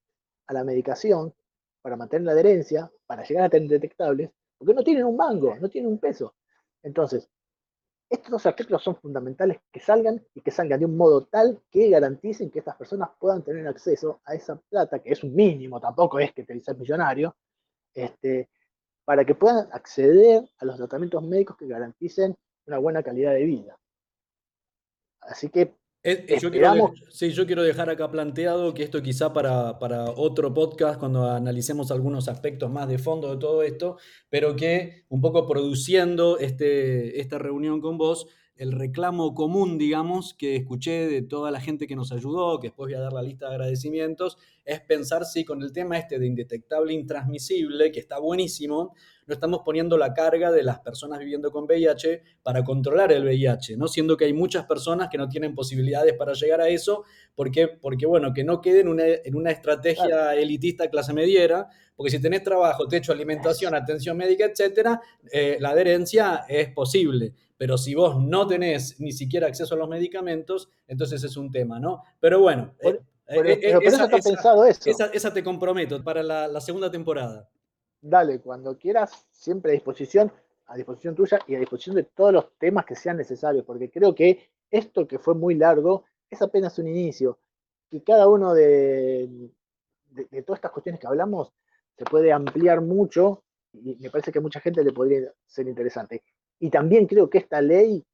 a 0.46 0.53
la 0.53 0.64
medicación 0.64 1.34
para 1.80 1.96
mantener 1.96 2.26
la 2.26 2.32
adherencia, 2.32 2.90
para 3.07 3.24
llegar 3.24 3.44
a 3.44 3.48
tener 3.48 3.68
detectables, 3.68 4.30
porque 4.59 4.74
no 4.74 4.84
tienen 4.84 5.05
un 5.05 5.16
mango, 5.16 5.57
no 5.57 5.68
tienen 5.68 5.90
un 5.90 5.98
peso. 5.98 6.34
Entonces, 6.82 7.28
estos 8.12 8.30
dos 8.30 8.44
artículos 8.44 8.82
son 8.82 8.96
fundamentales 8.96 9.59
que 9.72 9.80
salgan 9.80 10.22
y 10.34 10.42
que 10.42 10.50
salgan 10.50 10.78
de 10.78 10.84
un 10.84 10.96
modo 10.98 11.24
tal 11.24 11.62
que 11.70 11.88
garanticen 11.88 12.50
que 12.50 12.59
estas 12.59 12.76
personas 12.76 13.09
puedan 13.18 13.42
tener 13.42 13.66
acceso 13.66 14.20
a 14.26 14.34
esa 14.34 14.57
plata, 14.57 14.98
que 14.98 15.12
es 15.12 15.24
un 15.24 15.34
mínimo, 15.34 15.80
tampoco 15.80 16.20
es 16.20 16.32
que 16.34 16.44
te 16.44 16.53
dices 16.53 16.76
millonario, 16.76 17.34
este, 17.94 18.50
para 19.05 19.24
que 19.24 19.34
puedan 19.34 19.68
acceder 19.72 20.44
a 20.59 20.64
los 20.64 20.76
tratamientos 20.76 21.22
médicos 21.22 21.57
que 21.57 21.66
garanticen 21.66 22.36
una 22.66 22.78
buena 22.78 23.03
calidad 23.03 23.32
de 23.32 23.44
vida. 23.44 23.78
Así 25.20 25.48
que 25.48 25.74
yo 26.40 26.50
quiero, 26.50 26.92
sí, 27.11 27.30
yo 27.30 27.46
quiero 27.46 27.62
dejar 27.62 27.88
acá 27.88 28.11
planteado 28.11 28.74
que 28.74 28.82
esto 28.82 29.03
quizá 29.03 29.32
para, 29.32 29.78
para, 29.78 30.11
otro 30.11 30.53
podcast, 30.53 30.98
cuando 30.98 31.30
analicemos 31.30 31.92
algunos 31.92 32.28
aspectos 32.28 32.70
más 32.70 32.88
de 32.88 32.98
fondo 32.98 33.30
de 33.30 33.36
todo 33.38 33.62
esto, 33.62 33.98
pero 34.28 34.57
que 34.57 35.05
un 35.09 35.20
poco 35.20 35.46
produciendo 35.46 36.38
este, 36.38 37.20
esta 37.20 37.38
reunión 37.38 37.80
con 37.80 37.98
vos, 37.98 38.26
el 38.57 38.72
reclamo 38.72 39.34
común, 39.34 39.78
digamos, 39.78 40.34
que 40.34 40.57
escuché 40.57 41.09
de 41.09 41.22
toda 41.22 41.50
la 41.50 41.61
gente 41.61 41.86
que 41.86 41.96
nos 41.96 42.12
ayudó, 42.12 42.61
que 42.61 42.68
después 42.68 42.88
voy 42.88 42.94
a 42.94 43.00
dar 43.00 43.12
la 43.12 43.22
lista 43.22 43.48
de 43.48 43.55
agradecimientos, 43.55 44.38
es 44.64 44.80
pensar 44.80 45.24
si 45.24 45.44
con 45.44 45.62
el 45.62 45.72
tema 45.72 45.98
este 45.98 46.18
de 46.18 46.26
indetectable 46.26 46.92
intransmisible, 46.92 47.90
que 47.90 48.00
está 48.00 48.18
buenísimo, 48.18 48.94
no 49.26 49.34
estamos 49.34 49.62
poniendo 49.64 49.96
la 49.96 50.12
carga 50.14 50.50
de 50.50 50.62
las 50.62 50.80
personas 50.80 51.18
viviendo 51.18 51.50
con 51.50 51.64
VIH 51.64 52.22
para 52.42 52.62
controlar 52.64 53.12
el 53.12 53.24
VIH, 53.24 53.76
¿no? 53.76 53.88
Siendo 53.88 54.16
que 54.16 54.26
hay 54.26 54.32
muchas 54.32 54.66
personas 54.66 55.09
que 55.11 55.18
no 55.18 55.28
tienen 55.28 55.55
posibilidades 55.55 56.14
para 56.14 56.32
llegar 56.34 56.61
a 56.61 56.68
eso, 56.68 57.05
porque, 57.34 57.68
porque 57.68 58.07
bueno, 58.07 58.32
que 58.32 58.44
no 58.44 58.61
quede 58.61 58.80
en 58.80 58.88
una, 58.88 59.05
en 59.07 59.34
una 59.34 59.50
estrategia 59.50 60.34
elitista 60.34 60.90
clase 60.90 61.12
mediera, 61.12 61.68
porque 61.96 62.11
si 62.11 62.20
tenés 62.20 62.42
trabajo, 62.42 62.88
techo, 62.88 63.12
alimentación, 63.12 63.74
atención 63.74 64.16
médica, 64.16 64.44
etcétera, 64.44 65.00
eh, 65.30 65.57
la 65.61 65.70
adherencia 65.70 66.44
es 66.48 66.68
posible. 66.70 67.34
Pero 67.63 67.79
si 67.79 67.95
vos 67.95 68.21
no 68.21 68.45
tenés 68.49 68.99
ni 68.99 69.13
siquiera 69.13 69.47
acceso 69.47 69.77
a 69.77 69.79
los 69.79 69.89
medicamentos, 69.89 70.69
entonces 70.89 71.23
es 71.23 71.37
un 71.37 71.53
tema, 71.53 71.79
¿no? 71.79 72.03
Pero 72.19 72.41
bueno. 72.41 72.75
Eh, 72.81 72.89
eh, 72.89 73.01
pero, 73.27 73.49
esa, 73.49 73.79
eso 73.79 74.05
está 74.05 74.19
pensado 74.19 74.65
eso. 74.65 74.91
Esa, 75.13 75.33
te 75.33 75.45
comprometo 75.45 76.03
para 76.03 76.25
la 76.25 76.61
segunda 76.61 76.91
temporada 76.91 77.49
dale, 78.03 78.41
cuando 78.41 78.77
quieras, 78.77 79.27
siempre 79.31 79.71
a 79.71 79.75
disposición, 79.75 80.31
a 80.67 80.77
disposición 80.77 81.15
tuya 81.15 81.39
y 81.47 81.55
a 81.55 81.61
disposición 81.61 81.97
de 81.97 82.03
todos 82.03 82.33
los 82.33 82.59
temas 82.59 82.85
que 82.85 82.97
sean 82.97 83.17
necesarios, 83.17 83.65
porque 83.65 83.91
creo 83.91 84.15
que 84.15 84.51
esto 84.71 85.07
que 85.07 85.19
fue 85.19 85.35
muy 85.35 85.55
largo 85.55 86.05
es 86.29 86.43
apenas 86.43 86.79
un 86.79 86.89
inicio, 86.89 87.39
y 87.91 88.01
cada 88.01 88.29
uno 88.29 88.53
de, 88.53 89.51
de, 90.11 90.43
todas 90.43 90.59
estas 90.59 90.73
cuestiones 90.73 91.01
que 91.01 91.07
hablamos 91.07 91.53
se 91.97 92.05
puede 92.05 92.33
ampliar 92.33 92.81
mucho 92.81 93.45
y 93.75 93.97
me 94.01 94.11
parece 94.11 94.33
que 94.33 94.39
a 94.39 94.43
mucha 94.43 94.61
gente 94.61 94.83
le 94.83 94.93
podría 94.93 95.33
ser 95.47 95.69
interesante. 95.69 96.23
Y 96.63 96.71
también 96.71 97.07
creo 97.07 97.29
que 97.29 97.39
esta 97.39 97.61
ley 97.61 98.05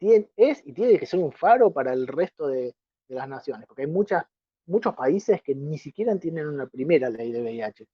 es 0.00 0.62
y 0.64 0.72
tiene 0.72 0.98
que 0.98 1.06
ser 1.06 1.20
un 1.20 1.32
faro 1.32 1.72
para 1.72 1.92
el 1.92 2.06
resto 2.06 2.46
de, 2.46 2.74
de 3.08 3.14
las 3.14 3.28
naciones, 3.28 3.66
porque 3.66 3.82
hay 3.82 3.88
muchas, 3.88 4.24
muchos 4.66 4.94
países 4.94 5.42
que 5.42 5.54
ni 5.54 5.78
siquiera 5.78 6.16
tienen 6.16 6.46
una 6.46 6.66
primera 6.66 7.10
ley 7.10 7.32
de 7.32 7.42
VIH 7.42 7.86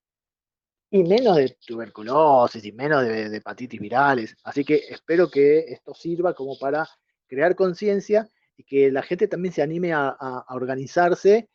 y 0.90 1.04
menos 1.04 1.36
de 1.36 1.56
tuberculosis 1.66 2.64
y 2.64 2.72
menos 2.72 3.04
de, 3.04 3.36
hepatitis 3.36 3.80
virales. 3.80 4.36
Así 4.44 4.64
que 4.64 4.76
espero 4.88 5.30
que 5.30 5.60
esto 5.60 5.94
sirva 5.94 6.34
como 6.34 6.58
para 6.58 6.88
crear 7.26 7.54
conciencia 7.54 8.28
y 8.56 8.64
que 8.64 8.90
la 8.90 9.02
gente 9.02 9.28
también 9.28 9.52
se 9.54 9.62
anime 9.62 9.92
a, 9.92 10.44
organizarse 10.50 11.48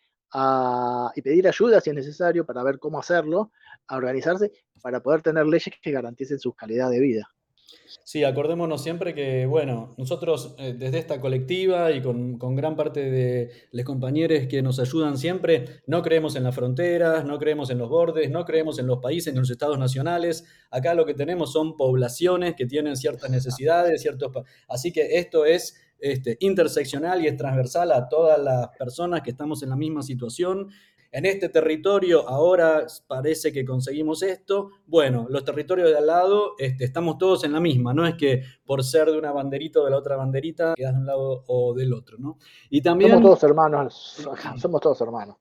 y 1.16 1.22
pedir 1.22 1.48
ayuda 1.48 1.82
si 1.82 1.92
es 1.92 1.96
necesario 1.96 2.46
para 2.46 2.64
ver 2.64 2.80
cómo 2.80 3.00
hacerlo, 3.00 3.52
a 3.88 3.98
organizarse 3.98 4.52
para 4.82 5.02
poder 5.02 5.22
tener 5.22 5.46
leyes 5.46 5.76
que 5.82 5.92
garanticen 5.92 6.40
su 6.40 6.54
calidad 6.54 6.90
de 6.90 7.00
vida. 7.00 7.28
Sí, 8.03 8.24
acordémonos 8.24 8.84
siempre 8.84 9.14
que, 9.14 9.45
bueno, 9.45 9.95
nosotros 9.97 10.55
eh, 10.57 10.76
desde 10.78 10.99
esta 10.99 11.22
colectiva 11.22 11.91
y 11.91 12.01
con, 12.01 12.38
gran 12.55 12.76
parte 12.76 13.09
de 13.09 13.51
los 13.72 13.86
compañeros 13.86 14.47
que 14.47 14.61
nos 14.61 14.80
ayudan 14.80 15.18
siempre, 15.18 15.82
no 15.88 16.01
creemos 16.01 16.36
en 16.36 16.43
las 16.43 16.53
fronteras, 16.53 17.26
no 17.26 17.39
creemos 17.39 17.70
en 17.70 17.78
los 17.78 17.89
bordes, 17.89 18.30
no 18.30 18.45
creemos 18.45 18.78
en 18.78 18.88
los 18.88 18.99
países, 18.99 19.34
en 19.34 19.39
los 19.39 19.49
estados 19.49 19.80
nacionales. 19.80 20.45
Acá 20.70 20.93
lo 20.93 21.05
que 21.05 21.14
tenemos 21.14 21.53
son 21.53 21.78
poblaciones 21.78 22.55
que 22.55 22.66
tienen 22.66 22.97
ciertas 22.97 23.30
necesidades, 23.30 24.01
ciertos... 24.01 24.32
Así 24.68 24.91
que 24.91 25.18
esto 25.18 25.45
es 25.45 25.76
este, 25.99 26.36
interseccional 26.41 27.24
y 27.24 27.28
es 27.28 27.38
transversal 27.38 27.91
a 27.93 28.09
todas 28.09 28.38
las 28.38 28.68
personas 28.78 29.22
que 29.22 29.30
estamos 29.30 29.64
en 29.64 29.70
la 29.70 29.78
misma 29.78 30.03
situación 30.03 30.70
en 31.14 31.28
este 31.28 31.47
territorio 31.47 32.28
ahora 32.28 32.88
parece 33.07 33.53
que 33.53 33.64
conseguimos 33.64 34.24
esto. 34.24 34.72
Bueno, 34.88 35.28
los 35.30 35.45
territorios 35.45 35.91
de 35.91 35.97
al 35.97 36.07
lado 36.07 36.55
este, 36.57 36.86
estamos 36.86 37.20
todos 37.20 37.43
en 37.43 37.53
la 37.53 37.59
misma, 37.59 37.93
no 37.93 38.05
es 38.07 38.16
que 38.16 38.41
por 38.66 38.84
ser 38.84 39.11
de 39.11 39.18
una 39.20 39.32
banderita 39.32 39.80
o 39.80 39.86
de 39.86 39.91
la 39.91 39.97
otra 39.97 40.16
banderita 40.16 40.74
quedas 40.76 40.93
de 40.93 40.99
un 40.99 41.05
lado 41.05 41.43
o 41.47 41.76
del 41.76 41.93
otro, 41.93 42.18
¿no? 42.18 42.39
Y 42.72 42.82
también... 42.82 43.11
Somos 43.11 43.24
todos 43.26 43.43
hermanos, 43.43 44.28
somos 44.57 44.82
todos 44.82 44.99
hermanos. 45.01 45.38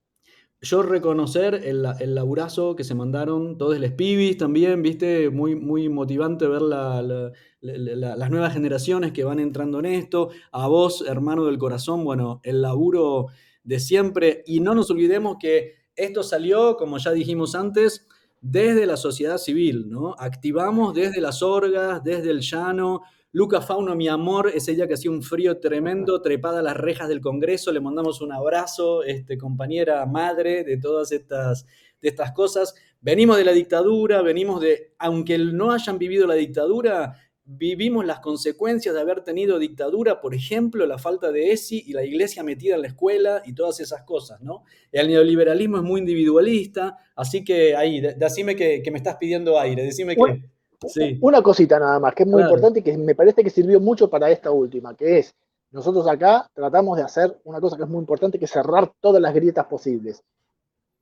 Yo 0.61 0.83
reconocer 0.83 1.55
el, 1.55 1.85
el, 1.99 2.15
laburazo 2.15 2.77
que 2.77 2.85
se 2.85 2.95
mandaron 2.95 3.57
todos 3.59 3.81
los 3.81 3.91
pibis 3.93 4.37
también, 4.37 4.81
viste, 4.83 5.29
muy, 5.31 5.57
muy 5.57 5.89
motivante 5.89 6.47
ver 6.47 6.63
las 6.63 8.31
nuevas 8.31 8.53
generaciones 8.53 9.11
que 9.11 9.25
van 9.25 9.41
entrando 9.41 9.81
en 9.81 9.87
esto. 9.87 10.29
A 10.53 10.69
vos, 10.69 11.05
hermano 11.09 11.47
del 11.47 11.59
corazón, 11.59 12.05
bueno, 12.05 12.41
el 12.45 12.63
laburo 12.63 13.27
de 13.65 13.81
siempre. 13.81 14.43
Y 14.47 14.61
no 14.61 14.75
nos 14.75 14.91
olvidemos 14.91 15.37
que 15.41 15.75
esto 15.95 16.23
salió, 16.23 16.77
como 16.77 16.99
ya 16.99 17.13
dijimos 17.13 17.55
antes, 17.55 18.07
desde 18.41 18.87
la 18.87 18.97
sociedad 18.97 19.39
civil, 19.39 19.89
¿no? 19.89 20.15
Activamos 20.19 20.95
desde 20.95 21.21
las 21.21 21.43
orgas, 21.43 22.03
desde 22.03 22.31
el 22.31 22.41
llano. 22.41 23.03
Luca 23.31 23.63
Fauno, 23.63 23.95
mi 23.95 24.09
amor, 24.09 24.51
ese 24.55 24.75
día 24.75 24.87
que 24.87 24.95
hacía 24.95 25.11
un 25.11 25.23
frío 25.23 25.59
tremendo, 25.59 26.21
trepada 26.21 26.59
a 26.59 26.63
las 26.63 26.77
rejas 26.77 27.09
del 27.09 27.21
Congreso, 27.21 27.73
le 27.73 27.81
mandamos 27.81 28.21
un 28.21 28.33
abrazo, 28.33 29.05
este, 29.05 29.39
compañera 29.39 30.05
madre 30.07 30.65
de 30.65 30.77
todas 30.77 31.13
estas, 31.13 31.65
de 32.01 32.09
estas 32.09 32.33
cosas. 32.33 32.75
Venimos 33.01 33.37
de 33.37 33.45
la 33.45 33.53
dictadura, 33.53 34.21
venimos 34.23 34.61
de, 34.61 34.93
aunque 34.99 35.39
no 35.39 35.73
hayan 35.73 35.99
vivido 35.99 36.27
la 36.27 36.35
dictadura, 36.35 37.15
vivimos 37.45 38.05
las 38.05 38.21
consecuencias 38.21 38.95
de 38.95 39.01
haber 39.01 39.25
tenido 39.25 39.59
dictadura, 39.59 40.21
por 40.21 40.35
ejemplo, 40.35 40.87
la 40.87 40.99
falta 40.99 41.33
de 41.33 41.53
ESI 41.53 41.85
y 41.87 41.93
la 41.93 42.05
iglesia 42.05 42.43
metida 42.43 42.77
en 42.77 42.83
la 42.83 42.89
escuela 42.89 43.43
y 43.45 43.55
todas 43.55 43.81
esas 43.81 44.03
cosas, 44.03 44.41
¿no? 44.41 44.65
El 44.93 45.09
neoliberalismo 45.09 45.79
es 45.79 45.83
muy 45.83 46.01
individualista, 46.01 46.97
así 47.17 47.45
que 47.45 47.75
ahí, 47.75 48.01
decime 48.01 48.55
que, 48.55 48.83
me 48.91 48.99
estás 48.99 49.17
pidiendo 49.17 49.59
aire, 49.59 49.83
decime 49.83 50.17
que... 50.17 50.49
Sí. 50.89 51.17
Una 51.21 51.41
cosita 51.43 51.79
nada 51.79 52.01
más, 52.01 52.13
que 52.13 52.25
es 52.25 52.29
muy 52.29 52.43
importante 52.43 52.81
y 52.81 52.83
que 52.83 52.99
me 52.99 53.15
parece 53.15 53.45
que 53.45 53.51
sirvió 53.51 53.79
mucho 53.79 54.11
para 54.11 54.29
esta 54.33 54.51
última, 54.51 54.97
que 54.97 55.21
es, 55.21 55.33
nosotros 55.71 56.07
acá 56.09 56.51
tratamos 56.53 56.97
de 56.97 57.05
hacer 57.05 57.41
una 57.45 57.61
cosa 57.61 57.77
que 57.77 57.85
es 57.85 57.89
muy 57.89 58.01
importante, 58.01 58.39
que 58.39 58.47
es 58.47 58.51
cerrar 58.51 58.93
todas 59.01 59.23
las 59.23 59.33
grietas 59.33 59.67
posibles. 59.67 60.23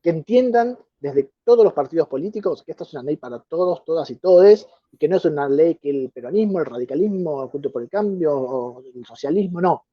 Que 0.03 0.11
entiendan 0.11 0.78
desde 1.01 1.32
todos 1.44 1.64
los 1.64 1.72
partidos 1.72 2.07
políticos 2.09 2.62
que 2.62 2.72
esta 2.72 2.84
es 2.84 2.92
una 2.92 3.03
ley 3.03 3.16
para 3.16 3.40
todos, 3.40 3.84
todas 3.84 4.11
y 4.11 4.16
todes, 4.16 4.68
y 4.92 4.98
que 4.98 5.09
no 5.09 5.16
es 5.16 5.24
una 5.24 5.48
ley 5.48 5.76
que 5.76 5.90
el 5.90 6.11
peronismo, 6.11 6.61
el 6.61 6.66
radicalismo, 6.66 7.48
junto 7.48 7.72
por 7.72 7.82
el 7.82 7.88
cambio, 7.88 8.36
o 8.36 8.82
el 8.82 9.05
socialismo, 9.07 9.61
no. 9.61 9.86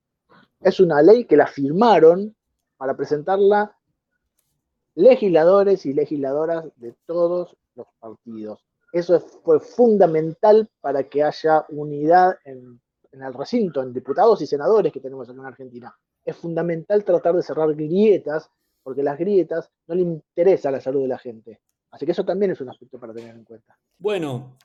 Es 0.60 0.80
una 0.80 1.02
ley 1.02 1.26
que 1.26 1.38
la 1.38 1.48
firmaron 1.48 2.36
para 2.76 2.96
presentarla 2.96 3.76
legisladores 4.96 5.86
y 5.86 5.94
legisladoras 5.94 6.66
de 6.76 6.96
todos 7.06 7.56
los 7.76 7.88
partidos. 8.00 8.66
Eso 8.92 9.20
fue 9.20 9.60
fundamental 9.60 10.70
para 10.82 11.04
que 11.04 11.24
haya 11.24 11.66
unidad 11.70 12.36
en, 12.44 12.82
en 13.12 13.22
el 13.22 13.34
recinto, 13.34 13.82
en 13.82 13.94
diputados 13.94 14.42
y 14.42 14.48
senadores 14.48 14.92
que 14.92 15.00
tenemos 15.00 15.30
acá 15.30 15.40
en 15.40 15.46
Argentina. 15.46 15.96
Es 16.26 16.36
fundamental 16.36 17.04
tratar 17.04 17.36
de 17.36 17.44
cerrar 17.44 17.74
grietas 17.76 18.50
porque 18.88 19.04
las 19.04 19.20
grietas 19.20 19.70
no 19.86 19.96
le 19.96 20.02
interesa 20.02 20.72
la 20.72 20.80
salud 20.80 21.02
de 21.02 21.10
la 21.10 21.18
gente. 21.18 21.60
Así 21.92 22.06
que 22.06 22.14
eso 22.14 22.24
también 22.24 22.52
es 22.52 22.62
un 22.62 22.70
aspecto 22.70 22.98
para 22.98 23.14
tener 23.14 23.36
en 23.36 23.44
cuenta. 23.44 23.78
Bueno, 23.98 24.58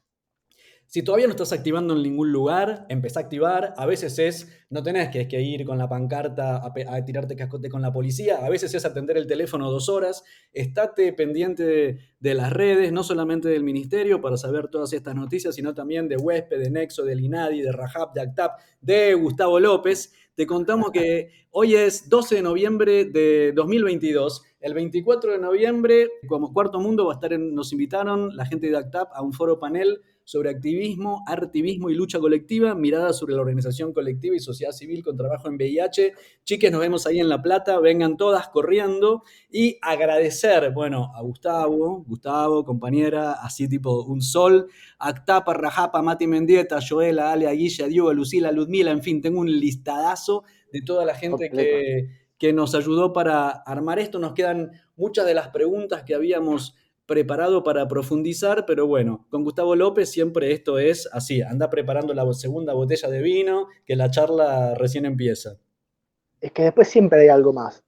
si 0.86 1.02
todavía 1.02 1.26
no 1.26 1.32
estás 1.32 1.52
activando 1.52 1.96
en 1.96 2.04
ningún 2.04 2.30
lugar, 2.30 2.86
empezá 2.88 3.18
a 3.18 3.22
activar. 3.24 3.74
A 3.76 3.84
veces 3.84 4.20
es, 4.20 4.64
no 4.70 4.80
tenés 4.80 5.08
que, 5.08 5.40
ir 5.40 5.64
con 5.64 5.76
la 5.76 5.88
pancarta 5.88 6.64
a, 6.64 7.04
tirarte 7.04 7.34
cascote 7.34 7.68
con 7.68 7.82
la 7.82 7.92
policía. 7.92 8.46
A 8.46 8.48
veces 8.48 8.72
es 8.74 8.84
atender 8.84 9.16
el 9.16 9.26
teléfono 9.26 9.68
dos 9.72 9.88
horas. 9.88 10.22
Estate 10.52 11.12
pendiente 11.14 11.98
de, 12.20 12.34
las 12.34 12.52
redes, 12.52 12.92
no 12.92 13.02
solamente 13.02 13.48
del 13.48 13.64
ministerio, 13.64 14.20
para 14.20 14.36
saber 14.36 14.68
todas 14.68 14.92
estas 14.92 15.16
noticias, 15.16 15.56
sino 15.56 15.74
también 15.74 16.06
de 16.06 16.16
Huésped, 16.16 16.60
de 16.60 16.70
Nexo, 16.70 17.04
del 17.04 17.18
INADI, 17.18 17.62
de 17.62 17.72
Rajab, 17.72 18.12
de 18.12 18.20
ACTAP, 18.20 18.60
de 18.80 19.14
Gustavo 19.14 19.58
López. 19.58 20.12
Te 20.34 20.46
contamos 20.46 20.92
que 20.92 21.30
hoy 21.50 21.74
es 21.74 22.08
12 22.08 22.36
de 22.36 22.42
noviembre 22.42 23.04
de 23.04 23.52
2022. 23.54 24.42
El 24.60 24.72
24 24.72 25.32
de 25.32 25.38
noviembre, 25.38 26.08
como 26.26 26.54
Cuarto 26.54 26.80
Mundo, 26.80 27.04
va 27.04 27.12
a 27.12 27.16
estar 27.16 27.38
nos 27.38 27.70
invitaron 27.72 28.34
la 28.34 28.46
gente 28.46 28.70
de 28.70 28.78
ACTAP 28.78 29.10
a 29.12 29.20
un 29.20 29.34
foro 29.34 29.58
panel 29.58 30.00
sobre 30.24 30.50
activismo, 30.50 31.22
artivismo 31.26 31.90
y 31.90 31.94
lucha 31.94 32.18
colectiva, 32.18 32.74
mirada 32.74 33.12
sobre 33.12 33.34
la 33.34 33.40
organización 33.40 33.92
colectiva 33.92 34.36
y 34.36 34.40
sociedad 34.40 34.72
civil 34.72 35.02
con 35.02 35.16
trabajo 35.16 35.48
en 35.48 35.54
VIH. 35.54 36.14
Chiques, 36.44 36.70
nos 36.70 36.80
vemos 36.80 37.06
ahí 37.06 37.20
en 37.20 37.28
La 37.28 37.42
Plata, 37.42 37.78
vengan 37.80 38.16
todas 38.16 38.48
corriendo 38.48 39.22
y 39.50 39.78
agradecer, 39.82 40.72
bueno, 40.72 41.12
a 41.14 41.22
Gustavo, 41.22 42.04
Gustavo, 42.06 42.64
compañera, 42.64 43.32
así 43.32 43.68
tipo 43.68 44.02
un 44.04 44.22
sol, 44.22 44.68
Actapa, 44.98 45.54
Rajapa, 45.54 46.02
Mati 46.02 46.26
Mendieta, 46.26 46.78
Joela, 46.80 47.32
Ale, 47.32 47.48
Aguilla, 47.48 47.86
Diego, 47.86 48.12
Lucila, 48.12 48.52
Ludmila, 48.52 48.90
en 48.90 49.02
fin, 49.02 49.20
tengo 49.20 49.40
un 49.40 49.50
listadazo 49.50 50.44
de 50.72 50.82
toda 50.82 51.04
la 51.04 51.14
gente 51.14 51.50
que, 51.50 52.08
que 52.38 52.52
nos 52.52 52.74
ayudó 52.74 53.12
para 53.12 53.50
armar 53.50 53.98
esto. 53.98 54.18
Nos 54.18 54.34
quedan 54.34 54.72
muchas 54.96 55.26
de 55.26 55.34
las 55.34 55.48
preguntas 55.48 56.02
que 56.04 56.14
habíamos 56.14 56.74
preparado 57.06 57.62
para 57.62 57.88
profundizar, 57.88 58.64
pero 58.66 58.86
bueno, 58.86 59.26
con 59.30 59.44
Gustavo 59.44 59.74
López 59.76 60.10
siempre 60.10 60.52
esto 60.52 60.78
es 60.78 61.08
así, 61.12 61.42
anda 61.42 61.68
preparando 61.68 62.14
la 62.14 62.30
segunda 62.32 62.74
botella 62.74 63.08
de 63.08 63.22
vino, 63.22 63.68
que 63.84 63.96
la 63.96 64.10
charla 64.10 64.74
recién 64.74 65.04
empieza. 65.04 65.56
Es 66.40 66.52
que 66.52 66.64
después 66.64 66.88
siempre 66.88 67.20
hay 67.20 67.28
algo 67.28 67.52
más. 67.52 67.82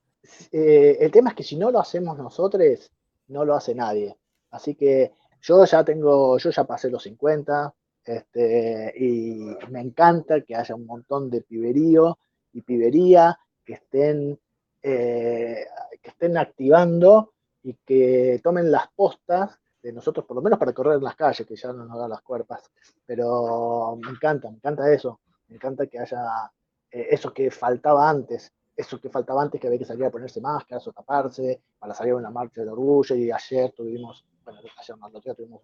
Eh, 0.53 0.97
el 1.01 1.11
tema 1.11 1.31
es 1.31 1.37
que 1.37 1.43
si 1.43 1.57
no 1.57 1.71
lo 1.71 1.81
hacemos 1.81 2.17
nosotros, 2.19 2.91
no 3.29 3.45
lo 3.45 3.55
hace 3.55 3.75
nadie. 3.75 4.17
Así 4.51 4.75
que 4.75 5.13
yo 5.41 5.65
ya 5.65 5.85
tengo, 5.85 6.39
yo 6.39 6.51
ya 6.51 6.65
pasé 6.65 6.91
los 6.91 7.03
50, 7.03 7.75
este, 8.05 8.93
y 8.97 9.57
me 9.71 9.81
encanta 9.81 10.41
que 10.43 10.55
haya 10.55 10.75
un 10.75 10.87
montón 10.87 11.31
de 11.31 11.41
piberío 11.41 12.19
y 12.53 12.63
pibería 12.63 13.39
que 13.65 13.75
estén, 13.75 14.39
eh, 14.83 15.67
que 16.03 16.11
estén 16.11 16.37
activando 16.37 17.34
y 17.65 17.75
que 17.85 18.41
tomen 18.45 18.71
las 18.71 18.89
postas 18.95 19.59
de 19.83 19.93
nosotros, 19.93 20.25
por 20.27 20.37
lo 20.37 20.43
menos 20.43 20.59
para 20.59 20.73
correr 20.73 20.97
en 20.97 21.05
las 21.05 21.17
calles, 21.17 21.47
que 21.47 21.57
ya 21.57 21.73
no 21.73 21.85
nos 21.85 21.99
dan 21.99 22.11
las 22.11 22.23
cuerpas. 22.23 22.71
Pero 23.05 23.99
me 24.03 24.11
encanta, 24.11 24.51
me 24.51 24.57
encanta 24.57 24.93
eso, 24.93 25.21
me 25.49 25.57
encanta 25.57 25.87
que 25.87 25.99
haya 25.99 26.51
eh, 26.91 27.09
eso 27.11 27.33
que 27.33 27.51
faltaba 27.51 28.09
antes, 28.09 28.53
eso 28.77 29.01
que 29.01 29.09
faltaba 29.09 29.43
antes, 29.43 29.61
que 29.61 29.67
había 29.67 29.79
que 29.79 29.85
salir 29.85 30.05
a 30.05 30.11
ponerse 30.11 30.41
máscaras 30.41 30.87
o 30.87 30.93
taparse 30.93 31.63
para 31.79 31.95
salir 31.95 32.13
a 32.13 32.17
una 32.17 32.31
marcha 32.31 32.63
de 32.63 32.71
orgullo. 32.71 33.17
Y 33.17 33.31
ayer 33.31 33.73
tuvimos, 33.73 34.25
bueno, 34.45 34.61
ayer 34.61 34.97
no, 34.99 35.11
tuvimos 35.11 35.63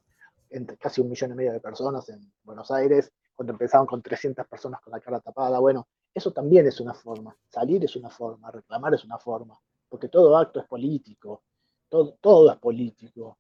entre 0.49 0.77
casi 0.79 1.01
un 1.01 1.11
millón 1.11 1.33
y 1.33 1.35
medio 1.35 1.53
de 1.53 1.61
personas 1.61 2.09
en 2.09 2.33
Buenos 2.43 2.71
Aires, 2.71 3.13
cuando 3.35 3.53
empezaban 3.53 3.87
con 3.87 4.03
300 4.03 4.47
personas 4.47 4.81
con 4.81 4.93
la 4.93 5.01
cara 5.01 5.21
tapada. 5.21 5.59
Bueno, 5.59 5.87
eso 6.15 6.33
también 6.33 6.67
es 6.67 6.81
una 6.81 6.95
forma, 6.95 7.37
salir 7.49 7.85
es 7.85 7.95
una 7.97 8.11
forma, 8.11 8.51
reclamar 8.51 8.95
es 8.95 9.05
una 9.05 9.19
forma, 9.19 9.59
porque 9.89 10.09
todo 10.09 10.37
acto 10.37 10.61
es 10.61 10.67
político, 10.67 11.43
todo, 11.91 12.17
todo 12.21 12.51
es 12.51 12.59
político. 12.59 13.37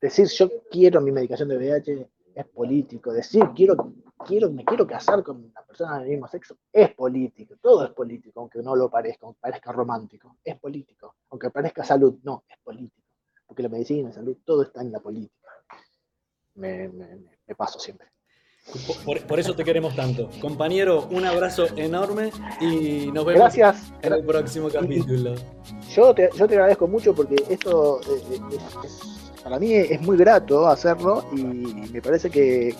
Decir 0.00 0.28
yo 0.28 0.48
quiero 0.70 1.00
mi 1.00 1.10
medicación 1.10 1.48
de 1.48 1.56
VIH 1.56 2.10
es 2.34 2.46
político, 2.46 3.12
decir 3.12 3.42
quiero, 3.54 3.94
quiero, 4.26 4.50
me 4.50 4.64
quiero 4.64 4.86
casar 4.86 5.22
con 5.22 5.44
una 5.44 5.62
persona 5.62 5.98
del 5.98 6.10
mismo 6.10 6.28
sexo 6.28 6.56
es 6.72 6.94
político, 6.94 7.56
todo 7.60 7.84
es 7.84 7.90
político, 7.92 8.40
aunque 8.40 8.62
no 8.62 8.76
lo 8.76 8.90
parezca, 8.90 9.26
aunque 9.26 9.40
parezca 9.40 9.72
romántico, 9.72 10.36
es 10.44 10.58
político, 10.58 11.16
aunque 11.30 11.50
parezca 11.50 11.84
salud, 11.84 12.18
no, 12.22 12.44
es 12.48 12.58
político, 12.58 13.08
porque 13.46 13.62
la 13.62 13.68
medicina, 13.68 14.08
la 14.08 14.14
salud, 14.14 14.36
todo 14.44 14.62
está 14.62 14.82
en 14.82 14.92
la 14.92 15.00
política. 15.00 15.48
me 16.54 17.54
paso 17.56 17.78
siempre. 17.78 18.13
Por, 19.28 19.38
eso 19.38 19.54
te 19.54 19.62
queremos 19.62 19.94
tanto. 19.94 20.30
Compañero, 20.40 21.06
un 21.10 21.24
abrazo 21.24 21.66
enorme 21.76 22.30
y 22.60 23.10
nos 23.12 23.24
vemos 23.24 23.40
Gracias. 23.40 23.92
en 24.02 24.12
el 24.14 24.24
próximo 24.24 24.68
capítulo. 24.68 25.34
Yo 25.94 26.14
te, 26.14 26.30
yo 26.36 26.48
te 26.48 26.54
agradezco 26.54 26.88
mucho 26.88 27.14
porque 27.14 27.36
esto 27.48 28.00
eh, 28.00 28.40
eh, 28.52 28.58
para 29.42 29.58
mí 29.58 29.74
es 29.74 30.00
muy 30.00 30.16
grato 30.16 30.66
hacerlo 30.66 31.26
y 31.36 31.42
me 31.42 32.00
parece 32.00 32.30
que, 32.30 32.74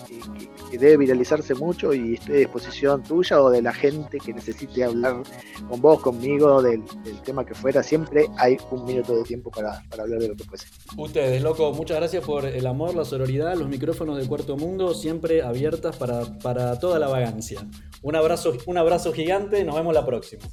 debe 0.71 0.97
viralizarse 0.97 1.55
mucho 1.55 1.93
y 1.93 2.15
estoy 2.15 2.35
a 2.35 2.39
disposición 2.39 3.03
tuya 3.03 3.41
o 3.41 3.49
de 3.49 3.61
la 3.61 3.73
gente 3.73 4.17
que 4.19 4.33
necesite 4.33 4.83
hablar 4.83 5.23
con 5.69 5.81
vos, 5.81 6.01
conmigo, 6.01 6.61
del, 6.61 6.83
tema 7.23 7.45
que 7.45 7.53
fuera. 7.53 7.81
Siempre 7.81 8.27
hay 8.37 8.57
un 8.71 8.85
minuto 8.85 9.15
de 9.15 9.23
tiempo 9.23 9.49
para, 9.51 9.83
hablar 9.91 10.19
de 10.19 10.27
lo 10.29 10.35
que 10.35 10.43
fuese. 10.43 10.67
Ustedes, 10.97 11.41
loco, 11.41 11.71
muchas 11.73 11.97
gracias 11.97 12.23
por 12.23 12.45
el 12.45 12.67
amor, 12.67 12.95
la 12.95 13.05
sororidad, 13.05 13.55
los 13.55 13.69
micrófonos 13.69 14.17
del 14.17 14.27
Cuarto 14.27 14.57
Mundo, 14.57 14.93
siempre 14.93 15.41
abiertas 15.41 15.95
para, 15.95 16.25
para 16.39 16.77
toda 16.79 16.99
la 16.99 17.07
vagancia. 17.07 17.65
Un 18.01 18.15
abrazo, 18.15 18.53
un 18.65 18.77
abrazo 18.77 19.13
gigante, 19.13 19.63
nos 19.63 19.75
vemos 19.75 19.93
la 19.93 20.05
próxima. 20.05 20.43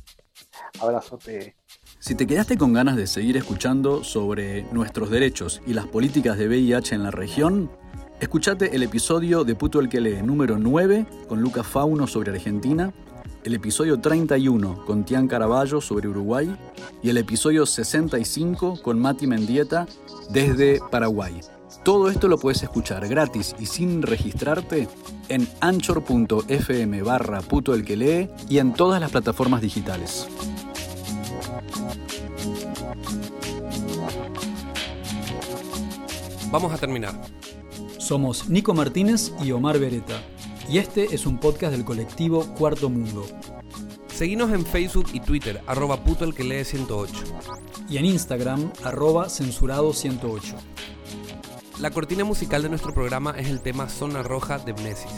Abrazote. 0.81 1.57
Si 1.99 2.15
te 2.15 2.27
quedaste 2.27 2.59
con 2.59 2.73
ganas 2.73 2.97
de 2.97 3.07
seguir 3.07 3.37
escuchando 3.37 4.03
sobre 4.03 4.63
nuestros 4.73 5.11
derechos 5.11 5.63
y 5.67 5.73
las 5.73 5.87
políticas 5.87 6.37
de 6.37 6.49
VIH 6.49 6.97
en 6.97 7.05
la 7.05 7.13
región, 7.13 7.71
escuchate 8.23 8.77
el 8.77 8.85
episodio 8.85 9.43
de 9.43 9.57
Puto 9.57 9.81
el 9.81 9.89
que 9.89 10.01
lee 10.01 10.23
número 10.23 10.57
9 10.57 11.07
con 11.29 11.43
Lucas 11.43 11.67
Fauno 11.67 12.07
sobre 12.07 12.31
Argentina, 12.31 12.93
el 13.43 13.55
episodio 13.55 14.01
31 14.01 14.85
con 14.87 15.05
Tian 15.05 15.27
Caraballo 15.27 15.81
sobre 15.81 16.07
Uruguay 16.07 16.57
y 17.03 17.11
el 17.11 17.17
episodio 17.17 17.67
65 17.67 18.81
con 18.81 19.01
Mati 19.01 19.27
Mendieta 19.27 19.89
desde 20.31 20.81
Paraguay. 20.89 21.41
Todo 21.85 22.11
esto 22.11 22.29
lo 22.29 22.39
puedes 22.39 22.63
escuchar 22.63 23.09
gratis 23.09 23.57
y 23.59 23.67
sin 23.67 24.03
registrarte 24.03 24.89
en 25.29 25.49
anchor.fm 25.61 27.03
barra 27.03 27.41
puto 27.41 27.77
y 27.77 28.59
en 28.59 28.73
todas 28.73 29.01
las 29.01 29.11
plataformas 29.11 29.61
digitales. 29.61 30.29
Vamos 36.53 36.73
a 36.73 36.79
terminar. 36.79 37.42
Somos 38.03 38.49
Nico 38.49 38.75
Martínez 38.75 39.33
y 39.45 39.53
Omar 39.53 39.79
Beretta, 39.79 40.21
y 40.69 40.79
este 40.79 41.15
es 41.15 41.25
un 41.25 41.39
podcast 41.39 41.71
del 41.71 41.85
colectivo 41.85 42.45
Cuarto 42.59 42.91
Mundo. 42.91 43.25
Seguinos 44.09 44.51
en 44.51 44.67
Facebook 44.67 45.07
y 45.13 45.21
Twitter, 45.21 45.63
arroba 45.69 46.03
puto 46.03 46.25
el 46.25 46.35
que 46.35 46.43
lee 46.43 46.65
108. 46.65 47.15
Y 47.89 47.99
en 47.99 48.07
Instagram, 48.07 48.73
arroba 48.83 49.29
censurado 49.29 49.93
108. 49.93 50.57
La 51.79 51.93
cortina 51.93 52.25
musical 52.25 52.63
de 52.63 52.71
nuestro 52.71 52.93
programa 52.93 53.37
es 53.39 53.49
el 53.49 53.63
tema 53.63 53.89
Zona 53.89 54.25
Roja 54.25 54.59
de 54.59 54.73
Mnesis. 54.73 55.13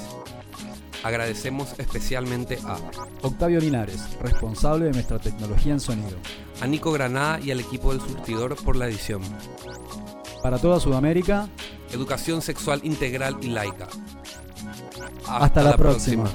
Agradecemos 1.03 1.75
especialmente 1.79 2.59
a 2.67 2.77
Octavio 3.23 3.61
Linares, 3.61 4.19
responsable 4.21 4.85
de 4.85 4.93
nuestra 4.93 5.19
tecnología 5.19 5.73
en 5.73 5.81
sonido. 5.81 6.19
A 6.61 6.67
Nico 6.67 6.93
Granada 6.93 7.41
y 7.41 7.51
al 7.51 7.61
equipo 7.61 7.93
del 7.93 8.03
surtidor 8.03 8.63
por 8.63 8.77
la 8.77 8.89
edición 8.89 9.23
para 10.45 10.59
toda 10.59 10.79
Sudamérica. 10.79 11.49
Educación 11.95 12.43
sexual 12.43 12.81
integral 12.83 13.39
y 13.41 13.49
laica. 13.49 13.89
Hasta, 15.29 15.63
la, 15.63 15.77
próxima. 15.77 16.29